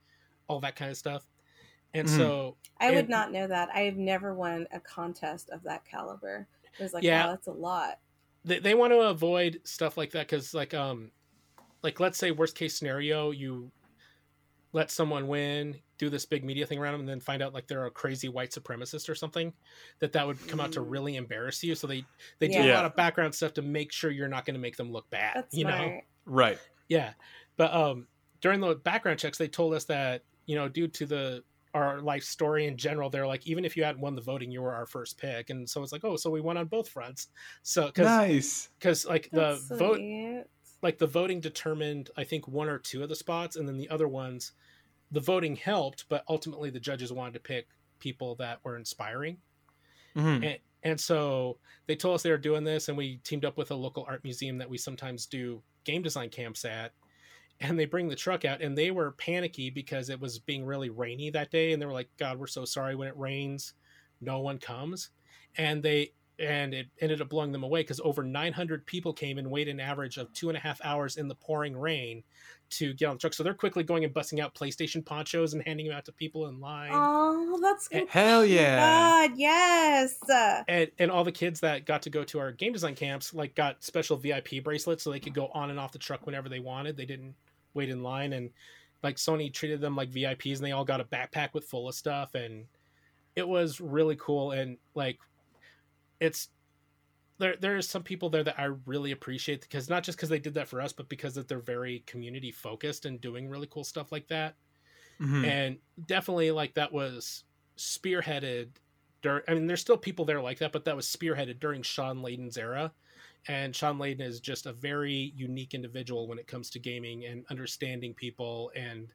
[0.49, 1.27] all that kind of stuff
[1.95, 2.17] and Mhm.
[2.17, 3.69] so I would and- not know that.
[3.73, 6.47] I have never won a contest of that caliber.
[6.79, 7.27] It was like, Yeah.
[7.27, 8.01] wow, that's a lot.
[8.45, 11.11] they, they want to avoid stuff like that because like um
[11.83, 13.71] like let's say worst case scenario you
[14.73, 17.67] let someone win do this big media thing around them and then find out like
[17.69, 19.53] they're a crazy white supremacist or something
[20.01, 20.91] that that would come out to Mm.
[20.91, 22.05] really embarrass you so they
[22.41, 22.73] they do Yeah.
[22.73, 25.09] a lot of background stuff to make sure you're not going to make them look
[25.11, 26.01] bad That's you know.
[26.27, 26.59] Right.
[26.89, 27.13] yeah
[27.57, 28.09] but um
[28.41, 31.43] during the background checks they told us that you know due to the
[31.75, 34.63] our life story in general they're like even if you hadn't won the voting you
[34.63, 37.29] were our first pick and so it's like oh so we won on both fronts
[37.63, 38.69] so because Nice.
[38.79, 40.45] because like the That's vote sweet.
[40.83, 43.89] like the voting determined i think one or two of the spots and then the
[43.89, 44.53] other ones
[45.11, 47.67] the voting helped but ultimately the judges wanted to pick
[47.99, 49.39] people that were inspiring
[50.17, 50.45] Mhm.
[50.47, 53.73] and, and so they told us they were doing this and we teamed up with
[53.73, 56.93] a local art museum that we sometimes do game design camps at
[57.69, 60.91] and they bring the truck out and they were panicky because it was being really
[60.91, 63.75] rainy that day and they were like god we're so sorry when it rains
[64.21, 65.11] no one comes
[65.57, 69.49] and they and it ended up blowing them away because over 900 people came and
[69.49, 72.25] waited an average of two and a half hours in the pouring rain
[72.71, 75.63] to get on the truck so they're quickly going and busting out playstation ponchos and
[75.63, 78.09] handing them out to people in line Oh, that's Eh, good.
[78.09, 79.29] Hell yeah.
[79.29, 80.17] God, yes.
[80.67, 83.55] And and all the kids that got to go to our game design camps like
[83.55, 86.59] got special VIP bracelets so they could go on and off the truck whenever they
[86.59, 86.97] wanted.
[86.97, 87.37] They didn't
[87.75, 88.51] wait in line and
[89.03, 91.95] like Sony treated them like VIPs and they all got a backpack with full of
[91.95, 92.67] stuff and
[93.37, 95.19] it was really cool and like
[96.21, 96.49] it's
[97.39, 100.55] there there's some people there that I really appreciate because not just because they did
[100.55, 104.13] that for us but because that they're very community focused and doing really cool stuff
[104.13, 104.57] like that
[105.21, 105.45] Mhm.
[105.45, 107.45] and definitely like that was
[107.77, 108.71] spearheaded
[109.23, 112.21] during i mean there's still people there like that but that was spearheaded during shawn
[112.21, 112.93] layden's era
[113.49, 117.45] and shawn layden is just a very unique individual when it comes to gaming and
[117.51, 119.13] understanding people and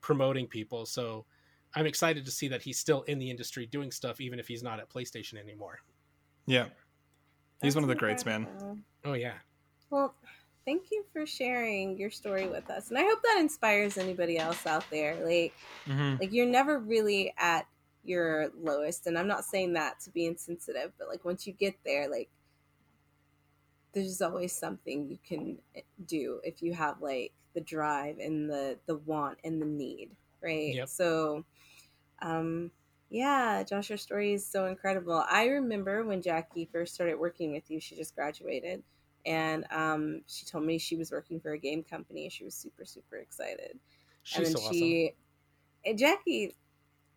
[0.00, 1.24] promoting people so
[1.74, 4.62] i'm excited to see that he's still in the industry doing stuff even if he's
[4.62, 5.78] not at playstation anymore
[6.46, 6.64] Yeah.
[7.62, 8.46] He's that's one of the greats, man.
[9.04, 9.34] oh yeah
[9.90, 10.14] Well,
[10.64, 14.66] thank you for sharing your story with us, and I hope that inspires anybody else
[14.66, 15.24] out there.
[15.24, 15.54] Like,
[15.86, 16.20] Mhm.
[16.20, 17.66] like you're never really at
[18.04, 21.74] your lowest, and I'm not saying that to be insensitive, but like once you get
[21.84, 22.28] there, like
[23.94, 28.78] there's always something you can eh, do if you have like the drive and the
[28.86, 30.10] the want and the need,
[30.42, 30.74] right?
[30.74, 30.88] Yep.
[30.88, 31.44] So,
[32.22, 32.70] um,
[33.10, 35.24] yeah, Josh, your story is so incredible.
[35.30, 38.82] I remember when Jackie first started working with you; she just graduated,
[39.24, 42.28] and um, she told me she was working for a game company.
[42.28, 43.78] She was super super excited
[44.24, 45.14] she's and so she awesome
[45.84, 46.56] and Jackie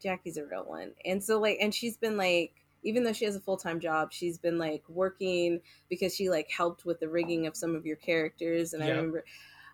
[0.01, 0.91] Jackie's a real one.
[1.05, 4.37] And so like and she's been like even though she has a full-time job, she's
[4.37, 8.73] been like working because she like helped with the rigging of some of your characters
[8.73, 9.23] and I remember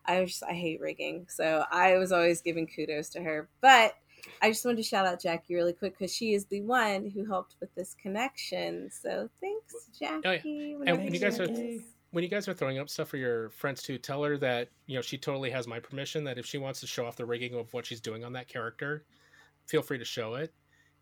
[0.06, 1.28] I was just I hate rigging.
[1.30, 3.50] So I was always giving kudos to her.
[3.62, 3.94] But
[4.42, 7.26] I just wanted to shout out Jackie really quick because she is the one who
[7.26, 8.90] helped with this connection.
[8.92, 10.76] So thanks, oh, Jackie.
[10.78, 11.48] Oh, And when you guys are
[12.12, 14.96] when you guys are throwing up stuff for your friends too, tell her that you
[14.96, 16.24] know she totally has my permission.
[16.26, 18.48] That if she wants to show off the rigging of what she's doing on that
[18.48, 19.04] character,
[19.66, 20.54] feel free to show it.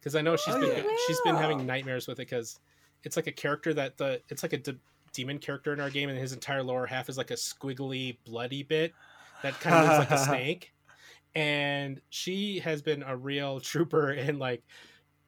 [0.02, 0.96] Because I know she's Oh, been yeah.
[1.08, 2.60] she's been having nightmares with it because
[3.04, 4.78] it's like a character that the it's like a de-
[5.14, 8.64] demon character in our game, and his entire lower half is like a squiggly, bloody
[8.64, 8.94] bit
[9.44, 10.74] that kind of looks like a snake.
[11.36, 14.64] And she has been a real trooper in like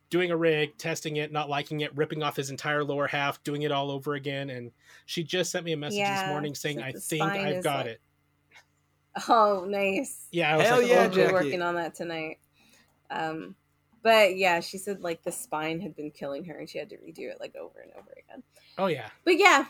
[0.09, 3.61] doing a rig, testing it, not liking it, ripping off his entire lower half, doing
[3.63, 4.49] it all over again.
[4.49, 4.71] And
[5.05, 7.95] she just sent me a message Yeah, this morning saying, "I think I've got like-
[7.95, 8.01] it."
[9.29, 10.25] Oh, nice.
[10.31, 11.33] Yeah, I was Hell like, yeah, we'll Jackie.
[11.33, 12.39] working on that tonight.
[13.11, 13.55] Um,
[14.03, 16.97] but yeah, she said like the spine had been killing her, and she had to
[16.97, 18.43] redo it like over and over again.
[18.77, 19.65] "Oh yeah, But yeah,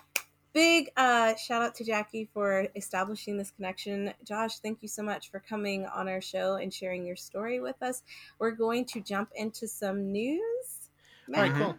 [0.53, 4.14] big uh, shout out to Jackie for establishing this connection.
[4.26, 7.81] Josh, thank you so much for coming on our show and sharing your story with
[7.81, 8.03] us.
[8.39, 10.89] We're going to jump into some news.
[11.34, 11.76] all right, cool."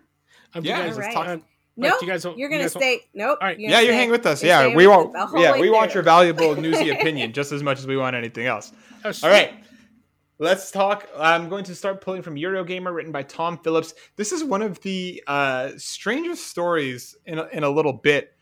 [0.54, 1.42] Um, Yeah, you guys, let's talk- um,
[1.76, 3.00] Nope, you guys you're you gonna guys stay.
[3.14, 3.38] Nope.
[3.40, 3.58] All right.
[3.58, 4.42] you're Yeah, gonna you stay- hang with us.
[4.44, 5.16] you're Yeah, we with want.
[5.16, 8.14] us Yeah, way we want your valuable newsy opinion just as much as we want
[8.14, 8.70] anything else.
[9.04, 9.28] Oh, All sweet.
[9.28, 9.54] right.
[10.40, 11.08] Let's talk.
[11.16, 13.94] I'm going to start pulling from Eurogamer, written by Tom Phillips.
[14.16, 18.32] This is one of the uh, strangest stories in a, in a little bit.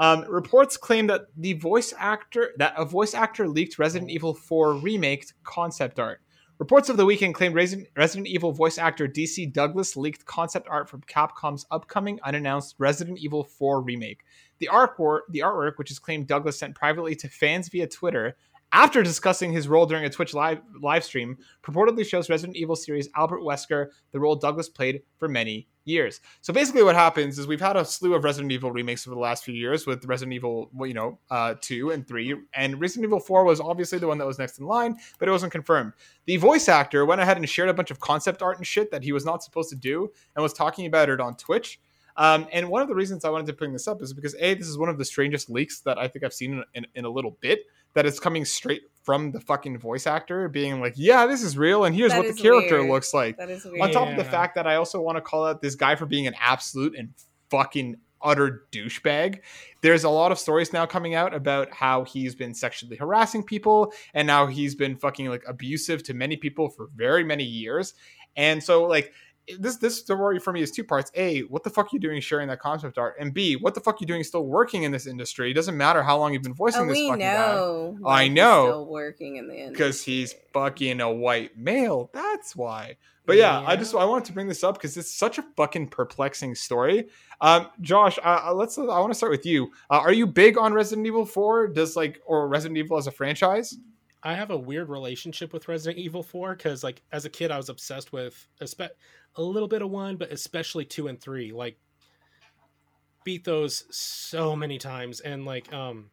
[0.00, 4.74] Um, reports claim that the voice actor that a voice actor leaked Resident Evil 4
[4.74, 6.20] remake concept art.
[6.58, 11.02] Reports of the weekend claimed Resident, Evil voice actor DC Douglas leaked concept art from
[11.02, 14.24] Capcom's upcoming unannounced Resident Evil 4 remake.
[14.58, 18.36] The artwork, the artwork, which is claimed Douglas sent privately to fans via Twitter,
[18.72, 23.08] after discussing his role during a Twitch live live stream, purportedly shows Resident Evil series
[23.16, 26.20] Albert Wesker, the role Douglas played for many years.
[26.40, 29.20] So basically, what happens is we've had a slew of Resident Evil remakes over the
[29.20, 33.20] last few years with Resident Evil, you know, uh, two and three, and Resident Evil
[33.20, 35.92] four was obviously the one that was next in line, but it wasn't confirmed.
[36.26, 39.04] The voice actor went ahead and shared a bunch of concept art and shit that
[39.04, 41.80] he was not supposed to do, and was talking about it on Twitch.
[42.18, 44.54] Um, and one of the reasons I wanted to bring this up is because a
[44.54, 47.04] this is one of the strangest leaks that I think I've seen in, in, in
[47.04, 47.60] a little bit
[47.96, 51.84] that is coming straight from the fucking voice actor being like, yeah, this is real,
[51.84, 52.90] and here's That what the character weird.
[52.90, 53.38] looks like.
[53.38, 53.80] That is weird.
[53.80, 56.04] On top of the fact that I also want to call out this guy for
[56.06, 57.10] being an absolute and
[57.50, 59.40] fucking utter douchebag.
[59.82, 63.92] There's a lot of stories now coming out about how he's been sexually harassing people
[64.14, 67.94] and now he's been fucking like abusive to many people for very many years.
[68.36, 69.12] And so like
[69.58, 71.10] this this story for me is two parts.
[71.14, 73.16] A, what the fuck are you doing sharing that concept art?
[73.20, 75.50] And B, what the fuck are you doing still working in this industry?
[75.50, 77.98] It doesn't matter how long you've been voicing Oh, this we fucking guy know.
[78.04, 78.66] I know.
[78.66, 82.10] Still working in the industry because he's fucking a white male.
[82.12, 82.96] That's why.
[83.26, 85.88] But yeah, I just I wanted to bring this up because it's such a fucking
[85.88, 87.08] perplexing story.
[87.40, 88.78] Um, Josh, uh, uh, let's.
[88.78, 89.72] I want to start with you.
[89.90, 91.66] Uh, are you big on Resident Evil Four?
[91.66, 93.76] Does like or Resident Evil as a franchise?
[94.26, 97.56] I have a weird relationship with Resident Evil 4 because, like, as a kid, I
[97.56, 98.90] was obsessed with espe-
[99.36, 101.52] a little bit of one, but especially two and three.
[101.52, 101.78] Like,
[103.22, 105.20] beat those so many times.
[105.20, 106.10] And, like, um,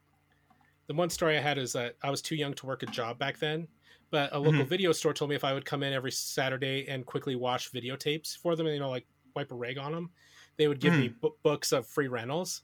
[0.85, 3.17] the one story I had is that I was too young to work a job
[3.17, 3.67] back then,
[4.11, 4.69] but a local Mhm.
[4.69, 8.37] video store told me if I would come in every Saturday and quickly wash videotapes
[8.37, 10.11] for them, you know, like wipe a rag on them,
[10.57, 12.61] they would give me bu- books of free rentals.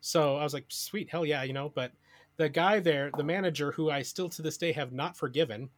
[0.00, 1.68] So I was like, sweet, hell yeah, you know.
[1.68, 1.92] But
[2.38, 5.70] the guy there, the manager, who I still to this day have not forgiven,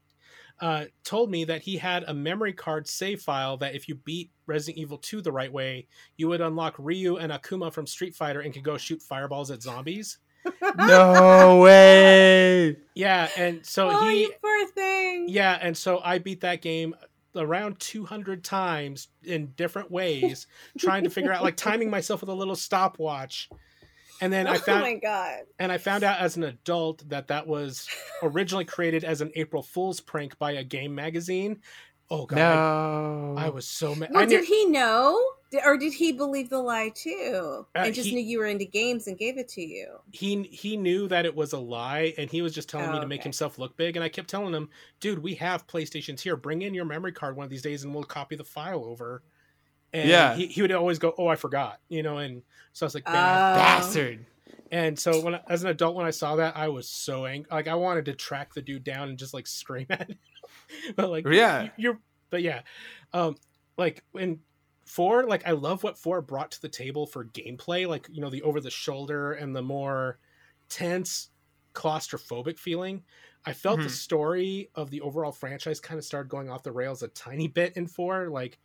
[0.60, 4.30] uh, told me that he had a memory card save file that if you beat
[4.46, 8.40] Resident Evil 2 the right way, you would unlock Ryu and Akuma from Street Fighter
[8.40, 10.18] and could go shoot fireballs at zombies.
[10.76, 12.76] no way.
[12.94, 15.28] Yeah, and so oh, he you poor thing.
[15.28, 16.94] Yeah, and so I beat that game
[17.36, 20.46] around 200 times in different ways,
[20.78, 23.48] trying to figure out like timing myself with a little stopwatch.
[24.20, 25.40] And then I oh found my god.
[25.58, 27.88] and I found out as an adult that that was
[28.22, 31.60] originally created as an April Fool's prank by a game magazine.
[32.12, 33.34] Oh god, No.
[33.38, 34.10] I, I was so mad.
[34.12, 35.16] Well, I knew, did he know,
[35.64, 38.64] or did he believe the lie too, Uh, and just he- knew you were into
[38.64, 39.86] games and gave it to you?
[40.10, 43.00] he he knew that it was a lie, and he was just telling me Oh,
[43.00, 43.94] to make himself look big.
[43.96, 44.68] And I kept telling him,
[44.98, 46.36] "Dude, we have PlayStations here.
[46.36, 49.22] Bring in your memory card one of these days, and we'll copy the file over."
[49.92, 50.34] And Yeah.
[50.36, 52.18] he, he would always go, "Oh, I forgot," you know.
[52.18, 52.42] And
[52.72, 53.06] so I was like.
[53.06, 54.26] "Man, bastard.
[54.72, 57.48] And so when I, as an adult, when I saw that, I was so angry.
[57.50, 60.18] Like I wanted to track the dude down and just like scream at him.
[60.96, 61.62] but like, Yeah.
[61.64, 61.98] you- you're.
[62.30, 62.62] But yeah,
[63.12, 63.34] um,
[63.76, 64.40] like in
[64.86, 67.88] four, like I love what four brought to the table for gameplay.
[67.88, 70.20] Like you know the over the shoulder and the more
[70.68, 71.30] tense,
[71.74, 73.02] claustrophobic feeling.
[73.44, 73.90] I felt the Mhm.
[73.90, 77.76] story of the overall franchise kind of started going off the rails a tiny bit
[77.76, 78.28] in four.
[78.28, 78.58] Like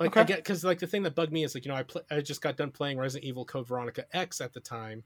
[0.00, 1.84] like I get because like the thing that bugged me is like you know I
[1.84, 5.04] pl- I just got done playing Resident Evil Code Veronica X at the time,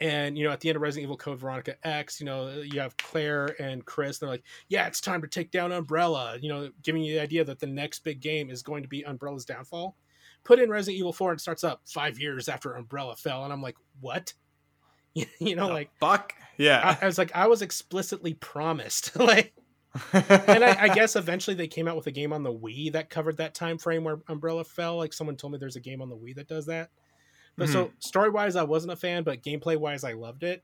[0.00, 2.80] and you know at the end of Resident Evil Code Veronica X, you know you
[2.80, 4.20] have Claire and Chris.
[4.20, 6.38] And They're like, yeah, it's time to take down Umbrella.
[6.40, 9.04] You know, giving you the idea that the next big game is going to be
[9.04, 9.96] Umbrella's downfall.
[10.42, 13.62] Put in Resident Evil Four and starts up five years after Umbrella fell, and I'm
[13.62, 14.32] like, what?
[15.14, 16.34] you know, The like fuck.
[16.56, 16.96] Yeah.
[17.00, 19.54] I, I was like, I was explicitly promised, like
[20.12, 23.10] and I, I guess eventually they came out with a game on the Wii that
[23.10, 24.96] covered that time frame where Umbrella fell.
[24.96, 26.90] Like someone told me there's a game on the Wii that does that.
[27.56, 30.62] But so story wise, I wasn't a fan, but gameplay wise, I loved it.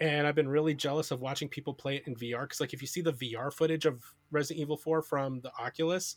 [0.00, 2.82] And I've been really jealous of watching people play it in VR because, like, if
[2.82, 4.02] you see the VR footage of
[4.32, 6.16] Resident Evil 4 from the Oculus,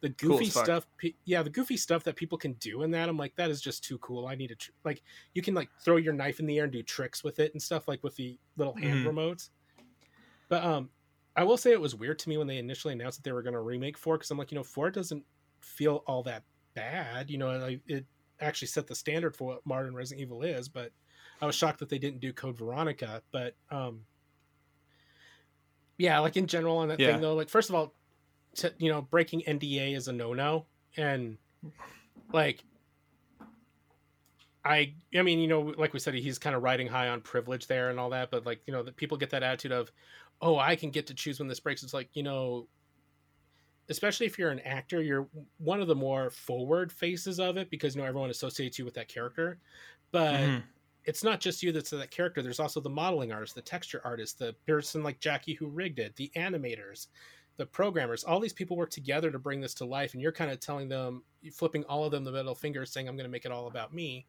[0.00, 0.64] the goofy fuck.
[0.66, 3.48] stuff, pe- yeah, the goofy stuff that people can do in that, I'm like, that
[3.48, 4.26] is just too cool.
[4.26, 6.72] I need to, tr- like, you can, like, throw your knife in the air and
[6.72, 9.12] do tricks with it and stuff, like with the little hand Mhm.
[9.14, 9.48] remotes.
[10.50, 10.90] But, um,
[11.34, 13.42] I will say it was weird to me when they initially announced that they were
[13.42, 15.24] going to remake 4 because I'm like, you know, 4 doesn't
[15.60, 16.44] feel all that
[16.74, 17.30] bad.
[17.30, 18.04] You know, like, it
[18.40, 20.90] actually set the standard for what modern Resident Evil is, but
[21.40, 23.22] I was shocked that they didn't do Code Veronica.
[23.32, 24.06] But um
[25.98, 27.12] yeah, like in general on that Yeah.
[27.12, 27.94] thing though, like first of all,
[28.56, 31.38] to, you know, breaking NDA is a no no, and
[32.32, 32.64] like
[34.64, 37.66] I I mean, you know, like we said, he's kind of riding high on privilege
[37.66, 39.90] there and all that, but like, you know, that people get that attitude of,
[40.42, 41.82] oh, I can get to choose when this breaks.
[41.84, 42.68] It's like, you know,
[43.88, 45.28] especially if you're an actor, you're
[45.58, 48.94] one of the more forward faces of it because you know everyone associates you with
[48.94, 49.60] that character.
[50.10, 50.72] But Mhm.
[51.04, 52.42] it's not just you that's that character.
[52.42, 56.16] There's also the modeling artist, the texture artist, the person like Jackie who rigged it,
[56.16, 57.08] the animators,
[57.56, 58.24] the programmers.
[58.24, 60.88] All these people work together to bring this to life, and you're kind of telling
[60.88, 63.66] them, flipping all of them the middle finger, saying, "I'm going to make it all
[63.66, 64.28] about me."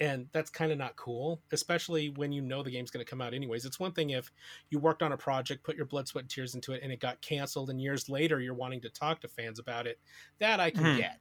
[0.00, 3.20] And that's kind of not cool, especially when you know the game's going to come
[3.20, 3.64] out anyways.
[3.64, 4.30] It's one thing if
[4.70, 7.00] you worked on a project, put your blood, sweat, and tears into it, and it
[7.00, 9.98] got canceled, and years later you're wanting to talk to fans about it.
[10.38, 10.90] That I can Mhm.
[10.90, 11.20] get.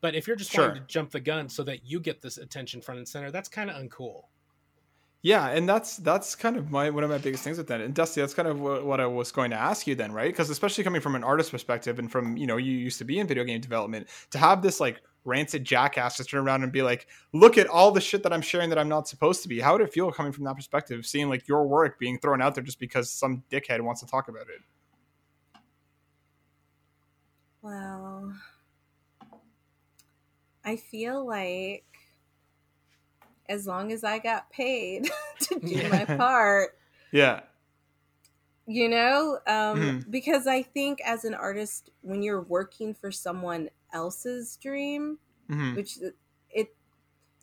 [0.00, 0.54] But if you're just Sure.
[0.54, 3.48] wanting to jump the gun so that you get this attention front and center, that's
[3.48, 4.24] kind of uncool.
[5.24, 7.80] Yeah, and that's that's kind of my one of my biggest things with that.
[7.80, 10.32] And Dusty, that's kind of what, what I was going to ask you then, right?
[10.32, 13.20] Because especially coming from an artist perspective and from you know you used to be
[13.20, 16.82] in video game development, to have this like rancid jackass to turn around and be
[16.82, 19.60] like, "Look at all the shit that I'm sharing that I'm not supposed to be."
[19.60, 22.54] How would it feel coming from that perspective, seeing like your work being thrown out
[22.54, 24.62] there just because some dickhead wants to talk about it?
[27.62, 28.34] Well,
[30.64, 31.84] I feel like
[33.48, 36.78] as long as I got paid to do my part,
[37.12, 37.40] Yeah,
[38.66, 40.10] you know, um, Mhm.
[40.10, 45.18] because I think as an artist, when you're working for someone else's dream,
[45.50, 45.76] Mhm.
[45.76, 45.98] which
[46.50, 46.74] it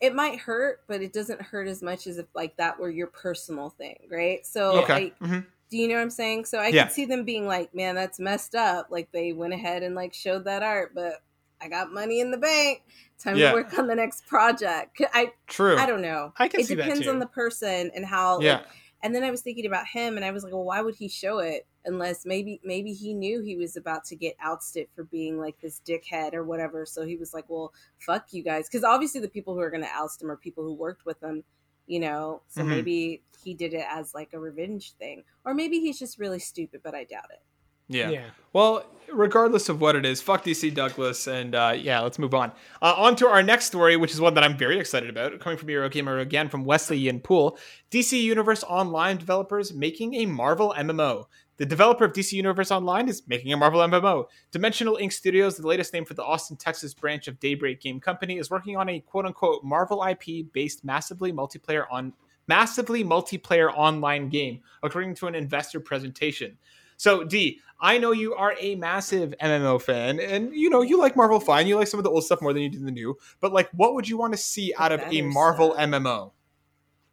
[0.00, 3.06] it might hurt, but it doesn't hurt as much as if like that were your
[3.08, 4.46] personal thing, right?
[4.46, 5.12] So okay.
[5.20, 5.46] I, Mhm.
[5.68, 6.46] do you know what I'm saying?
[6.46, 6.84] So I Yeah.
[6.84, 8.86] could see them being like, man, that's messed up.
[8.90, 11.22] Like they went ahead and like showed that art, but
[11.60, 12.82] I got money in the bank.
[13.18, 13.50] Time Yeah.
[13.50, 15.02] to work on the next project.
[15.12, 15.76] I True.
[15.76, 16.32] I don't know.
[16.38, 18.36] I can it see that depends on the person and how.
[18.36, 18.62] like, Yeah.
[19.02, 21.08] and then I was thinking about him, and I was like, well, why would he
[21.08, 25.38] show it unless maybe maybe he knew he was about to get ousted for being
[25.38, 26.84] like this dickhead or whatever.
[26.86, 29.82] So he was like, well, fuck you guys, because obviously the people who are going
[29.82, 31.42] to oust him are people who worked with him,
[31.86, 32.42] you know.
[32.48, 32.68] So Mhm.
[32.68, 36.80] maybe he did it as like a revenge thing, or maybe he's just really stupid,
[36.84, 37.40] but I doubt it.
[37.88, 38.08] yeah.
[38.10, 38.30] yeah.
[38.52, 42.52] Well, regardless of what it is, fuck DC Douglas, and uh, yeah, let's move on.
[42.80, 45.58] Uh, on to our next story, which is one that I'm very excited about, coming
[45.58, 47.58] from Eurogamer again from Wesley Yin-Poole.
[47.90, 51.26] DC Universe Online developers making a Marvel MMO.
[51.60, 54.24] The developer of DC Universe Online is making a Marvel MMO.
[54.50, 58.38] Dimensional Ink Studios, the latest name for the Austin, Texas branch of Daybreak Game Company,
[58.38, 62.14] is working on a quote unquote Marvel IP based massively multiplayer on
[62.48, 66.56] massively multiplayer online game, according to an investor presentation.
[66.96, 71.14] So, D, I know you are a massive MMO fan, and you know you like
[71.14, 71.66] Marvel fine.
[71.66, 73.18] You like some of the old stuff more than you do the new.
[73.38, 75.90] But like, what would you want to see out of a Marvel stuff.
[75.90, 76.32] MMO?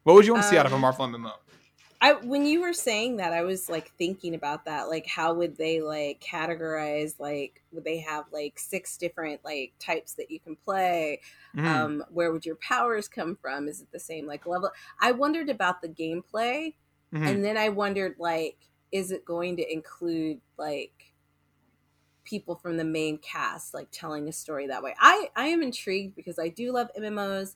[0.04, 1.34] What would you want to see out of a Um, Marvel MMO?
[2.00, 4.88] I when you were saying that, I was like thinking about that.
[4.88, 7.20] Like, how would they like categorize?
[7.20, 11.22] Like, would they have like six different like types that you can play?
[11.56, 11.66] Mhm.
[11.68, 13.68] Um, where would your powers come from?
[13.68, 14.70] Is it the same like level?
[15.02, 16.76] I wondered about the gameplay,
[17.12, 17.28] Mhm.
[17.28, 21.14] and then I wondered like, is it going to include like
[22.24, 24.94] people from the main cast like telling a story that way?
[25.00, 27.56] I I am intrigued because I do love MMOs.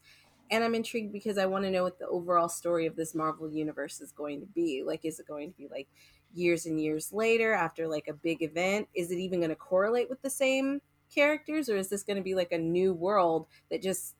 [0.52, 3.49] And I'm intrigued because I want to know what the overall story of this Marvel
[3.49, 4.84] universe is going to be.
[4.86, 5.88] Like, is it going to be like
[6.34, 8.90] years and years later after like a big event?
[8.94, 10.82] Is it even going to correlate with the same
[11.14, 14.15] characters, or is this going to be like a new world that just,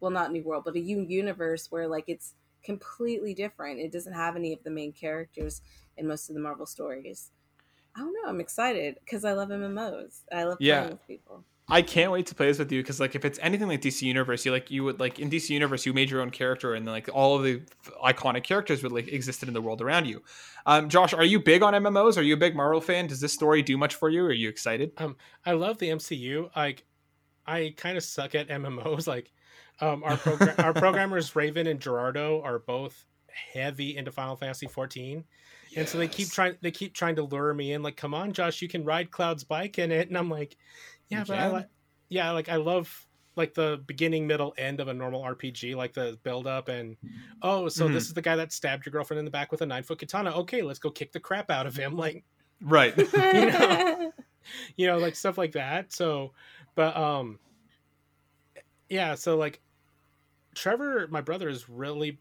[0.00, 2.34] well, not new world, but a new universe where like it's
[2.64, 3.78] completely different?
[3.78, 5.62] It doesn't have any of the main characters
[5.96, 7.30] in most of the Marvel stories.
[7.94, 8.28] I don't know.
[8.28, 10.22] I'm excited because I love MMOs.
[10.32, 10.80] I love Yeah.
[10.80, 11.44] playing with people.
[11.68, 14.02] I can't wait to play this with you because like if it's anything like DC
[14.02, 16.86] Universe, you like you would like in DC Universe you made your own character and
[16.86, 17.60] then like all of the
[18.04, 20.22] iconic characters would like existed in the world around you.
[20.64, 22.16] Um, Josh, are you big on MMOs?
[22.16, 23.08] Are you a big Marvel fan?
[23.08, 24.24] Does this story do much for you?
[24.24, 24.92] Are you excited?
[25.44, 26.50] I love the MCU.
[26.54, 26.84] Like,
[27.46, 29.06] I kind of suck at MMOs.
[29.16, 29.32] Like,
[29.80, 33.04] um, our program, our programmers Raven and Gerardo are both
[33.52, 35.22] heavy into Final Fantasy 14,
[35.76, 36.56] and so they keep trying.
[36.62, 37.82] They keep trying to lure me in.
[37.82, 40.56] Like, come on, Josh, you can ride Cloud's bike in it, and I'm like,
[41.08, 41.52] yeah, but I can.
[41.52, 41.68] like,
[42.08, 43.06] yeah, like I love
[43.36, 46.96] like the beginning, middle, end of a normal RPG, like the build up and
[47.42, 48.08] oh, so this Mhm.
[48.08, 50.34] is the guy that stabbed your girlfriend in the back with a nine foot katana.
[50.38, 51.96] Okay, let's go kick the crap out of him.
[51.96, 52.24] Like
[52.60, 52.96] Right.
[52.98, 54.12] you, know?
[54.76, 55.92] you know, like stuff like that.
[55.92, 56.32] So,
[56.74, 57.38] but um,
[58.88, 59.14] yeah.
[59.14, 59.60] So like,
[60.54, 62.18] Trevor, my brother, is really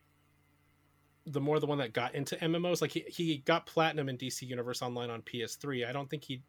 [1.25, 2.81] the more the one that got into MMOs.
[2.81, 5.87] Like he he got platinum in DC Universe Online on PS3.
[5.87, 6.41] I don't think he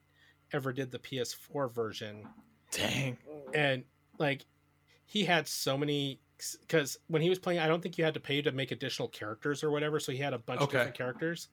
[0.53, 2.29] ever did the PS4 version.
[2.71, 3.17] Dang.
[3.55, 3.85] And
[4.19, 4.45] like,
[5.05, 6.21] he had so many
[6.61, 9.09] because when he was playing, I don't think you had to pay to make additional
[9.09, 9.99] characters or whatever.
[10.01, 11.49] So he had a bunch of different characters.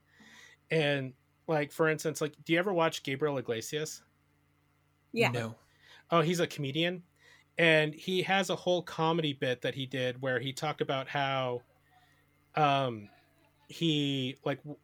[0.71, 1.13] And
[1.47, 4.01] like for instance, like, do you ever watch Gabriel Iglesias?
[5.11, 5.29] yeah.
[5.29, 5.55] No.
[6.11, 7.03] Oh, he's a comedian,
[7.57, 11.61] and he has a whole comedy bit that he did where he talked about how,
[12.55, 13.09] um,
[13.67, 14.77] he like w-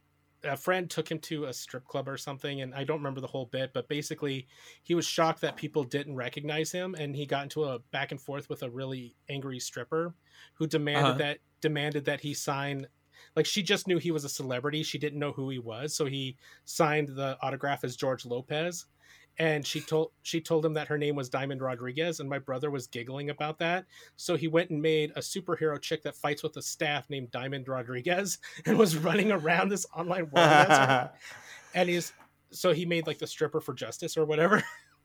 [0.44, 3.28] a friend took him to a strip club or something, and I don't remember the
[3.28, 4.48] whole bit, but basically
[4.84, 8.22] he was shocked that people didn't recognize him, and he got into a back and
[8.22, 10.16] forth with a really angry stripper
[10.56, 11.18] who demanded Uh-huh.
[11.18, 12.88] that demanded that he sign.
[13.36, 16.06] Like she just knew he was a celebrity, she didn't know who he was, so
[16.06, 18.86] he signed the autograph as George Lopez
[19.40, 22.70] and she told she told him that her name was Diamond Rodriguez, and my brother
[22.70, 23.86] was giggling about that.
[24.18, 27.68] So he went and made a superhero chick that fights with a staff named Diamond
[27.68, 30.34] Rodriguez, and was running around this online world.
[30.36, 31.16] That's
[31.74, 32.14] and he's
[32.52, 34.64] so he made like the stripper for justice or whatever,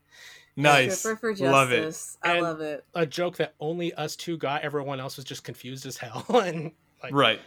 [0.57, 0.99] nice.
[0.99, 1.53] Stripper for justice.
[1.53, 1.97] Love it.
[2.23, 2.85] I And- love it.
[2.95, 4.63] a joke that only us two got.
[4.63, 6.25] Everyone else was just confused as hell.
[6.29, 7.41] and like, Right.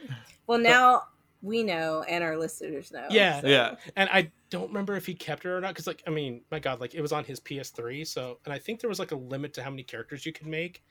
[0.46, 1.04] Well, now
[1.48, 3.07] we know, and our listeners know.
[3.10, 3.41] Yeah.
[3.41, 3.76] so- Yeah.
[3.95, 6.60] and I don't remember if he kept it or not because like I mean, my
[6.60, 9.15] God, like it was on his PS3, so and I think there was like a
[9.15, 10.84] limit to how many characters you could make.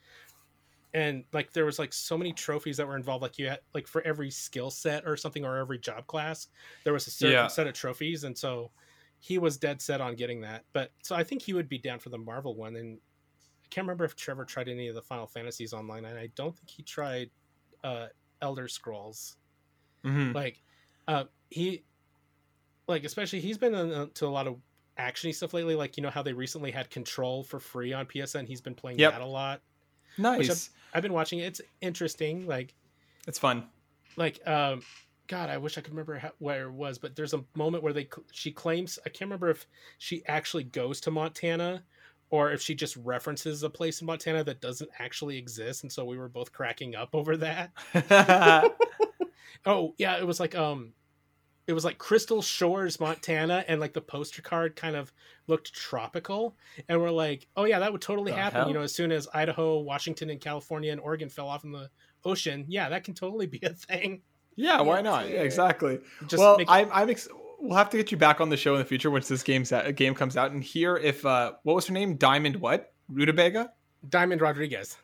[0.93, 3.87] And like there was like so many trophies that were involved, like you had like
[3.87, 6.47] for every skill set or something or every job class,
[6.83, 7.47] there was a certain Yeah.
[7.47, 8.71] set of trophies, and so
[9.19, 10.63] he was dead set on getting that.
[10.73, 12.99] But so I think he would be down for the Marvel one, and
[13.63, 16.55] I can't remember if Trevor tried any of the Final Fantasies online, and I don't
[16.55, 17.29] think he tried
[17.83, 18.07] uh
[18.41, 19.37] Elder Scrolls
[20.07, 20.33] Mhm.
[20.33, 20.61] like
[21.07, 21.83] uh he
[22.87, 24.57] like especially he's been into a lot of
[24.97, 28.47] actiony stuff lately like you know how they recently had control for free on psn
[28.47, 29.11] he's been playing Yep.
[29.11, 29.61] that a lot
[30.17, 30.69] Nice.
[30.93, 32.73] i've been watching it it's interesting like
[33.27, 33.67] It's fun.
[34.15, 34.81] like um
[35.27, 37.93] god i wish i could remember how, where it was but there's a moment where
[37.93, 39.67] they she claims i can't remember if
[39.99, 41.83] she actually goes to montana
[42.29, 46.03] or if she just references a place in montana that doesn't actually exist and so
[46.05, 47.71] we were both cracking up over that
[49.65, 50.93] Oh yeah, it was like um,
[51.67, 55.11] it was like Crystal Shores, Montana, and like the poster card kind of
[55.47, 56.55] looked tropical,
[56.87, 58.59] and we're like, oh yeah, that would totally The happen.
[58.59, 58.67] hell?
[58.67, 61.89] You know, as soon as Idaho, Washington, and California and Oregon fell off in the
[62.23, 64.21] ocean, yeah, that can totally be a thing.
[64.55, 65.29] yeah, why not?
[65.29, 65.99] Yeah, exactly.
[66.27, 67.27] Just well, make I'm, I'm ex-
[67.59, 69.71] we'll have to get you back on the show in the future once this game's
[69.73, 72.15] out, game comes out and hear if uh what was her name?
[72.15, 72.93] Diamond what?
[73.09, 73.71] Rutabaga?
[74.09, 74.97] Diamond Rodriguez.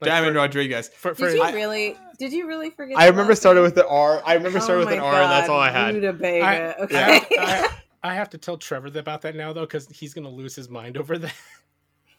[0.00, 0.88] Like, Diamond for, Rodriguez.
[0.88, 1.96] For, for, Did you I- really?
[2.18, 2.98] Did you really forget?
[2.98, 4.22] I remember last started with the R.
[4.24, 5.94] I remember started Oh with an my R and that's all I had.
[5.94, 6.44] Rutabaga.
[6.44, 6.98] I, okay.
[6.98, 7.68] I, I,
[8.10, 10.96] I have to tell Trevor about that now though, because he's gonna lose his mind
[10.96, 11.34] over that.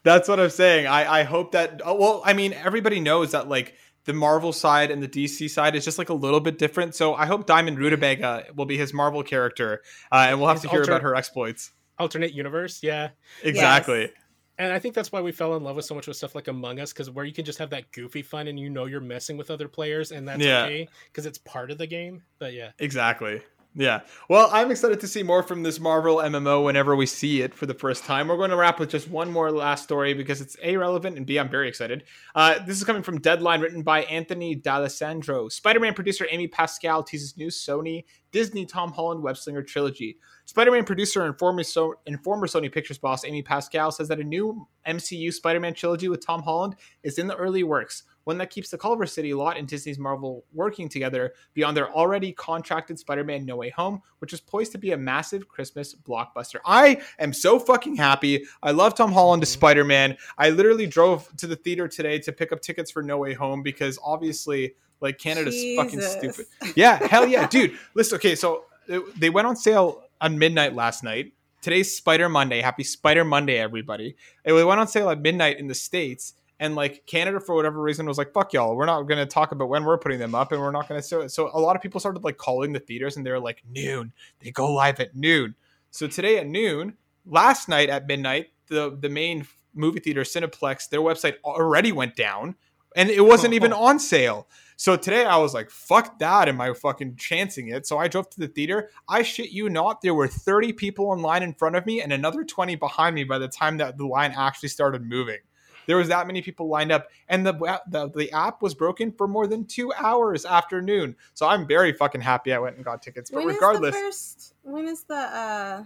[0.03, 0.87] That's what I'm saying.
[0.87, 1.81] I, I hope that.
[1.83, 3.75] Oh, well, I mean, everybody knows that like
[4.05, 6.93] the Marvel side and the DC side is just like a little bit different.
[6.95, 9.81] So I hope Diamond Rutabaga will be his Marvel character,
[10.11, 11.71] uh, and we'll have His to hear alter- about her exploits.
[11.97, 13.09] Alternate universe, yeah.
[13.43, 14.11] Exactly.
[14.57, 16.47] And I think that's why we fell in love with so much with stuff like
[16.47, 19.01] Among Us, because where you can just have that goofy fun and you know you're
[19.01, 20.63] messing with other players, and that's Yeah.
[20.63, 22.23] okay because it's part of the game.
[22.39, 23.41] But yeah, Exactly.
[23.77, 24.01] Yeah.
[24.29, 27.65] Well, I'm excited to see more from this Marvel MMO whenever we see it for
[27.65, 28.29] the first time.
[28.29, 31.25] We're going to wrap with just one more last story because it's A, relevant, and
[31.25, 32.05] B, I'm very excited.
[32.33, 35.49] Uh, this is coming from Deadline, written by Anthony D'Alessandro.
[35.49, 38.05] Spider Man producer Amy Pascal teases new Sony
[38.35, 40.17] Disney Tom Holland web slinger trilogy.
[40.43, 44.19] Spider Man producer and former, so- and former Sony Pictures boss Amy Pascal says that
[44.19, 48.37] a new MCU Spider Man trilogy with Tom Holland is in the early works, one
[48.39, 52.99] that keeps the Culver City lot and Disney's Marvel working together beyond their already contracted
[52.99, 56.57] Spider Man No Way Home, which is poised to be a massive Christmas blockbuster.
[56.65, 58.43] I am so fucking happy.
[58.61, 59.53] I love Tom Holland as Mhm.
[59.53, 60.17] Spider Man.
[60.37, 63.63] I literally drove to the theater today to pick up tickets for No Way Home
[63.63, 66.45] because obviously, like, Canada's fucking stupid.
[66.75, 67.77] Yeah, hell yeah, dude.
[67.93, 71.33] Listen, okay, so uh, they went on sale on midnight last night.
[71.61, 72.61] Today's Spider Monday.
[72.61, 74.15] Happy Spider Monday, everybody.
[74.43, 76.33] And they went on sale at midnight in the States.
[76.59, 78.75] And like Canada, for whatever reason, was like, fuck y'all.
[78.75, 81.01] We're not going to talk about when we're putting them up and we're not going
[81.01, 81.07] to.
[81.07, 83.63] So, so a lot of people started like calling the theaters and they were like,
[83.69, 84.13] noon.
[84.39, 85.55] They go live at noon.
[85.91, 91.01] So today at noon, last night at midnight, the, the main movie theater, Cineplex, their
[91.01, 92.55] website already went down
[92.95, 94.47] and it wasn't even on sale.
[94.77, 96.49] So today I was like, fuck that.
[96.49, 97.87] Am I fucking chancing it?
[97.87, 98.89] So I drove to the theater.
[99.07, 100.01] I shit you not.
[100.01, 103.23] There were 30 people in line in front of me and another 20 behind me
[103.23, 105.39] by the time that the line actually started moving.
[105.87, 107.53] there was that many people lined up, and the
[107.87, 111.15] the, the app was broken for more than two hours after noon.
[111.33, 113.29] So I'm very fucking happy I went and got tickets.
[113.29, 114.53] But when is regardless, the first?
[114.63, 115.83] When is the uh,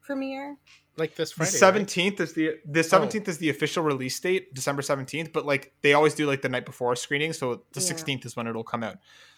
[0.00, 0.56] premiere?
[0.98, 1.50] Like this the Friday.
[1.52, 1.58] right?
[1.58, 2.82] seventeenth is the the Oh.
[2.82, 5.32] seventeenth is the official release date, December seventeenth.
[5.32, 7.86] But like they always do like the night before screening, so the Yeah.
[7.86, 8.96] sixteenth is when it'll come out.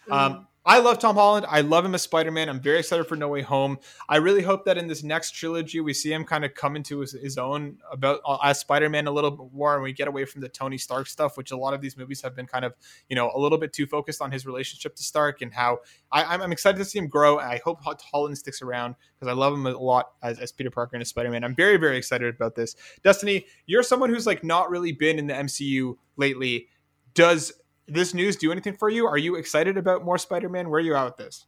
[0.09, 0.13] Mm.
[0.13, 1.47] Um, I love Tom Holland.
[1.49, 2.51] I love him as Spider Man.
[2.51, 3.79] I'm very excited for No Way Home.
[4.11, 6.99] I really hope that in this next trilogy, we see him kind of come into
[6.99, 10.07] his, his own about uh, as Spider Man a little bit more, and we get
[10.07, 12.67] away from the Tony Stark stuff, which a lot of these movies have been kind
[12.67, 12.75] of
[13.09, 15.79] you know a little bit too focused on his relationship to Stark and how
[16.13, 17.39] I, I'm, I'm excited to see him grow.
[17.39, 20.71] And I hope Holland sticks around because I love him a lot as, as Peter
[20.71, 21.43] Parker and as Spider Man.
[21.43, 22.77] I'm very very excited about this.
[23.03, 26.69] Destinee, you're someone who's like not really been in the MCU lately.
[27.15, 27.53] Does
[27.91, 29.07] this news do anything for you?
[29.07, 30.71] Are you excited about more Spider-Man?
[30.71, 31.47] Where are you at with this?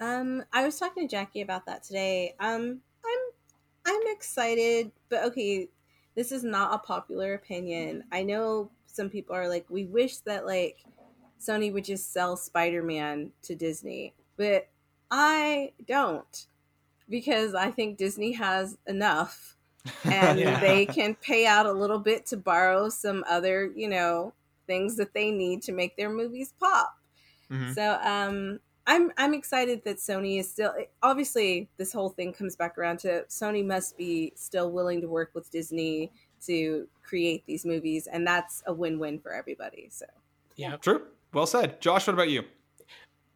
[0.00, 2.34] Um, I was talking to Jackie about that today.
[2.38, 5.68] Um, I'm I'm excited, but okay,
[6.14, 8.04] this is not a popular opinion.
[8.12, 10.84] I know some people are like, we wish that like
[11.40, 14.68] Sony would just sell Spider-Man to Disney, but
[15.10, 16.46] I don't
[17.08, 19.56] because I think Disney has enough
[20.04, 20.60] and Yeah.
[20.60, 24.32] they can pay out a little bit to borrow some other, you know,
[24.68, 26.96] things that they need to make their movies pop.
[27.50, 27.74] Mhm.
[27.74, 30.72] So um I'm I'm excited that Sony is still
[31.02, 35.30] obviously this whole thing comes back around to Sony must be still willing to work
[35.34, 36.12] with Disney
[36.46, 39.88] to create these movies and that's a win-win for everybody.
[39.90, 40.06] So
[40.56, 40.76] Yeah.
[40.76, 41.02] True.
[41.34, 41.80] Well said.
[41.80, 42.44] Josh, what about you?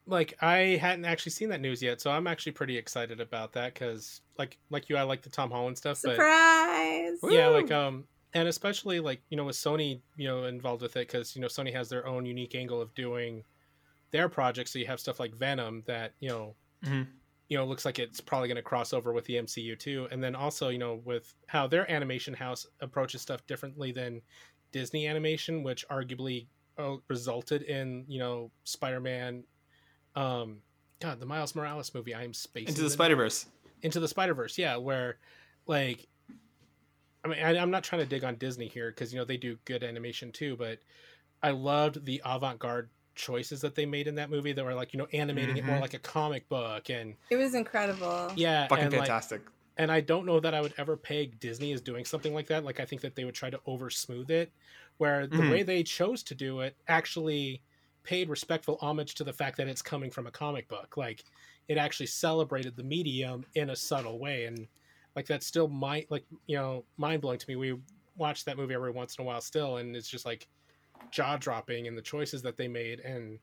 [0.07, 3.73] Like I hadn't actually seen that news yet, so I'm actually pretty excited about that
[3.75, 6.01] because, like, like you, I like the Tom Holland stuff.
[6.03, 7.19] But surprise.
[7.29, 8.05] yeah like um
[8.35, 11.49] and especially like you know with sony you know involved with it because you know
[11.49, 13.43] sony has their own unique angle of doing
[14.11, 16.55] their projects so you have stuff like venom that you know
[16.85, 17.07] Mhm.
[17.49, 20.23] you know looks like it's probably going to cross over with the mcu too and
[20.23, 24.21] then also you know with how their animation house approaches stuff differently than
[24.73, 26.47] disney animation which arguably
[26.79, 29.45] uh, resulted in you know spider-man
[30.17, 30.59] um
[31.01, 32.91] god the miles morales movie i'm space Into the it.
[32.91, 33.47] Spider Verse.
[33.83, 35.19] into the Spider Verse, yeah, where
[35.67, 36.07] like
[37.25, 39.37] I mean I, I'm not trying to dig on Disney here because you know they
[39.37, 40.81] do good animation too, but
[41.43, 44.93] I loved the avant garde choices that they made in that movie that were like
[44.95, 45.81] you know animating it more Mhm.
[45.81, 48.37] like a comic book and It was incredible.
[48.37, 49.49] yeah Fucking and, like, fantastic.
[49.77, 52.65] and I don't know that I would ever peg Disney as doing something like that.
[52.65, 54.55] Like I think that they would try to over smooth it,
[54.99, 55.45] where the Mhm.
[55.45, 57.65] way they chose to do it actually
[58.05, 60.97] paid respectful homage to the fact that it's coming from a comic book.
[60.97, 61.25] Like
[61.69, 64.69] it actually celebrated the medium in a subtle way, and
[65.17, 67.57] like that's still mind like you know mind blowing to me.
[67.57, 67.79] We
[68.17, 70.49] watch that movie every once in a while still, and it's just like
[71.13, 73.41] jaw dropping and the choices that they made and.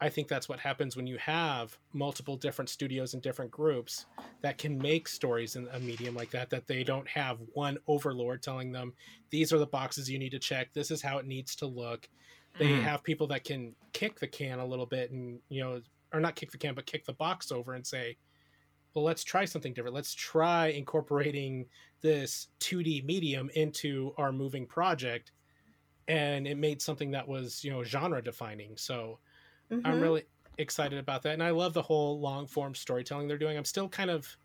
[0.00, 4.06] I think that's what happens when you have multiple different studios and different groups
[4.42, 8.42] that can make stories in a medium like that that they don't have one overlord
[8.42, 8.94] telling them
[9.30, 12.08] these are the boxes you need to check this is how it needs to look
[12.58, 12.80] they Mhm.
[12.80, 15.80] have people that can kick the can a little bit and you know
[16.12, 18.18] or not kick the can but kick the box over and say
[18.96, 21.68] well let's try something different let's try incorporating
[22.02, 25.32] this 2d medium into our moving project
[26.08, 29.20] and it made something that was you know genre defining so
[29.84, 30.00] I'm Mhm.
[30.00, 30.24] really
[30.58, 33.56] excited about that, and I love the whole long form storytelling they're doing.
[33.56, 34.36] I'm still kind of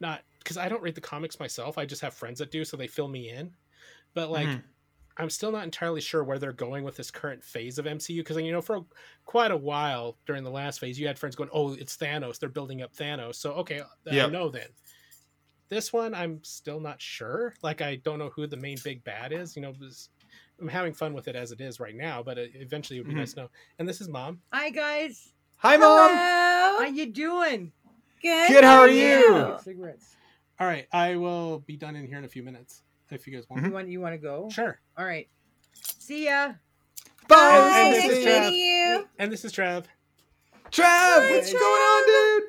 [0.00, 1.78] not because I don't read the comics myself.
[1.78, 3.56] I just have friends that do, so they fill me in.
[4.14, 4.75] But like, Mhm.
[5.18, 8.36] I'm still not entirely sure where they're going with this current phase of MCU because
[8.36, 8.80] you know for
[9.24, 12.38] quite a while during the last phase, you had friends going, "Oh, it's Thanos.
[12.38, 14.30] They're building up Thanos." So okay, I Yep.
[14.32, 14.68] know then.
[15.68, 17.54] This one, I'm still not sure.
[17.62, 19.56] Like, I don't know who the main big bad is.
[19.56, 20.10] You know, was,
[20.60, 23.08] I'm having fun with it as it is right now, but it, eventually it would
[23.08, 23.18] be Mhm.
[23.18, 23.50] nice to know.
[23.80, 24.42] And this is mom.
[24.52, 26.10] Hi guys, Hi, mom.
[26.10, 26.86] how Hello.
[26.86, 27.72] you doing?
[28.22, 28.48] Good.
[28.48, 29.56] Good, how are you?
[29.64, 30.14] Cigarettes.
[30.60, 33.44] All right, I will be done in here in a few minutes if you guys
[33.48, 33.64] want.
[33.64, 34.48] You want you want to go?
[34.50, 34.78] Sure.
[34.96, 35.28] All right.
[35.72, 36.52] See ya.
[37.28, 37.36] Bye.
[37.38, 38.52] And- and nice this is meeting Trav.
[38.52, 39.08] you.
[39.18, 39.84] And this is Trav.
[40.70, 41.58] Trav, Hi, what's Trav.
[41.58, 42.06] going on,
[42.40, 42.48] dude?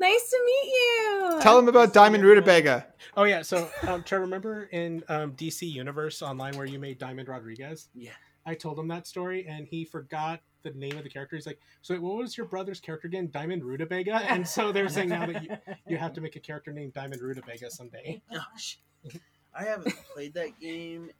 [0.00, 1.38] Nice to meet you.
[1.42, 2.86] Tell him about Diamond Rutabaga.
[3.16, 7.28] Oh yeah, so um, Trev, remember in um, DC Universe online where you made Diamond
[7.28, 7.88] Rodriguez?
[7.94, 8.12] Yeah.
[8.46, 11.36] I told him that story and he forgot the name of the character.
[11.36, 13.28] He's like, "So wait, what was your brother's character again?
[13.30, 15.50] Diamond Rutabaga?" And so they're saying now that you,
[15.86, 18.22] you have to make a character named Diamond Rutabaga someday.
[18.32, 18.78] Gosh,
[19.58, 21.10] I haven't played that game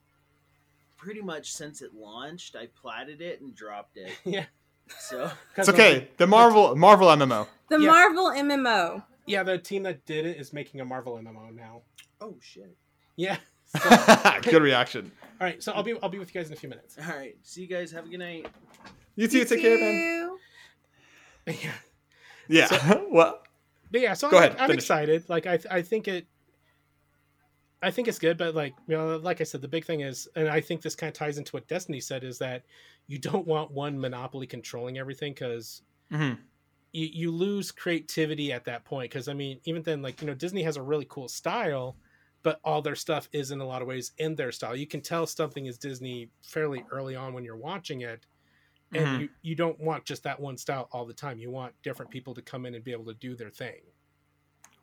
[0.97, 2.57] pretty much since it launched.
[2.57, 4.13] I platted it and dropped it.
[4.25, 4.45] yeah,
[4.99, 6.09] So It's okay.
[6.17, 7.47] The Marvel Marvel MMO.
[7.69, 7.87] the Yeah.
[7.89, 9.03] Marvel MMO.
[9.27, 11.83] Yeah, the team that did it is making a Marvel MMO now.
[12.21, 12.75] oh shit.
[13.17, 13.37] Yeah.
[13.81, 15.13] So- Good reaction.
[15.41, 16.97] all right, so I'll be I'll be with you guys in a few minutes.
[17.01, 17.93] All right, see you guys.
[17.93, 18.47] Have a good night.
[19.15, 19.39] You too.
[19.39, 20.31] You Take care, man.
[21.47, 21.53] too.
[21.63, 21.73] Yeah.
[22.49, 23.01] Yeah.
[23.11, 23.43] well,
[23.93, 24.83] But yeah, so Go I'm, ahead, I'm finish.
[24.85, 25.29] excited.
[25.29, 26.27] Like I, I think it.
[27.83, 30.29] I think it's good, but like you know, like I said, the big thing is,
[30.37, 32.67] and I think this kind of ties into what Destinee said, is that
[33.07, 36.51] you don't want one monopoly controlling everything because Mhm.
[36.93, 39.11] you, you lose creativity at that point.
[39.11, 41.99] Because I mean, even then, like you know, Disney has a really cool style,
[42.43, 44.75] but all their stuff is in a lot of ways in their style.
[44.77, 48.27] You can tell something is Disney fairly early on when you're watching it,
[48.95, 49.21] and Mhm.
[49.21, 51.39] you you don't want just that one style all the time.
[51.39, 53.83] You want different people to come in and be able to do their thing.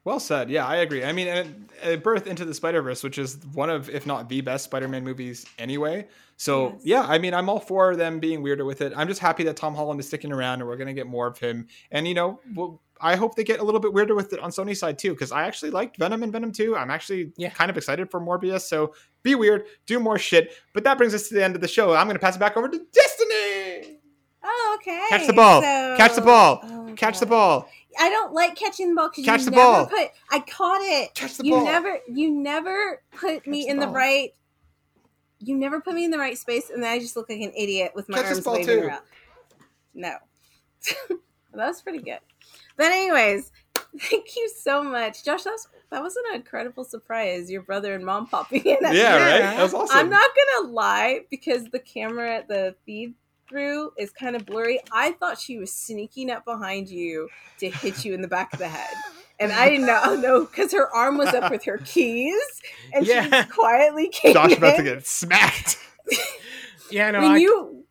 [0.04, 0.50] Well said.
[0.50, 1.04] Yeah, I agree.
[1.04, 4.06] I mean, and it, it birthed into the Spider Verse, which is one of, if
[4.08, 6.08] not the best Spider-Man movies anyway.
[6.38, 6.82] So Yes.
[6.86, 8.94] yeah, I mean, I'm all for them being weirder with it.
[8.96, 11.38] I'm just happy that Tom Holland is sticking around, and we're gonna get more of
[11.40, 11.68] him.
[11.92, 14.50] And you know, well, I hope they get a little bit weirder with it on
[14.52, 16.76] Sony's side too, because I actually liked Venom and Venom 2.
[16.78, 17.50] I'm actually Yeah.
[17.50, 18.62] kind of excited for Morbius.
[18.62, 18.94] So
[19.24, 20.54] be weird, do more shit.
[20.74, 21.94] But that brings us to the end of the show.
[21.94, 24.00] I'm gonna pass it back over to Destinee.
[24.44, 25.06] Oh, okay.
[25.10, 25.62] Catch the ball.
[25.62, 26.60] So- Catch the ball.
[26.64, 27.70] Oh, Catch the ball.
[28.00, 29.86] I don't like catching the ball because Catch you the never ball.
[29.88, 30.10] put.
[30.32, 31.14] I caught it.
[31.16, 31.66] Catch the you ball.
[31.66, 32.00] never.
[32.08, 34.32] You never put me the in the right.
[35.40, 37.54] You never put me in the right space, and then I just look like an
[37.56, 38.88] idiot with my Catch arms waving too.
[38.88, 39.04] around.
[39.94, 40.16] No,
[41.10, 41.20] that
[41.54, 42.20] was pretty good.
[42.76, 43.52] But anyways,
[44.00, 45.44] thank you so much, Josh.
[45.44, 47.50] That was that was an incredible surprise.
[47.50, 48.78] Your brother and mom popping in.
[48.82, 49.56] Yeah, right.
[49.56, 49.98] That was awesome.
[49.98, 50.30] I'm not
[50.60, 53.14] gonna lie because the camera, at the feed
[53.50, 54.80] through is kind of blurry.
[54.92, 57.30] I thought she was sneaking up behind you
[57.60, 58.94] to hit you in the back of the head.
[59.40, 62.36] And I did not know because her arm was up with her keys
[62.94, 63.28] and she Yeah.
[63.30, 65.78] just quietly came Josh about to get smacked.
[66.90, 67.84] Yeah, no, when I, you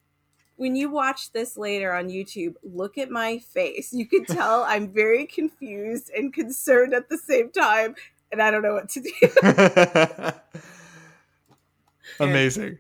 [0.57, 3.93] when you watch this later on YouTube, look at my face.
[3.93, 7.95] You can tell I'm very confused and concerned at the same time,
[8.33, 10.33] and I don't know what to do.
[12.21, 12.79] Amazing.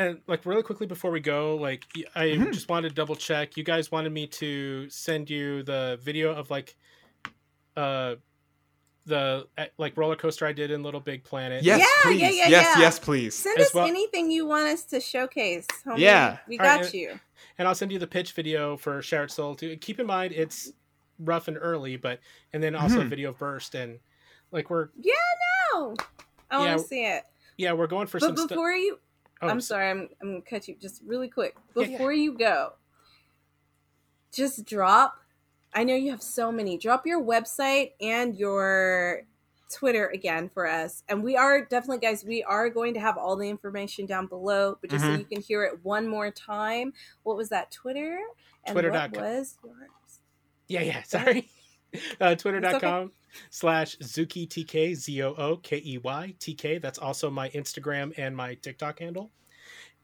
[0.00, 2.52] And like really quickly before we go, like y- I Mhm.
[2.54, 3.56] just wanted to double check.
[3.58, 6.74] You guys wanted me to send you the video of like
[7.76, 8.14] uh
[9.06, 11.62] the uh, like roller coaster I did in Little Big Planet.
[11.64, 12.20] Yes, Yeah, please.
[12.20, 12.80] yeah, yeah, yes, yeah.
[12.80, 13.34] yes, please.
[13.34, 15.66] Send As us well- anything you want us to showcase.
[15.84, 15.98] Homie.
[15.98, 16.38] Yeah.
[16.48, 17.20] we got right, you.
[17.58, 19.76] and I'll send you the pitch video for Shattered Soul too.
[19.76, 20.72] Keep in mind it's
[21.18, 22.20] rough and early, but
[22.54, 23.08] and then also a Mhm.
[23.10, 23.98] video of Burst and
[24.50, 25.12] like we're yeah
[25.74, 25.94] No,
[26.50, 27.24] I want to see it.
[27.58, 28.48] yeah we're going for But some stuff.
[28.50, 28.98] before you,
[29.42, 31.56] Oh, I'm sorry, I'm I'm gonna cut you just really quick.
[31.74, 31.92] Yeah, yeah.
[31.92, 32.72] Before you go,
[34.32, 35.16] just drop.
[35.72, 36.76] I know you have so many.
[36.78, 39.22] Drop your website and your
[39.72, 41.04] Twitter again for us.
[41.08, 44.76] And we are definitely, guys, we are going to have all the information down below.
[44.80, 45.18] But just so Mhm.
[45.20, 46.92] you can hear it one more time,
[47.22, 47.70] what was that?
[47.70, 48.18] Twitter.
[48.64, 49.12] And Twitter.com.
[49.12, 50.20] what was yours?
[50.66, 51.02] Yeah, yeah.
[51.02, 51.48] Sorry.
[52.20, 53.10] Uh, Twitter.com
[53.50, 56.78] slash Zookey TK Z O O K E Y T K.
[56.78, 59.30] That's also my Instagram and my TikTok handle.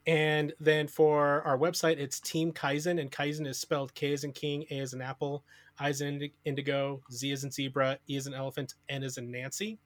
[0.07, 4.32] And then for our website, it's Team Kaizen, and Kaizen is spelled K as in
[4.32, 5.44] King, A as in Apple,
[5.78, 9.31] I as in Indigo, Z as in Zebra, E as in Elephant, N as in
[9.31, 9.78] Nancy.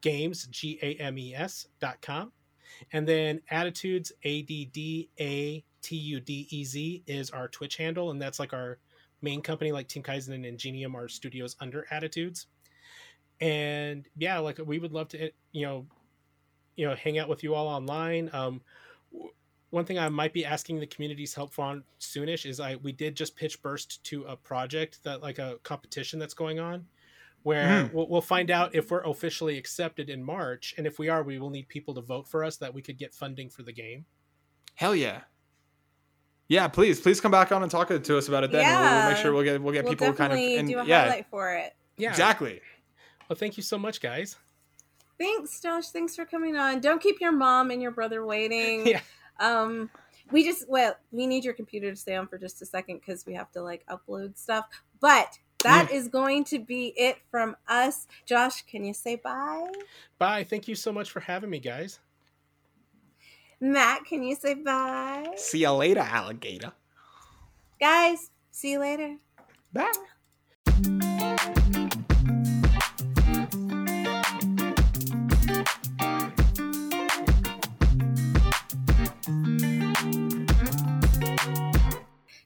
[0.00, 2.32] Games, G A M E S dot com.
[2.92, 7.76] And then Addatudez, A D D A T U D E Z, is our Twitch
[7.76, 8.78] handle, and that's like our
[9.22, 12.46] main company like Team Kaizen and Ingenium are studios under Addatudez.
[13.40, 15.86] And yeah, like we would love to, you know,
[16.76, 18.30] you know, hang out with you all online.
[18.32, 18.60] Um,
[19.70, 22.92] one thing I might be asking the community's help for on soonish is I we
[22.92, 26.86] did just pitch Burst to a project that like a competition that's going on,
[27.42, 27.92] where Mhm.
[27.92, 31.38] we'll, we'll find out if we're officially accepted in March, and if we are, we
[31.38, 34.06] will need people to vote for us that we could get funding for the game.
[34.74, 35.22] Hell yeah.
[36.48, 38.64] Yeah, please, please come back on and talk to us about it then.
[38.64, 40.68] and we'll, we'll make sure we'll get we'll get we'll people kind of definitely and
[40.68, 41.74] do a yeah, highlight for it.
[41.98, 42.60] Yeah, exactly.
[43.28, 44.36] Well, thank you so much, guys.
[45.18, 45.88] Thanks, Josh.
[45.88, 46.80] Thanks for coming on.
[46.80, 48.86] Don't keep your mom and your brother waiting.
[48.86, 49.00] Yeah.
[49.40, 49.88] Um,
[50.32, 53.24] we just well, we need your computer to stay on for just a second because
[53.24, 54.66] we have to like upload stuff.
[55.00, 58.06] But that is going to be it from us.
[58.26, 59.70] Josh, can you say bye?
[60.18, 60.44] Bye.
[60.44, 62.00] Thank you so much for having me, guys.
[63.60, 65.26] Matt, can you say bye?
[65.36, 66.72] See you later, alligator.
[67.80, 69.16] Guys, see you later.
[69.72, 69.92] Bye.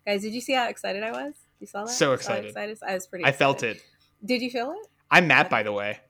[0.07, 1.35] Guys, did you see how excited I was?
[1.61, 1.91] You saw that?
[1.91, 2.49] So excited.
[2.49, 2.79] excited?
[2.87, 3.25] I was pretty.
[3.25, 3.83] I felt it.
[4.25, 4.89] Did you feel it?
[5.11, 6.01] I'm Matt, by the way.